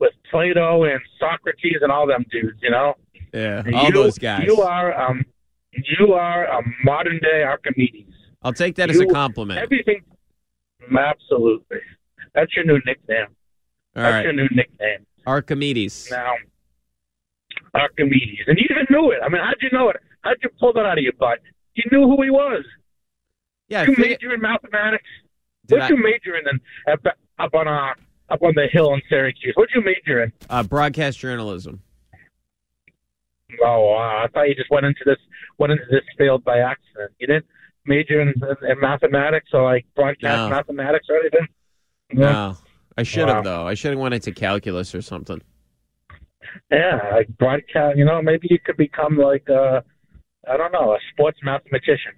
with 0.00 0.12
Plato 0.30 0.84
and 0.84 1.00
Socrates 1.18 1.76
and 1.82 1.92
all 1.92 2.06
them 2.06 2.24
dudes. 2.30 2.58
You 2.62 2.70
know. 2.70 2.94
Yeah, 3.32 3.62
all 3.74 3.84
you, 3.86 3.92
those 3.92 4.18
guys. 4.18 4.44
You 4.46 4.60
are 4.62 4.98
um, 5.00 5.24
you 5.72 6.14
are 6.14 6.44
a 6.46 6.62
modern 6.84 7.20
day 7.20 7.44
Archimedes. 7.44 8.12
I'll 8.42 8.52
take 8.52 8.74
that 8.76 8.90
as 8.90 8.98
a 8.98 9.06
compliment. 9.06 9.60
Everything, 9.60 10.02
absolutely. 10.98 11.78
That's 12.34 12.54
your 12.56 12.64
new 12.64 12.80
nickname. 12.86 13.26
All 13.96 14.02
That's 14.02 14.12
right. 14.14 14.24
your 14.24 14.32
new 14.32 14.48
nickname. 14.50 15.06
Archimedes. 15.26 16.08
Now, 16.10 16.32
Archimedes, 17.74 18.46
and 18.46 18.58
you 18.58 18.64
even 18.70 18.86
knew 18.90 19.10
it. 19.10 19.18
I 19.24 19.28
mean, 19.28 19.42
how'd 19.42 19.56
you 19.60 19.68
know 19.72 19.90
it? 19.90 19.96
How'd 20.22 20.36
you 20.42 20.48
pull 20.58 20.72
that 20.72 20.84
out 20.86 20.98
of 20.98 21.04
your 21.04 21.12
butt? 21.12 21.38
You 21.74 21.84
knew 21.92 22.06
who 22.06 22.22
he 22.22 22.30
was. 22.30 22.64
Yeah, 23.68 23.84
you 23.84 23.94
major 23.96 24.34
in 24.34 24.40
mathematics. 24.40 25.04
Did 25.66 25.78
What'd 25.80 25.92
I- 25.92 25.96
you 25.96 26.02
major 26.02 26.36
in 26.36 26.44
then? 26.44 26.60
Up, 27.38 27.54
on 27.54 27.68
uh, 27.68 27.94
up 28.30 28.42
on 28.42 28.52
the 28.54 28.66
hill 28.70 28.92
in 28.94 29.02
Syracuse. 29.08 29.52
What'd 29.56 29.74
you 29.74 29.82
major 29.82 30.22
in? 30.22 30.32
Uh, 30.48 30.62
broadcast 30.62 31.18
journalism. 31.18 31.80
Oh, 33.64 33.90
wow. 33.90 34.22
I 34.24 34.28
thought 34.28 34.48
you 34.48 34.54
just 34.54 34.70
went 34.70 34.86
into 34.86 35.00
this 35.04 35.16
went 35.58 35.72
into 35.72 35.84
this 35.90 36.02
field 36.16 36.44
by 36.44 36.58
accident. 36.58 37.10
You 37.18 37.26
didn't 37.26 37.46
major 37.84 38.20
in, 38.20 38.28
in, 38.28 38.70
in 38.70 38.80
mathematics 38.80 39.48
or 39.52 39.62
like 39.64 39.86
broadcast 39.96 40.48
No. 40.48 40.50
mathematics 40.50 41.06
or 41.10 41.16
anything. 41.16 41.46
No, 42.12 42.56
I 42.96 43.02
should 43.02 43.28
have 43.28 43.38
Wow. 43.38 43.42
though. 43.62 43.66
I 43.66 43.74
should 43.74 43.90
have 43.92 44.00
went 44.00 44.14
into 44.14 44.32
calculus 44.32 44.94
or 44.94 45.02
something. 45.02 45.40
Yeah, 46.70 46.98
like 47.12 47.28
broadcast. 47.38 47.96
You 47.98 48.04
know, 48.04 48.22
maybe 48.22 48.46
you 48.50 48.58
could 48.64 48.76
become 48.76 49.16
like 49.16 49.48
uh, 49.50 49.80
I 50.48 50.56
don't 50.56 50.72
know, 50.72 50.92
a 50.92 50.98
sports 51.12 51.38
mathematician, 51.42 52.12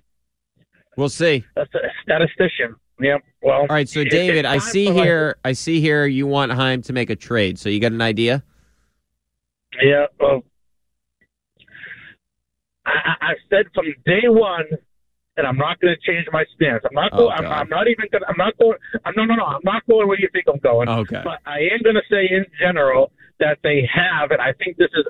We'll 0.97 1.09
see. 1.09 1.45
a, 1.57 1.63
a 1.63 1.67
statistician. 2.03 2.77
Yeah. 3.03 3.19
Well. 3.43 3.61
All 3.61 3.67
right, 3.67 3.89
so 3.89 4.05
David, 4.19 4.45
I 4.45 4.59
see 4.59 4.93
here. 4.93 5.37
I 5.45 5.53
see 5.53 5.81
here 5.81 6.07
you 6.07 6.27
want 6.27 6.53
Chaim 6.53 6.83
to 6.83 6.93
make 6.93 7.11
a 7.11 7.17
trade. 7.17 7.59
So 7.59 7.69
you 7.69 7.81
got 7.81 7.93
an 7.93 8.03
idea? 8.03 8.43
Yeah. 9.83 10.07
Well, 10.21 10.45
I, 12.85 13.15
I 13.21 13.35
said 13.49 13.67
from 13.75 13.87
day 14.05 14.29
one 14.29 14.67
and 15.37 15.47
I'm 15.47 15.57
not 15.57 15.81
going 15.81 15.95
to 15.95 16.13
change 16.13 16.27
my 16.33 16.45
stance. 16.55 16.83
I'm 16.85 16.95
not. 16.95 17.11
Oh, 17.13 17.31
I'm, 17.31 17.47
I'm 17.47 17.69
not 17.69 17.89
even. 17.89 18.07
Gonna, 18.13 18.27
I'm 18.29 18.37
not 18.37 18.57
going. 18.59 18.77
I'm, 19.05 19.15
no, 19.17 19.25
no, 19.25 19.35
no. 19.35 19.45
I'm 19.45 19.63
not 19.65 19.87
going 19.87 20.07
where 20.09 20.19
you 20.19 20.29
think 20.33 20.45
I'm 20.49 20.59
going. 20.59 20.89
Okay. 20.89 21.23
But 21.25 21.39
I 21.47 21.61
am 21.73 21.83
going 21.83 21.97
to 21.97 22.03
say 22.11 22.29
in 22.31 22.45
general 22.61 23.13
that 23.41 23.59
they 23.63 23.89
have, 23.93 24.31
and 24.31 24.41
I 24.41 24.53
think 24.53 24.77
this 24.77 24.91
is 24.95 25.07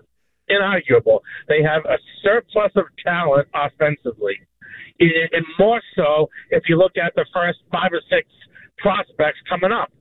inarguable. 0.48 1.20
They 1.48 1.62
have 1.62 1.84
a 1.86 1.98
surplus 2.22 2.72
of 2.76 2.84
talent 3.04 3.48
offensively, 3.54 4.38
and 5.32 5.44
more 5.58 5.80
so 5.96 6.28
if 6.50 6.64
you 6.68 6.76
look 6.76 6.92
at 6.96 7.14
the 7.14 7.26
first 7.32 7.58
five 7.70 7.92
or 7.92 8.00
six 8.08 8.28
prospects 8.78 9.38
coming 9.48 9.72
up. 9.72 9.92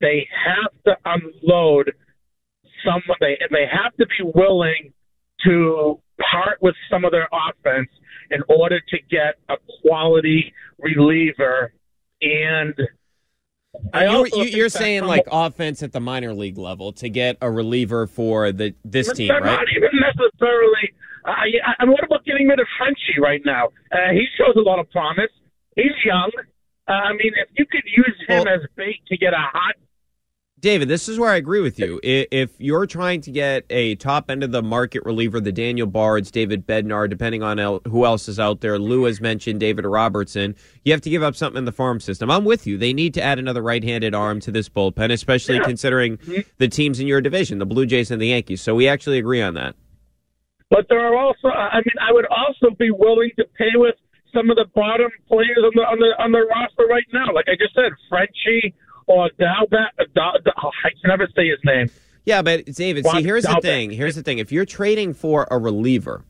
They 0.00 0.28
have 0.44 0.72
to 0.84 0.96
unload 1.04 1.92
someone. 2.84 3.16
They 3.20 3.38
they 3.50 3.64
have 3.70 3.96
to 3.96 4.06
be 4.06 4.30
willing 4.34 4.92
to 5.44 6.00
part 6.32 6.60
with 6.60 6.74
some 6.90 7.04
of 7.04 7.12
their 7.12 7.28
offense 7.32 7.88
in 8.30 8.42
order 8.48 8.80
to 8.80 8.98
get 9.10 9.36
a 9.48 9.56
quality 9.82 10.52
reliever. 10.78 11.72
And 12.20 12.74
I 13.92 14.04
you, 14.04 14.10
also 14.10 14.36
you, 14.36 14.44
think 14.44 14.56
you're 14.56 14.68
saying 14.68 15.04
like 15.04 15.24
offense 15.30 15.82
at 15.82 15.92
the 15.92 16.00
minor 16.00 16.34
league 16.34 16.58
level 16.58 16.92
to 16.94 17.08
get 17.08 17.36
a 17.40 17.50
reliever 17.50 18.06
for 18.06 18.52
the 18.52 18.74
this 18.84 19.12
team, 19.12 19.30
right? 19.30 19.44
Not 19.44 19.66
even 19.74 19.90
necessarily. 20.00 20.92
I, 21.26 21.46
I, 21.64 21.74
I 21.80 21.84
what 21.84 22.04
about 22.04 22.24
getting 22.24 22.48
rid 22.48 22.60
of 22.60 22.66
Franchy 22.80 23.20
right 23.20 23.42
now? 23.44 23.68
Uh, 23.92 24.12
he 24.12 24.26
shows 24.38 24.56
a 24.56 24.60
lot 24.60 24.78
of 24.78 24.90
promise. 24.90 25.30
He's 25.74 25.92
young. 26.04 26.30
Uh, 26.88 26.92
I 26.92 27.12
mean, 27.12 27.32
if 27.36 27.48
you 27.58 27.66
could 27.66 27.82
use 27.84 28.16
him 28.28 28.46
as 28.46 28.60
bait 28.76 29.02
to 29.08 29.16
get 29.16 29.34
a 29.34 29.42
hot 29.52 29.74
David, 30.58 30.88
this 30.88 31.06
is 31.06 31.18
where 31.18 31.30
I 31.30 31.36
agree 31.36 31.60
with 31.60 31.78
you. 31.78 32.00
If 32.02 32.50
you're 32.58 32.86
trying 32.86 33.20
to 33.20 33.30
get 33.30 33.66
a 33.68 33.94
top 33.96 34.30
end 34.30 34.42
of 34.42 34.52
the 34.52 34.62
market 34.62 35.04
reliever, 35.04 35.38
the 35.38 35.52
Daniel 35.52 35.86
Bards, 35.86 36.30
David 36.30 36.66
Bednar, 36.66 37.10
depending 37.10 37.42
on 37.42 37.58
el- 37.58 37.82
who 37.86 38.06
else 38.06 38.26
is 38.26 38.40
out 38.40 38.62
there, 38.62 38.78
Lou 38.78 39.04
has 39.04 39.20
mentioned 39.20 39.60
David 39.60 39.84
Robertson, 39.84 40.56
you 40.82 40.92
have 40.92 41.02
to 41.02 41.10
give 41.10 41.22
up 41.22 41.36
something 41.36 41.58
in 41.58 41.66
the 41.66 41.72
farm 41.72 42.00
system. 42.00 42.30
I'm 42.30 42.46
with 42.46 42.66
you. 42.66 42.78
They 42.78 42.94
need 42.94 43.12
to 43.14 43.22
add 43.22 43.38
another 43.38 43.60
right 43.60 43.84
handed 43.84 44.14
arm 44.14 44.40
to 44.40 44.50
this 44.50 44.70
bullpen, 44.70 45.12
especially 45.12 45.60
considering 45.60 46.18
the 46.56 46.68
teams 46.68 47.00
in 47.00 47.06
your 47.06 47.20
division, 47.20 47.58
the 47.58 47.66
Blue 47.66 47.84
Jays 47.84 48.10
and 48.10 48.20
the 48.20 48.28
Yankees. 48.28 48.62
So 48.62 48.74
we 48.74 48.88
actually 48.88 49.18
agree 49.18 49.42
on 49.42 49.52
that. 49.54 49.76
But 50.70 50.86
there 50.88 51.00
are 51.00 51.16
also, 51.16 51.48
I 51.48 51.76
mean, 51.76 51.94
I 52.00 52.12
would 52.12 52.26
also 52.26 52.74
be 52.76 52.90
willing 52.90 53.30
to 53.36 53.44
pay 53.56 53.74
with 53.74 53.94
some 54.34 54.50
of 54.50 54.56
the 54.56 54.66
bottom 54.74 55.10
players 55.28 55.58
on 55.58 55.72
the 55.74 55.82
on 55.82 55.98
the 55.98 56.22
on 56.22 56.32
the 56.32 56.40
roster 56.40 56.86
right 56.90 57.06
now. 57.12 57.32
Like 57.32 57.46
I 57.48 57.54
just 57.54 57.74
said, 57.74 57.92
Franchy 58.10 58.74
or 59.06 59.30
Dalbat. 59.40 59.90
Uh, 59.98 60.04
Dal, 60.14 60.32
Dal, 60.44 60.52
oh, 60.62 60.70
I 60.84 60.90
can 60.90 61.08
never 61.08 61.28
say 61.34 61.48
his 61.48 61.58
name. 61.64 61.90
Yeah, 62.24 62.42
but 62.42 62.66
David, 62.66 63.06
see, 63.06 63.22
here's 63.22 63.44
the 63.44 63.60
thing. 63.62 63.90
Here's 63.90 64.16
the 64.16 64.22
thing. 64.22 64.38
If 64.38 64.50
you're 64.50 64.64
trading 64.64 65.14
for 65.14 65.46
a 65.50 65.58
reliever, 65.58 66.24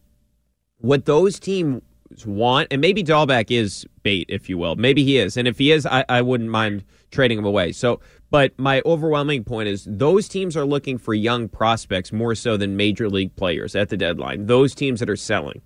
what 0.79 1.07
those 1.07 1.39
teams 1.41 1.83
want, 2.27 2.69
and 2.71 2.83
maybe 2.83 3.03
Dalbec 3.03 3.51
is 3.51 3.87
bait, 4.03 4.27
if 4.29 4.51
you 4.51 4.59
will. 4.59 4.77
Maybe 4.77 5.05
he 5.05 5.17
is. 5.17 5.39
And 5.39 5.49
if 5.49 5.57
he 5.59 5.73
is, 5.73 5.87
I, 5.87 6.05
I 6.09 6.21
wouldn't 6.21 6.51
mind 6.51 6.85
trading 7.11 7.39
him 7.39 7.47
away. 7.47 7.73
So, 7.73 8.01
but 8.37 8.53
my 8.59 8.83
overwhelming 8.85 9.45
point 9.45 9.67
is 9.67 9.89
those 9.91 10.29
teams 10.29 10.59
are 10.59 10.67
looking 10.67 10.99
for 10.99 11.15
young 11.15 11.49
prospects 11.49 12.13
more 12.13 12.35
so 12.35 12.59
than 12.59 12.77
major 12.77 13.09
league 13.09 13.35
players 13.35 13.75
at 13.75 13.89
the 13.89 13.97
deadline. 13.97 14.45
Those 14.45 14.75
teams 14.75 15.01
that 15.01 15.09
are 15.09 15.17
selling. 15.17 15.63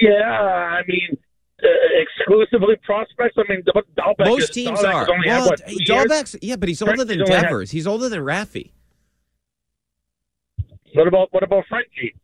Yeah, 0.00 0.12
I 0.22 0.82
mean, 0.86 1.18
uh, 1.60 1.66
exclusively 2.00 2.76
prospects. 2.84 3.34
I 3.38 3.42
mean, 3.48 3.64
Dalbec 3.98 4.24
Most 4.24 4.42
is, 4.44 4.50
teams 4.50 4.84
are. 4.84 5.10
only 5.10 5.28
had, 5.28 5.38
Well, 5.40 5.46
what, 5.48 5.66
two 5.66 5.76
years? 5.84 6.36
Yeah, 6.40 6.54
but 6.54 6.68
he's 6.68 6.80
older 6.80 7.04
than 7.04 7.22
only 7.22 7.34
had- 7.34 7.42
Devers. 7.46 7.72
He's 7.72 7.88
older 7.88 8.08
than 8.08 8.20
Rafi. 8.20 8.70
What 10.94 11.08
about 11.08 11.32
what 11.32 11.42
about 11.42 11.64
Franchy? 11.68 12.14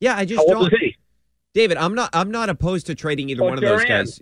Yeah, 0.00 0.16
I 0.16 0.24
just 0.24 0.42
How 0.48 0.54
don't. 0.60 0.72
David, 1.52 1.76
I'm 1.76 1.94
not. 1.94 2.08
I'm 2.14 2.30
not 2.30 2.48
opposed 2.48 2.86
to 2.86 2.94
trading 2.94 3.28
either 3.28 3.42
Or 3.42 3.50
one 3.50 3.58
of 3.58 3.60
those 3.60 3.84
guys. 3.84 4.18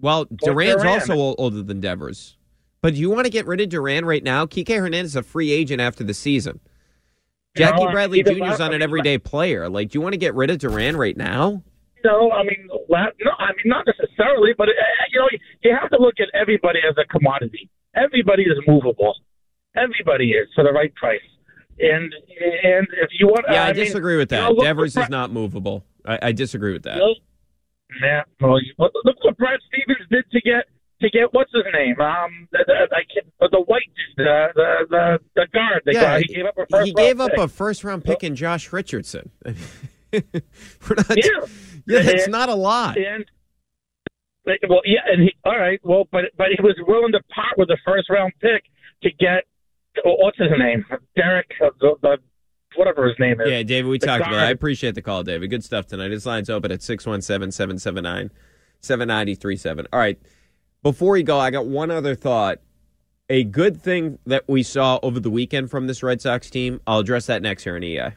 Well, 0.00 0.24
Duran's 0.24 0.80
Duran. 0.82 1.00
also 1.00 1.14
older 1.36 1.62
than 1.62 1.80
Devers. 1.80 2.38
But 2.84 2.92
do 2.92 3.00
you 3.00 3.08
want 3.08 3.24
to 3.24 3.30
get 3.30 3.46
rid 3.46 3.62
of 3.62 3.70
Duran 3.70 4.04
right 4.04 4.22
now? 4.22 4.44
Kike 4.44 4.68
Hernandez 4.68 5.12
is 5.12 5.16
a 5.16 5.22
free 5.22 5.50
agent 5.52 5.80
after 5.80 6.04
the 6.04 6.12
season. 6.12 6.60
You 7.56 7.64
know, 7.64 7.70
Jackie 7.70 7.90
Bradley 7.90 8.22
Jr. 8.22 8.44
is 8.44 8.60
on 8.60 8.74
an 8.74 8.82
everyday 8.82 9.16
player. 9.16 9.70
Like, 9.70 9.88
do 9.88 9.96
you 9.96 10.02
want 10.02 10.12
to 10.12 10.18
get 10.18 10.34
rid 10.34 10.50
of 10.50 10.58
Duran 10.58 10.94
right 10.94 11.16
now? 11.16 11.62
No, 12.04 12.30
I 12.30 12.42
mean, 12.42 12.68
no, 12.68 12.76
I 12.90 13.52
mean 13.56 13.64
not 13.64 13.86
necessarily, 13.86 14.50
but 14.58 14.68
uh, 14.68 14.72
you 15.10 15.18
know, 15.18 15.28
you 15.62 15.74
have 15.74 15.88
to 15.92 15.96
look 15.98 16.16
at 16.20 16.28
everybody 16.38 16.80
as 16.86 16.94
a 16.98 17.06
commodity. 17.06 17.70
Everybody 17.96 18.42
is 18.42 18.58
movable. 18.68 19.14
Everybody 19.74 20.32
is 20.32 20.46
for 20.54 20.62
the 20.62 20.72
right 20.72 20.94
price. 20.94 21.22
And 21.78 22.12
and 22.12 22.86
if 23.00 23.08
you 23.18 23.28
want, 23.28 23.46
Yeah, 23.50 23.62
I, 23.64 23.66
mean, 23.68 23.76
disagree 23.76 24.18
with 24.18 24.30
you 24.30 24.36
that. 24.36 24.52
know, 24.52 24.62
Devers 24.62 24.94
is 24.94 25.08
not 25.08 25.32
movable. 25.32 25.86
I, 26.04 26.18
I 26.20 26.32
disagree 26.32 26.74
with 26.74 26.82
that. 26.82 26.98
Brad- 26.98 27.16
Yeah, 28.02 28.22
well, 28.76 28.90
look 29.06 29.24
what 29.24 29.38
Brad 29.38 29.58
Stevens 29.72 30.06
did 30.10 30.30
to 30.32 30.40
get 30.42 30.64
to 31.04 31.10
get 31.10 31.32
what's 31.32 31.52
his 31.54 31.62
name? 31.72 32.00
Um, 32.00 32.48
the, 32.52 32.64
the, 32.66 32.74
I 32.92 33.02
can't, 33.12 33.26
the 33.52 33.60
white, 33.60 33.82
the 34.16 34.46
the 34.54 34.86
the, 34.90 35.18
the 35.36 35.46
guard. 35.52 35.82
The 35.84 35.92
Yeah, 35.94 36.00
guy 36.00 36.20
he 36.20 36.34
gave 36.34 36.46
up 36.46 36.58
a 36.58 36.66
first 36.70 36.86
he 36.86 36.92
gave 36.94 37.20
up 37.20 37.30
pick. 37.30 37.38
a 37.40 37.48
first 37.48 37.84
round 37.84 38.04
pick 38.04 38.24
in 38.24 38.34
Josh 38.34 38.72
Richardson. 38.72 39.30
We're 40.12 40.22
not, 40.96 41.16
Yeah. 41.16 41.24
yeah, 41.86 42.02
that's 42.02 42.24
And- 42.24 42.32
not 42.32 42.48
a 42.48 42.54
lot. 42.54 42.96
And 42.98 43.24
well, 44.68 44.82
yeah, 44.84 45.00
and 45.06 45.22
he 45.22 45.34
all 45.44 45.58
right. 45.58 45.80
Well, 45.82 46.04
but 46.12 46.24
but 46.36 46.48
he 46.54 46.62
was 46.62 46.76
willing 46.86 47.12
to 47.12 47.20
part 47.34 47.56
with 47.56 47.70
a 47.70 47.78
first 47.84 48.10
round 48.10 48.32
pick 48.40 48.64
to 49.02 49.10
get 49.10 49.44
what's 50.04 50.36
his 50.38 50.50
name, 50.58 50.84
Derrick, 51.16 51.50
uh, 51.64 51.70
the, 51.80 51.94
the 52.02 52.16
whatever 52.76 53.06
his 53.08 53.16
name 53.18 53.40
is. 53.40 53.48
Yeah, 53.48 53.62
David, 53.62 53.88
we 53.88 53.98
The 53.98 54.06
talked 54.06 54.22
about 54.22 54.34
it. 54.34 54.38
I 54.46 54.50
appreciate 54.50 54.94
the 54.94 55.02
call, 55.02 55.22
David. 55.22 55.48
Good 55.48 55.64
stuff 55.64 55.86
tonight. 55.86 56.10
His 56.10 56.26
line's 56.26 56.50
open 56.50 56.72
at 56.72 56.82
617 56.82 57.52
779 57.52 58.30
7937. 58.80 59.86
All 59.92 59.98
right. 59.98 60.18
Before 60.84 61.12
we 61.12 61.22
go, 61.22 61.38
I 61.40 61.50
got 61.50 61.64
one 61.64 61.90
other 61.90 62.14
thought. 62.14 62.60
A 63.30 63.42
good 63.42 63.80
thing 63.80 64.18
that 64.26 64.44
we 64.46 64.62
saw 64.62 65.00
over 65.02 65.18
the 65.18 65.30
weekend 65.30 65.70
from 65.70 65.86
this 65.86 66.02
Red 66.02 66.20
Sox 66.20 66.50
team, 66.50 66.78
I'll 66.86 66.98
address 66.98 67.24
that 67.24 67.40
next 67.40 67.64
here 67.64 67.74
in 67.78 67.82
EI. 67.82 68.12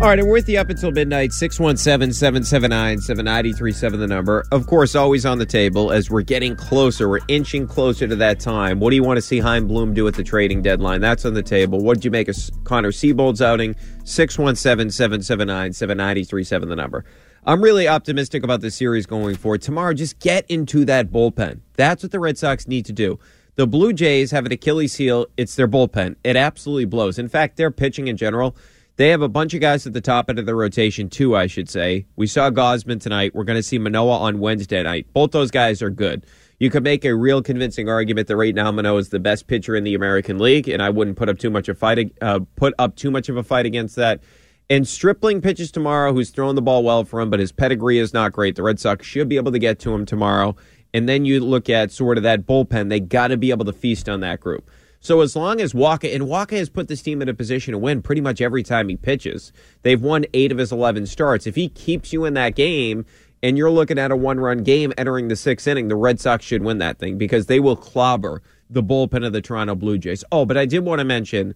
All 0.00 0.10
right, 0.10 0.18
and 0.18 0.28
we're 0.28 0.34
with 0.34 0.50
you 0.50 0.58
up 0.58 0.68
until 0.68 0.90
midnight. 0.90 1.32
617 1.32 2.12
779 2.12 2.98
7937, 2.98 4.00
the 4.00 4.06
number. 4.06 4.44
Of 4.52 4.66
course, 4.66 4.94
always 4.94 5.24
on 5.24 5.38
the 5.38 5.46
table 5.46 5.92
as 5.92 6.10
we're 6.10 6.20
getting 6.20 6.56
closer. 6.56 7.08
We're 7.08 7.20
inching 7.28 7.66
closer 7.66 8.06
to 8.06 8.16
that 8.16 8.40
time. 8.40 8.80
What 8.80 8.90
do 8.90 8.96
you 8.96 9.02
want 9.02 9.16
to 9.16 9.22
see 9.22 9.38
Chaim 9.38 9.66
Bloom 9.66 9.94
do 9.94 10.06
at 10.06 10.12
the 10.12 10.24
trading 10.24 10.60
deadline? 10.60 11.00
That's 11.00 11.24
on 11.24 11.32
the 11.32 11.42
table. 11.42 11.80
What 11.80 11.94
did 11.94 12.04
you 12.04 12.10
make 12.10 12.28
of 12.28 12.36
Connor 12.64 12.92
Seabold's 12.92 13.40
outing? 13.40 13.76
617 14.04 14.90
779 14.90 15.72
7937, 15.72 16.68
the 16.68 16.76
number. 16.76 17.06
I'm 17.46 17.60
really 17.60 17.86
optimistic 17.86 18.42
about 18.42 18.62
the 18.62 18.70
series 18.70 19.04
going 19.04 19.36
forward. 19.36 19.60
Tomorrow, 19.60 19.92
just 19.92 20.18
get 20.18 20.50
into 20.50 20.86
that 20.86 21.12
bullpen. 21.12 21.60
That's 21.74 22.02
what 22.02 22.10
the 22.10 22.18
Red 22.18 22.38
Sox 22.38 22.66
need 22.66 22.86
to 22.86 22.92
do. 22.92 23.18
The 23.56 23.66
Blue 23.66 23.92
Jays 23.92 24.30
have 24.30 24.46
an 24.46 24.52
Achilles 24.52 24.94
heel. 24.94 25.26
It's 25.36 25.54
their 25.54 25.68
bullpen. 25.68 26.16
It 26.24 26.36
absolutely 26.36 26.86
blows. 26.86 27.18
In 27.18 27.28
fact, 27.28 27.58
their 27.58 27.70
pitching 27.70 28.08
in 28.08 28.16
general, 28.16 28.56
they 28.96 29.10
have 29.10 29.20
a 29.20 29.28
bunch 29.28 29.52
of 29.52 29.60
guys 29.60 29.86
at 29.86 29.92
the 29.92 30.00
top 30.00 30.30
end 30.30 30.38
of 30.38 30.46
the 30.46 30.54
rotation, 30.54 31.10
too, 31.10 31.36
I 31.36 31.46
should 31.46 31.68
say. 31.68 32.06
We 32.16 32.26
saw 32.26 32.48
Gausman 32.48 32.98
tonight. 32.98 33.34
We're 33.34 33.44
going 33.44 33.58
to 33.58 33.62
see 33.62 33.76
Manoah 33.76 34.20
on 34.20 34.38
Wednesday 34.38 34.82
night. 34.82 35.06
Both 35.12 35.32
those 35.32 35.50
guys 35.50 35.82
are 35.82 35.90
good. 35.90 36.24
You 36.58 36.70
could 36.70 36.82
make 36.82 37.04
a 37.04 37.14
real 37.14 37.42
convincing 37.42 37.90
argument 37.90 38.28
that 38.28 38.36
right 38.36 38.54
now 38.54 38.70
Manoah 38.72 39.00
is 39.00 39.10
the 39.10 39.20
best 39.20 39.48
pitcher 39.48 39.76
in 39.76 39.84
the 39.84 39.94
American 39.94 40.38
League, 40.38 40.66
and 40.66 40.82
I 40.82 40.88
wouldn't 40.88 41.18
put 41.18 41.28
up 41.28 41.38
too 41.38 41.50
much 41.50 41.68
of 41.68 41.76
fight, 41.76 42.10
uh, 42.22 42.40
put 42.56 42.72
up 42.78 42.96
too 42.96 43.10
much 43.10 43.28
of 43.28 43.36
a 43.36 43.42
fight 43.42 43.66
against 43.66 43.96
that. 43.96 44.22
And 44.70 44.88
Stripling 44.88 45.42
pitches 45.42 45.70
tomorrow, 45.70 46.14
who's 46.14 46.30
throwing 46.30 46.54
the 46.54 46.62
ball 46.62 46.82
well 46.82 47.04
for 47.04 47.20
him, 47.20 47.28
but 47.28 47.38
his 47.38 47.52
pedigree 47.52 47.98
is 47.98 48.14
not 48.14 48.32
great. 48.32 48.56
The 48.56 48.62
Red 48.62 48.80
Sox 48.80 49.06
should 49.06 49.28
be 49.28 49.36
able 49.36 49.52
to 49.52 49.58
get 49.58 49.78
to 49.80 49.92
him 49.92 50.06
tomorrow. 50.06 50.56
And 50.94 51.06
then 51.06 51.24
you 51.26 51.40
look 51.40 51.68
at 51.68 51.92
sort 51.92 52.16
of 52.16 52.22
that 52.22 52.46
bullpen, 52.46 52.88
they 52.88 53.00
got 53.00 53.28
to 53.28 53.36
be 53.36 53.50
able 53.50 53.66
to 53.66 53.72
feast 53.72 54.08
on 54.08 54.20
that 54.20 54.40
group. 54.40 54.70
So 55.00 55.20
as 55.20 55.36
long 55.36 55.60
as 55.60 55.74
Wacha 55.74 56.14
and 56.14 56.24
Wacha 56.24 56.52
has 56.52 56.70
put 56.70 56.88
this 56.88 57.02
team 57.02 57.20
in 57.20 57.28
a 57.28 57.34
position 57.34 57.72
to 57.72 57.78
win 57.78 58.00
pretty 58.00 58.22
much 58.22 58.40
every 58.40 58.62
time 58.62 58.88
he 58.88 58.96
pitches, 58.96 59.52
they've 59.82 60.00
won 60.00 60.24
eight 60.32 60.50
of 60.50 60.56
his 60.56 60.72
eleven 60.72 61.04
starts. 61.04 61.46
If 61.46 61.56
he 61.56 61.68
keeps 61.68 62.10
you 62.10 62.24
in 62.24 62.32
that 62.34 62.54
game, 62.54 63.04
and 63.42 63.58
you're 63.58 63.70
looking 63.70 63.98
at 63.98 64.10
a 64.10 64.16
one-run 64.16 64.62
game 64.62 64.94
entering 64.96 65.28
the 65.28 65.36
sixth 65.36 65.68
inning, 65.68 65.88
the 65.88 65.96
Red 65.96 66.20
Sox 66.20 66.42
should 66.42 66.62
win 66.62 66.78
that 66.78 66.98
thing 66.98 67.18
because 67.18 67.44
they 67.44 67.60
will 67.60 67.76
clobber 67.76 68.40
the 68.70 68.82
bullpen 68.82 69.26
of 69.26 69.34
the 69.34 69.42
Toronto 69.42 69.74
Blue 69.74 69.98
Jays. 69.98 70.24
Oh, 70.32 70.46
but 70.46 70.56
I 70.56 70.64
did 70.64 70.86
want 70.86 71.00
to 71.00 71.04
mention 71.04 71.54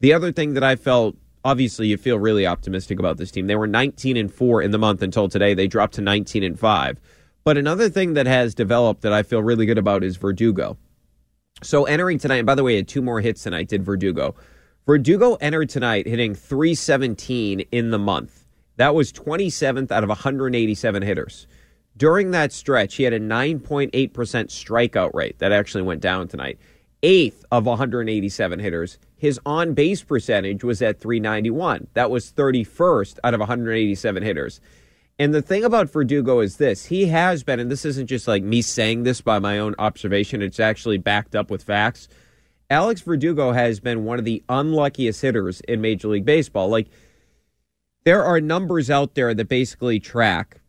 the 0.00 0.14
other 0.14 0.32
thing 0.32 0.54
that 0.54 0.64
I 0.64 0.76
felt. 0.76 1.16
Obviously, 1.46 1.86
you 1.86 1.96
feel 1.96 2.18
really 2.18 2.44
optimistic 2.44 2.98
about 2.98 3.18
this 3.18 3.30
team. 3.30 3.46
They 3.46 3.54
were 3.54 3.68
19 3.68 4.16
and 4.16 4.34
four 4.34 4.60
in 4.60 4.72
the 4.72 4.78
month 4.78 5.00
until 5.00 5.28
today. 5.28 5.54
They 5.54 5.68
dropped 5.68 5.94
to 5.94 6.00
19 6.00 6.42
and 6.42 6.58
five. 6.58 6.98
But 7.44 7.56
another 7.56 7.88
thing 7.88 8.14
that 8.14 8.26
has 8.26 8.52
developed 8.52 9.02
that 9.02 9.12
I 9.12 9.22
feel 9.22 9.40
really 9.44 9.64
good 9.64 9.78
about 9.78 10.02
is 10.02 10.16
Verdugo. 10.16 10.76
So 11.62 11.84
entering 11.84 12.18
tonight, 12.18 12.38
and 12.38 12.46
by 12.46 12.56
the 12.56 12.64
way, 12.64 12.74
had 12.74 12.88
two 12.88 13.00
more 13.00 13.20
hits 13.20 13.44
tonight, 13.44 13.68
did 13.68 13.84
Verdugo. 13.84 14.34
Verdugo 14.86 15.36
entered 15.36 15.68
tonight 15.68 16.08
hitting 16.08 16.34
317 16.34 17.60
in 17.70 17.90
the 17.90 17.98
month. 18.00 18.44
That 18.74 18.96
was 18.96 19.12
27th 19.12 19.92
out 19.92 20.02
of 20.02 20.08
187 20.08 21.02
hitters. 21.02 21.46
During 21.96 22.32
that 22.32 22.52
stretch, 22.52 22.96
he 22.96 23.04
had 23.04 23.12
a 23.12 23.20
9.8% 23.20 23.92
strikeout 23.92 25.14
rate. 25.14 25.38
That 25.38 25.52
actually 25.52 25.82
went 25.82 26.00
down 26.00 26.26
tonight. 26.26 26.58
Eighth 27.08 27.44
of 27.52 27.66
187 27.66 28.58
hitters. 28.58 28.98
His 29.16 29.38
on 29.46 29.74
base 29.74 30.02
percentage 30.02 30.64
was 30.64 30.82
at 30.82 30.98
391. 30.98 31.86
That 31.94 32.10
was 32.10 32.32
31st 32.32 33.20
out 33.22 33.32
of 33.32 33.38
187 33.38 34.24
hitters. 34.24 34.60
And 35.16 35.32
the 35.32 35.40
thing 35.40 35.62
about 35.62 35.88
Verdugo 35.88 36.40
is 36.40 36.56
this 36.56 36.86
he 36.86 37.06
has 37.06 37.44
been, 37.44 37.60
and 37.60 37.70
this 37.70 37.84
isn't 37.84 38.08
just 38.08 38.26
like 38.26 38.42
me 38.42 38.60
saying 38.60 39.04
this 39.04 39.20
by 39.20 39.38
my 39.38 39.56
own 39.60 39.76
observation, 39.78 40.42
it's 40.42 40.58
actually 40.58 40.98
backed 40.98 41.36
up 41.36 41.48
with 41.48 41.62
facts. 41.62 42.08
Alex 42.70 43.02
Verdugo 43.02 43.52
has 43.52 43.78
been 43.78 44.02
one 44.02 44.18
of 44.18 44.24
the 44.24 44.42
unluckiest 44.48 45.22
hitters 45.22 45.60
in 45.60 45.80
Major 45.80 46.08
League 46.08 46.24
Baseball. 46.24 46.68
Like, 46.68 46.88
there 48.02 48.24
are 48.24 48.40
numbers 48.40 48.90
out 48.90 49.14
there 49.14 49.32
that 49.32 49.48
basically 49.48 50.00
track 50.00 50.60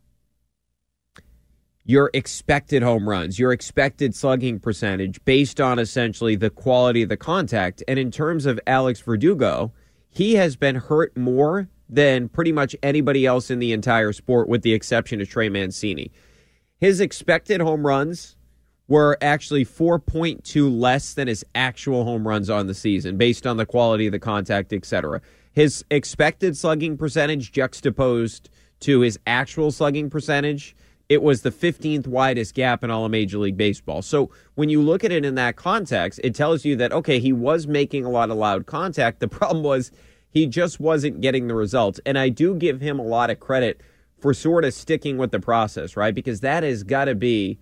your 1.88 2.10
expected 2.12 2.82
home 2.82 3.08
runs, 3.08 3.38
your 3.38 3.50
expected 3.50 4.14
slugging 4.14 4.60
percentage 4.60 5.24
based 5.24 5.58
on 5.58 5.78
essentially 5.78 6.36
the 6.36 6.50
quality 6.50 7.02
of 7.02 7.08
the 7.08 7.16
contact. 7.16 7.82
And 7.88 7.98
in 7.98 8.10
terms 8.10 8.44
of 8.44 8.60
Alex 8.66 9.00
Verdugo, 9.00 9.72
he 10.10 10.34
has 10.34 10.54
been 10.54 10.76
hurt 10.76 11.16
more 11.16 11.70
than 11.88 12.28
pretty 12.28 12.52
much 12.52 12.76
anybody 12.82 13.24
else 13.24 13.50
in 13.50 13.58
the 13.58 13.72
entire 13.72 14.12
sport, 14.12 14.50
with 14.50 14.60
the 14.60 14.74
exception 14.74 15.22
of 15.22 15.30
Trey 15.30 15.48
Mancini. 15.48 16.12
His 16.78 17.00
expected 17.00 17.62
home 17.62 17.86
runs 17.86 18.36
were 18.86 19.16
actually 19.22 19.64
4.2 19.64 20.78
less 20.78 21.14
than 21.14 21.26
his 21.26 21.42
actual 21.54 22.04
home 22.04 22.28
runs 22.28 22.50
on 22.50 22.66
the 22.66 22.74
season 22.74 23.16
based 23.16 23.46
on 23.46 23.56
the 23.56 23.64
quality 23.64 24.04
of 24.04 24.12
the 24.12 24.18
contact, 24.18 24.74
etc. 24.74 25.22
His 25.52 25.86
expected 25.90 26.54
slugging 26.54 26.98
percentage 26.98 27.50
juxtaposed 27.50 28.50
to 28.80 29.00
his 29.00 29.18
actual 29.26 29.72
slugging 29.72 30.10
percentage 30.10 30.76
it 31.08 31.22
was 31.22 31.42
the 31.42 31.50
15th 31.50 32.06
widest 32.06 32.54
gap 32.54 32.84
in 32.84 32.90
all 32.90 33.04
of 33.04 33.10
Major 33.10 33.38
League 33.38 33.56
Baseball. 33.56 34.02
So 34.02 34.30
when 34.56 34.68
you 34.68 34.82
look 34.82 35.04
at 35.04 35.12
it 35.12 35.24
in 35.24 35.36
that 35.36 35.56
context, 35.56 36.20
it 36.22 36.34
tells 36.34 36.64
you 36.64 36.76
that, 36.76 36.92
okay, 36.92 37.18
he 37.18 37.32
was 37.32 37.66
making 37.66 38.04
a 38.04 38.10
lot 38.10 38.30
of 38.30 38.36
loud 38.36 38.66
contact. 38.66 39.20
The 39.20 39.28
problem 39.28 39.62
was 39.62 39.90
he 40.30 40.46
just 40.46 40.78
wasn't 40.80 41.20
getting 41.20 41.48
the 41.48 41.54
results. 41.54 41.98
And 42.04 42.18
I 42.18 42.28
do 42.28 42.54
give 42.54 42.80
him 42.80 42.98
a 42.98 43.04
lot 43.04 43.30
of 43.30 43.40
credit 43.40 43.80
for 44.18 44.34
sort 44.34 44.64
of 44.64 44.74
sticking 44.74 45.16
with 45.16 45.30
the 45.30 45.40
process, 45.40 45.96
right? 45.96 46.14
Because 46.14 46.40
that 46.40 46.62
has 46.62 46.82
got 46.82 47.06
to 47.06 47.14
be 47.14 47.58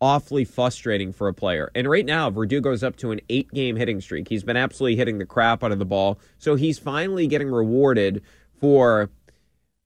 awfully 0.00 0.44
frustrating 0.44 1.12
for 1.12 1.28
a 1.28 1.34
player. 1.34 1.70
And 1.74 1.88
right 1.88 2.06
now, 2.06 2.30
Verdugo's 2.30 2.82
up 2.82 2.96
to 2.96 3.12
an 3.12 3.20
eight 3.28 3.50
game 3.52 3.76
hitting 3.76 4.00
streak. 4.00 4.28
He's 4.28 4.42
been 4.42 4.56
absolutely 4.56 4.96
hitting 4.96 5.18
the 5.18 5.26
crap 5.26 5.62
out 5.62 5.72
of 5.72 5.78
the 5.78 5.84
ball. 5.84 6.18
So 6.38 6.54
he's 6.54 6.78
finally 6.78 7.26
getting 7.26 7.50
rewarded 7.50 8.22
for 8.60 9.10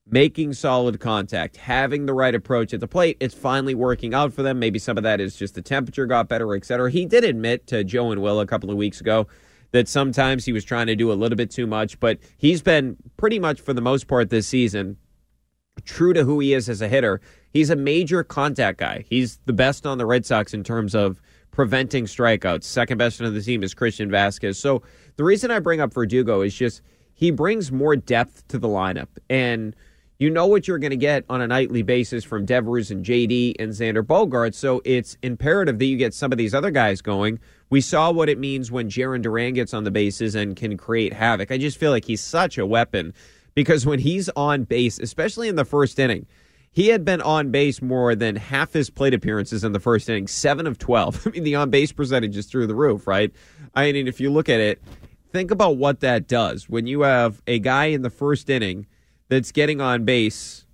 making 0.07 0.53
solid 0.53 0.99
contact, 0.99 1.57
having 1.57 2.05
the 2.05 2.13
right 2.13 2.35
approach 2.35 2.73
at 2.73 2.79
the 2.79 2.87
plate. 2.87 3.17
It's 3.19 3.33
finally 3.33 3.73
working 3.73 4.13
out 4.13 4.33
for 4.33 4.43
them. 4.43 4.59
Maybe 4.59 4.77
some 4.77 4.97
of 4.97 5.03
that 5.03 5.19
is 5.19 5.35
just 5.35 5.55
the 5.55 5.61
temperature 5.61 6.05
got 6.05 6.27
better, 6.27 6.53
et 6.55 6.65
cetera. 6.65 6.91
He 6.91 7.05
did 7.05 7.23
admit 7.23 7.65
to 7.67 7.83
Joe 7.83 8.11
and 8.11 8.21
Will 8.21 8.39
a 8.39 8.45
couple 8.45 8.69
of 8.69 8.77
weeks 8.77 9.01
ago 9.01 9.27
that 9.71 9.87
sometimes 9.87 10.45
he 10.45 10.53
was 10.53 10.63
trying 10.63 10.87
to 10.87 10.95
do 10.95 11.11
a 11.11 11.13
little 11.13 11.35
bit 11.35 11.49
too 11.49 11.65
much, 11.65 11.99
but 11.99 12.19
he's 12.37 12.61
been 12.61 12.97
pretty 13.17 13.39
much 13.39 13.59
for 13.59 13.73
the 13.73 13.81
most 13.81 14.07
part 14.07 14.29
this 14.29 14.47
season 14.47 14.97
true 15.83 16.13
to 16.13 16.23
who 16.23 16.39
he 16.39 16.53
is 16.53 16.69
as 16.69 16.81
a 16.81 16.87
hitter. 16.87 17.19
He's 17.51 17.69
a 17.69 17.75
major 17.75 18.23
contact 18.23 18.79
guy. 18.79 19.03
He's 19.09 19.39
the 19.45 19.53
best 19.53 19.85
on 19.85 19.97
the 19.97 20.05
Red 20.05 20.25
Sox 20.25 20.53
in 20.53 20.63
terms 20.63 20.95
of 20.95 21.21
preventing 21.51 22.05
strikeouts. 22.05 22.63
Second 22.63 22.97
best 22.97 23.21
on 23.21 23.33
the 23.33 23.41
team 23.41 23.63
is 23.63 23.73
Christian 23.73 24.09
Vazquez. 24.09 24.55
So 24.55 24.83
the 25.15 25.23
reason 25.23 25.51
I 25.51 25.59
bring 25.59 25.81
up 25.81 25.93
Verdugo 25.93 26.41
is 26.41 26.53
just 26.53 26.81
he 27.13 27.31
brings 27.31 27.71
more 27.71 27.95
depth 27.95 28.47
to 28.49 28.59
the 28.59 28.67
lineup. 28.67 29.07
And 29.29 29.75
you 30.17 30.29
know 30.29 30.47
what 30.47 30.67
you're 30.67 30.79
going 30.79 30.91
to 30.91 30.97
get 30.97 31.25
on 31.29 31.41
a 31.41 31.47
nightly 31.47 31.81
basis 31.81 32.23
from 32.23 32.45
Devers 32.45 32.89
and 32.89 33.03
JD 33.03 33.55
and 33.59 33.71
Xander 33.71 34.01
Bogaerts. 34.01 34.55
So 34.55 34.81
it's 34.85 35.17
imperative 35.21 35.77
that 35.79 35.85
you 35.85 35.97
get 35.97 36.13
some 36.13 36.31
of 36.31 36.37
these 36.37 36.53
other 36.53 36.71
guys 36.71 37.01
going. 37.01 37.39
We 37.69 37.81
saw 37.81 38.11
what 38.11 38.29
it 38.29 38.39
means 38.39 38.71
when 38.71 38.89
Jarren 38.89 39.21
Duran 39.21 39.53
gets 39.53 39.73
on 39.73 39.83
the 39.83 39.91
bases 39.91 40.35
and 40.35 40.55
can 40.55 40.77
create 40.77 41.11
havoc. 41.11 41.51
I 41.51 41.57
just 41.57 41.77
feel 41.77 41.91
like 41.91 42.05
he's 42.05 42.21
such 42.21 42.57
a 42.57 42.65
weapon 42.65 43.13
because 43.55 43.85
when 43.85 43.99
he's 43.99 44.29
on 44.29 44.63
base, 44.63 44.99
especially 44.99 45.49
in 45.49 45.55
the 45.55 45.65
first 45.65 45.99
inning, 45.99 46.27
he 46.71 46.89
had 46.89 47.03
been 47.03 47.21
on 47.21 47.51
base 47.51 47.81
more 47.81 48.15
than 48.15 48.35
half 48.35 48.73
his 48.73 48.89
plate 48.89 49.13
appearances 49.13 49.63
in 49.63 49.73
the 49.73 49.79
first 49.79 50.09
inning, 50.09 50.27
seven 50.27 50.65
of 50.67 50.77
12. 50.77 51.27
I 51.27 51.29
mean, 51.31 51.43
the 51.43 51.55
on 51.55 51.69
base 51.69 51.91
percentage 51.91 52.37
is 52.37 52.45
through 52.45 52.67
the 52.67 52.75
roof, 52.75 53.05
right? 53.05 53.33
I 53.73 53.91
mean, 53.91 54.07
if 54.07 54.21
you 54.21 54.31
look 54.31 54.47
at 54.47 54.61
it, 54.61 54.81
think 55.33 55.51
about 55.51 55.75
what 55.75 55.99
that 56.01 56.27
does 56.27 56.69
when 56.69 56.87
you 56.87 57.01
have 57.01 57.41
a 57.47 57.59
guy 57.59 57.85
in 57.85 58.01
the 58.01 58.09
first 58.09 58.49
inning 58.49 58.87
that's 59.27 59.51
getting 59.51 59.81
on 59.81 60.05
base 60.05 60.65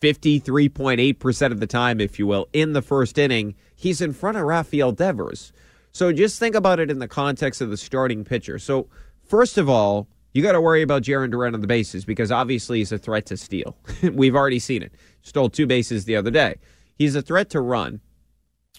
53.8% 0.00 1.52
of 1.52 1.60
the 1.60 1.66
time, 1.66 2.00
if 2.00 2.18
you 2.18 2.26
will, 2.26 2.48
in 2.52 2.72
the 2.72 2.82
first 2.82 3.18
inning, 3.18 3.54
he's 3.74 4.00
in 4.00 4.12
front 4.12 4.36
of 4.36 4.42
Rafael 4.42 4.92
Devers. 4.92 5.52
So 5.92 6.12
just 6.12 6.38
think 6.38 6.54
about 6.54 6.80
it 6.80 6.90
in 6.90 6.98
the 6.98 7.08
context 7.08 7.60
of 7.60 7.70
the 7.70 7.76
starting 7.76 8.24
pitcher. 8.24 8.58
So, 8.58 8.88
first 9.24 9.58
of 9.58 9.68
all, 9.68 10.08
you 10.32 10.42
got 10.42 10.52
to 10.52 10.60
worry 10.60 10.82
about 10.82 11.02
Jarren 11.02 11.30
Duran 11.30 11.54
on 11.54 11.60
the 11.60 11.66
bases 11.66 12.04
because 12.04 12.32
obviously 12.32 12.78
he's 12.78 12.90
a 12.90 12.98
threat 12.98 13.26
to 13.26 13.36
steal. 13.36 13.76
We've 14.02 14.34
already 14.34 14.58
seen 14.58 14.82
it. 14.82 14.92
Stole 15.20 15.50
two 15.50 15.66
bases 15.66 16.04
the 16.04 16.16
other 16.16 16.30
day. 16.30 16.56
He's 16.96 17.14
a 17.14 17.22
threat 17.22 17.50
to 17.50 17.60
run. 17.60 18.00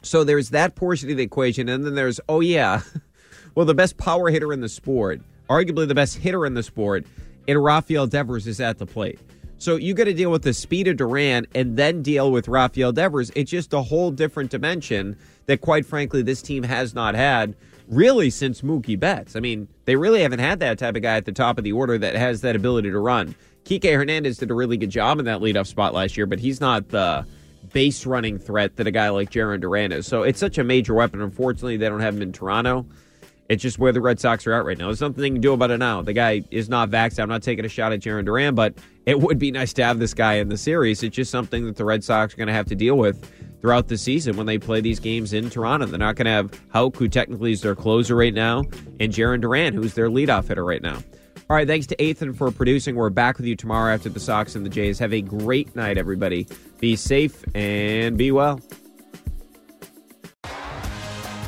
So 0.01 0.23
there's 0.23 0.49
that 0.49 0.75
portion 0.75 1.11
of 1.11 1.17
the 1.17 1.23
equation. 1.23 1.69
And 1.69 1.85
then 1.85 1.95
there's, 1.95 2.19
oh, 2.27 2.41
yeah, 2.41 2.81
well, 3.55 3.65
the 3.65 3.75
best 3.75 3.97
power 3.97 4.29
hitter 4.29 4.51
in 4.51 4.61
the 4.61 4.69
sport, 4.69 5.21
arguably 5.49 5.87
the 5.87 5.95
best 5.95 6.17
hitter 6.17 6.45
in 6.45 6.55
the 6.55 6.63
sport, 6.63 7.05
and 7.47 7.63
Rafael 7.63 8.07
Devers 8.07 8.47
is 8.47 8.59
at 8.59 8.77
the 8.77 8.85
plate. 8.85 9.19
So 9.57 9.77
you 9.77 9.93
got 9.93 10.05
to 10.05 10.13
deal 10.13 10.29
with 10.29 10.43
the 10.43 10.53
speed 10.53 10.87
of 10.87 10.97
Duran 10.97 11.47
and 11.55 11.77
then 11.77 12.01
deal 12.01 12.31
with 12.31 12.47
Rafael 12.47 12.91
Devers. 12.91 13.31
It's 13.35 13.49
just 13.49 13.73
a 13.73 13.81
whole 13.81 14.11
different 14.11 14.51
dimension 14.51 15.17
that, 15.45 15.61
quite 15.61 15.85
frankly, 15.85 16.21
this 16.21 16.41
team 16.41 16.63
has 16.63 16.93
not 16.93 17.15
had 17.15 17.55
really 17.87 18.29
since 18.29 18.61
Mookie 18.61 18.99
Betts. 18.99 19.35
I 19.35 19.39
mean, 19.39 19.67
they 19.85 19.95
really 19.95 20.21
haven't 20.21 20.39
had 20.39 20.59
that 20.59 20.79
type 20.79 20.95
of 20.95 21.01
guy 21.01 21.15
at 21.15 21.25
the 21.25 21.31
top 21.31 21.57
of 21.57 21.63
the 21.63 21.71
order 21.71 21.97
that 21.97 22.15
has 22.15 22.41
that 22.41 22.55
ability 22.55 22.91
to 22.91 22.99
run. 22.99 23.35
Kike 23.63 23.93
Hernandez 23.93 24.37
did 24.37 24.51
a 24.51 24.53
really 24.53 24.75
good 24.75 24.89
job 24.89 25.19
in 25.19 25.25
that 25.25 25.39
leadoff 25.39 25.67
spot 25.67 25.93
last 25.93 26.17
year, 26.17 26.25
but 26.25 26.39
he's 26.39 26.59
not 26.59 26.89
the 26.89 27.25
base 27.71 28.05
running 28.05 28.37
threat 28.37 28.75
that 28.75 28.87
a 28.87 28.91
guy 28.91 29.09
like 29.09 29.31
Jarren 29.31 29.61
Duran 29.61 29.91
is. 29.91 30.05
So 30.05 30.23
it's 30.23 30.39
such 30.39 30.57
a 30.57 30.63
major 30.63 30.93
weapon. 30.93 31.21
Unfortunately, 31.21 31.77
they 31.77 31.87
don't 31.87 32.01
have 32.01 32.15
him 32.15 32.21
in 32.21 32.33
Toronto. 32.33 32.85
It's 33.49 33.61
just 33.61 33.77
where 33.77 33.91
the 33.91 34.01
Red 34.01 34.19
Sox 34.19 34.47
are 34.47 34.53
at 34.53 34.65
right 34.65 34.77
now. 34.77 34.85
There's 34.85 35.01
nothing 35.01 35.21
they 35.21 35.29
can 35.29 35.41
do 35.41 35.53
about 35.53 35.69
it 35.71 35.77
now. 35.77 36.01
The 36.01 36.13
guy 36.13 36.43
is 36.49 36.69
not 36.69 36.89
vaxxed. 36.89 37.19
I'm 37.19 37.29
not 37.29 37.43
taking 37.43 37.65
a 37.65 37.69
shot 37.69 37.91
at 37.91 37.99
Jarren 37.99 38.25
Duran, 38.25 38.55
but 38.55 38.73
it 39.05 39.19
would 39.19 39.37
be 39.37 39.51
nice 39.51 39.73
to 39.73 39.83
have 39.83 39.99
this 39.99 40.13
guy 40.13 40.35
in 40.35 40.47
the 40.47 40.57
series. 40.57 41.03
It's 41.03 41.15
just 41.15 41.29
something 41.29 41.65
that 41.65 41.75
the 41.75 41.85
Red 41.85 42.03
Sox 42.03 42.33
are 42.33 42.37
going 42.37 42.47
to 42.47 42.53
have 42.53 42.67
to 42.67 42.75
deal 42.75 42.97
with 42.97 43.29
throughout 43.61 43.87
the 43.87 43.97
season 43.97 44.37
when 44.37 44.45
they 44.45 44.57
play 44.57 44.81
these 44.81 44.99
games 44.99 45.33
in 45.33 45.49
Toronto. 45.49 45.85
They're 45.85 45.99
not 45.99 46.15
going 46.15 46.25
to 46.25 46.31
have 46.31 46.59
Houck, 46.69 46.95
who 46.95 47.07
technically 47.07 47.51
is 47.51 47.61
their 47.61 47.75
closer 47.75 48.15
right 48.15 48.33
now, 48.33 48.59
and 48.99 49.11
Jarren 49.11 49.41
Duran, 49.41 49.73
who's 49.73 49.93
their 49.93 50.09
leadoff 50.09 50.47
hitter 50.47 50.65
right 50.65 50.81
now. 50.81 50.97
All 51.49 51.57
right, 51.57 51.67
thanks 51.67 51.85
to 51.87 52.01
Ethan 52.01 52.33
for 52.33 52.49
producing. 52.51 52.95
We're 52.95 53.09
back 53.09 53.37
with 53.37 53.45
you 53.45 53.55
tomorrow 53.55 53.93
after 53.93 54.09
the 54.09 54.19
Sox 54.19 54.55
and 54.55 54.65
the 54.65 54.69
Jays. 54.69 54.97
Have 54.99 55.13
a 55.13 55.21
great 55.21 55.75
night, 55.75 55.97
everybody. 55.97 56.47
Be 56.79 56.95
safe 56.95 57.43
and 57.53 58.17
be 58.17 58.31
well. 58.31 58.61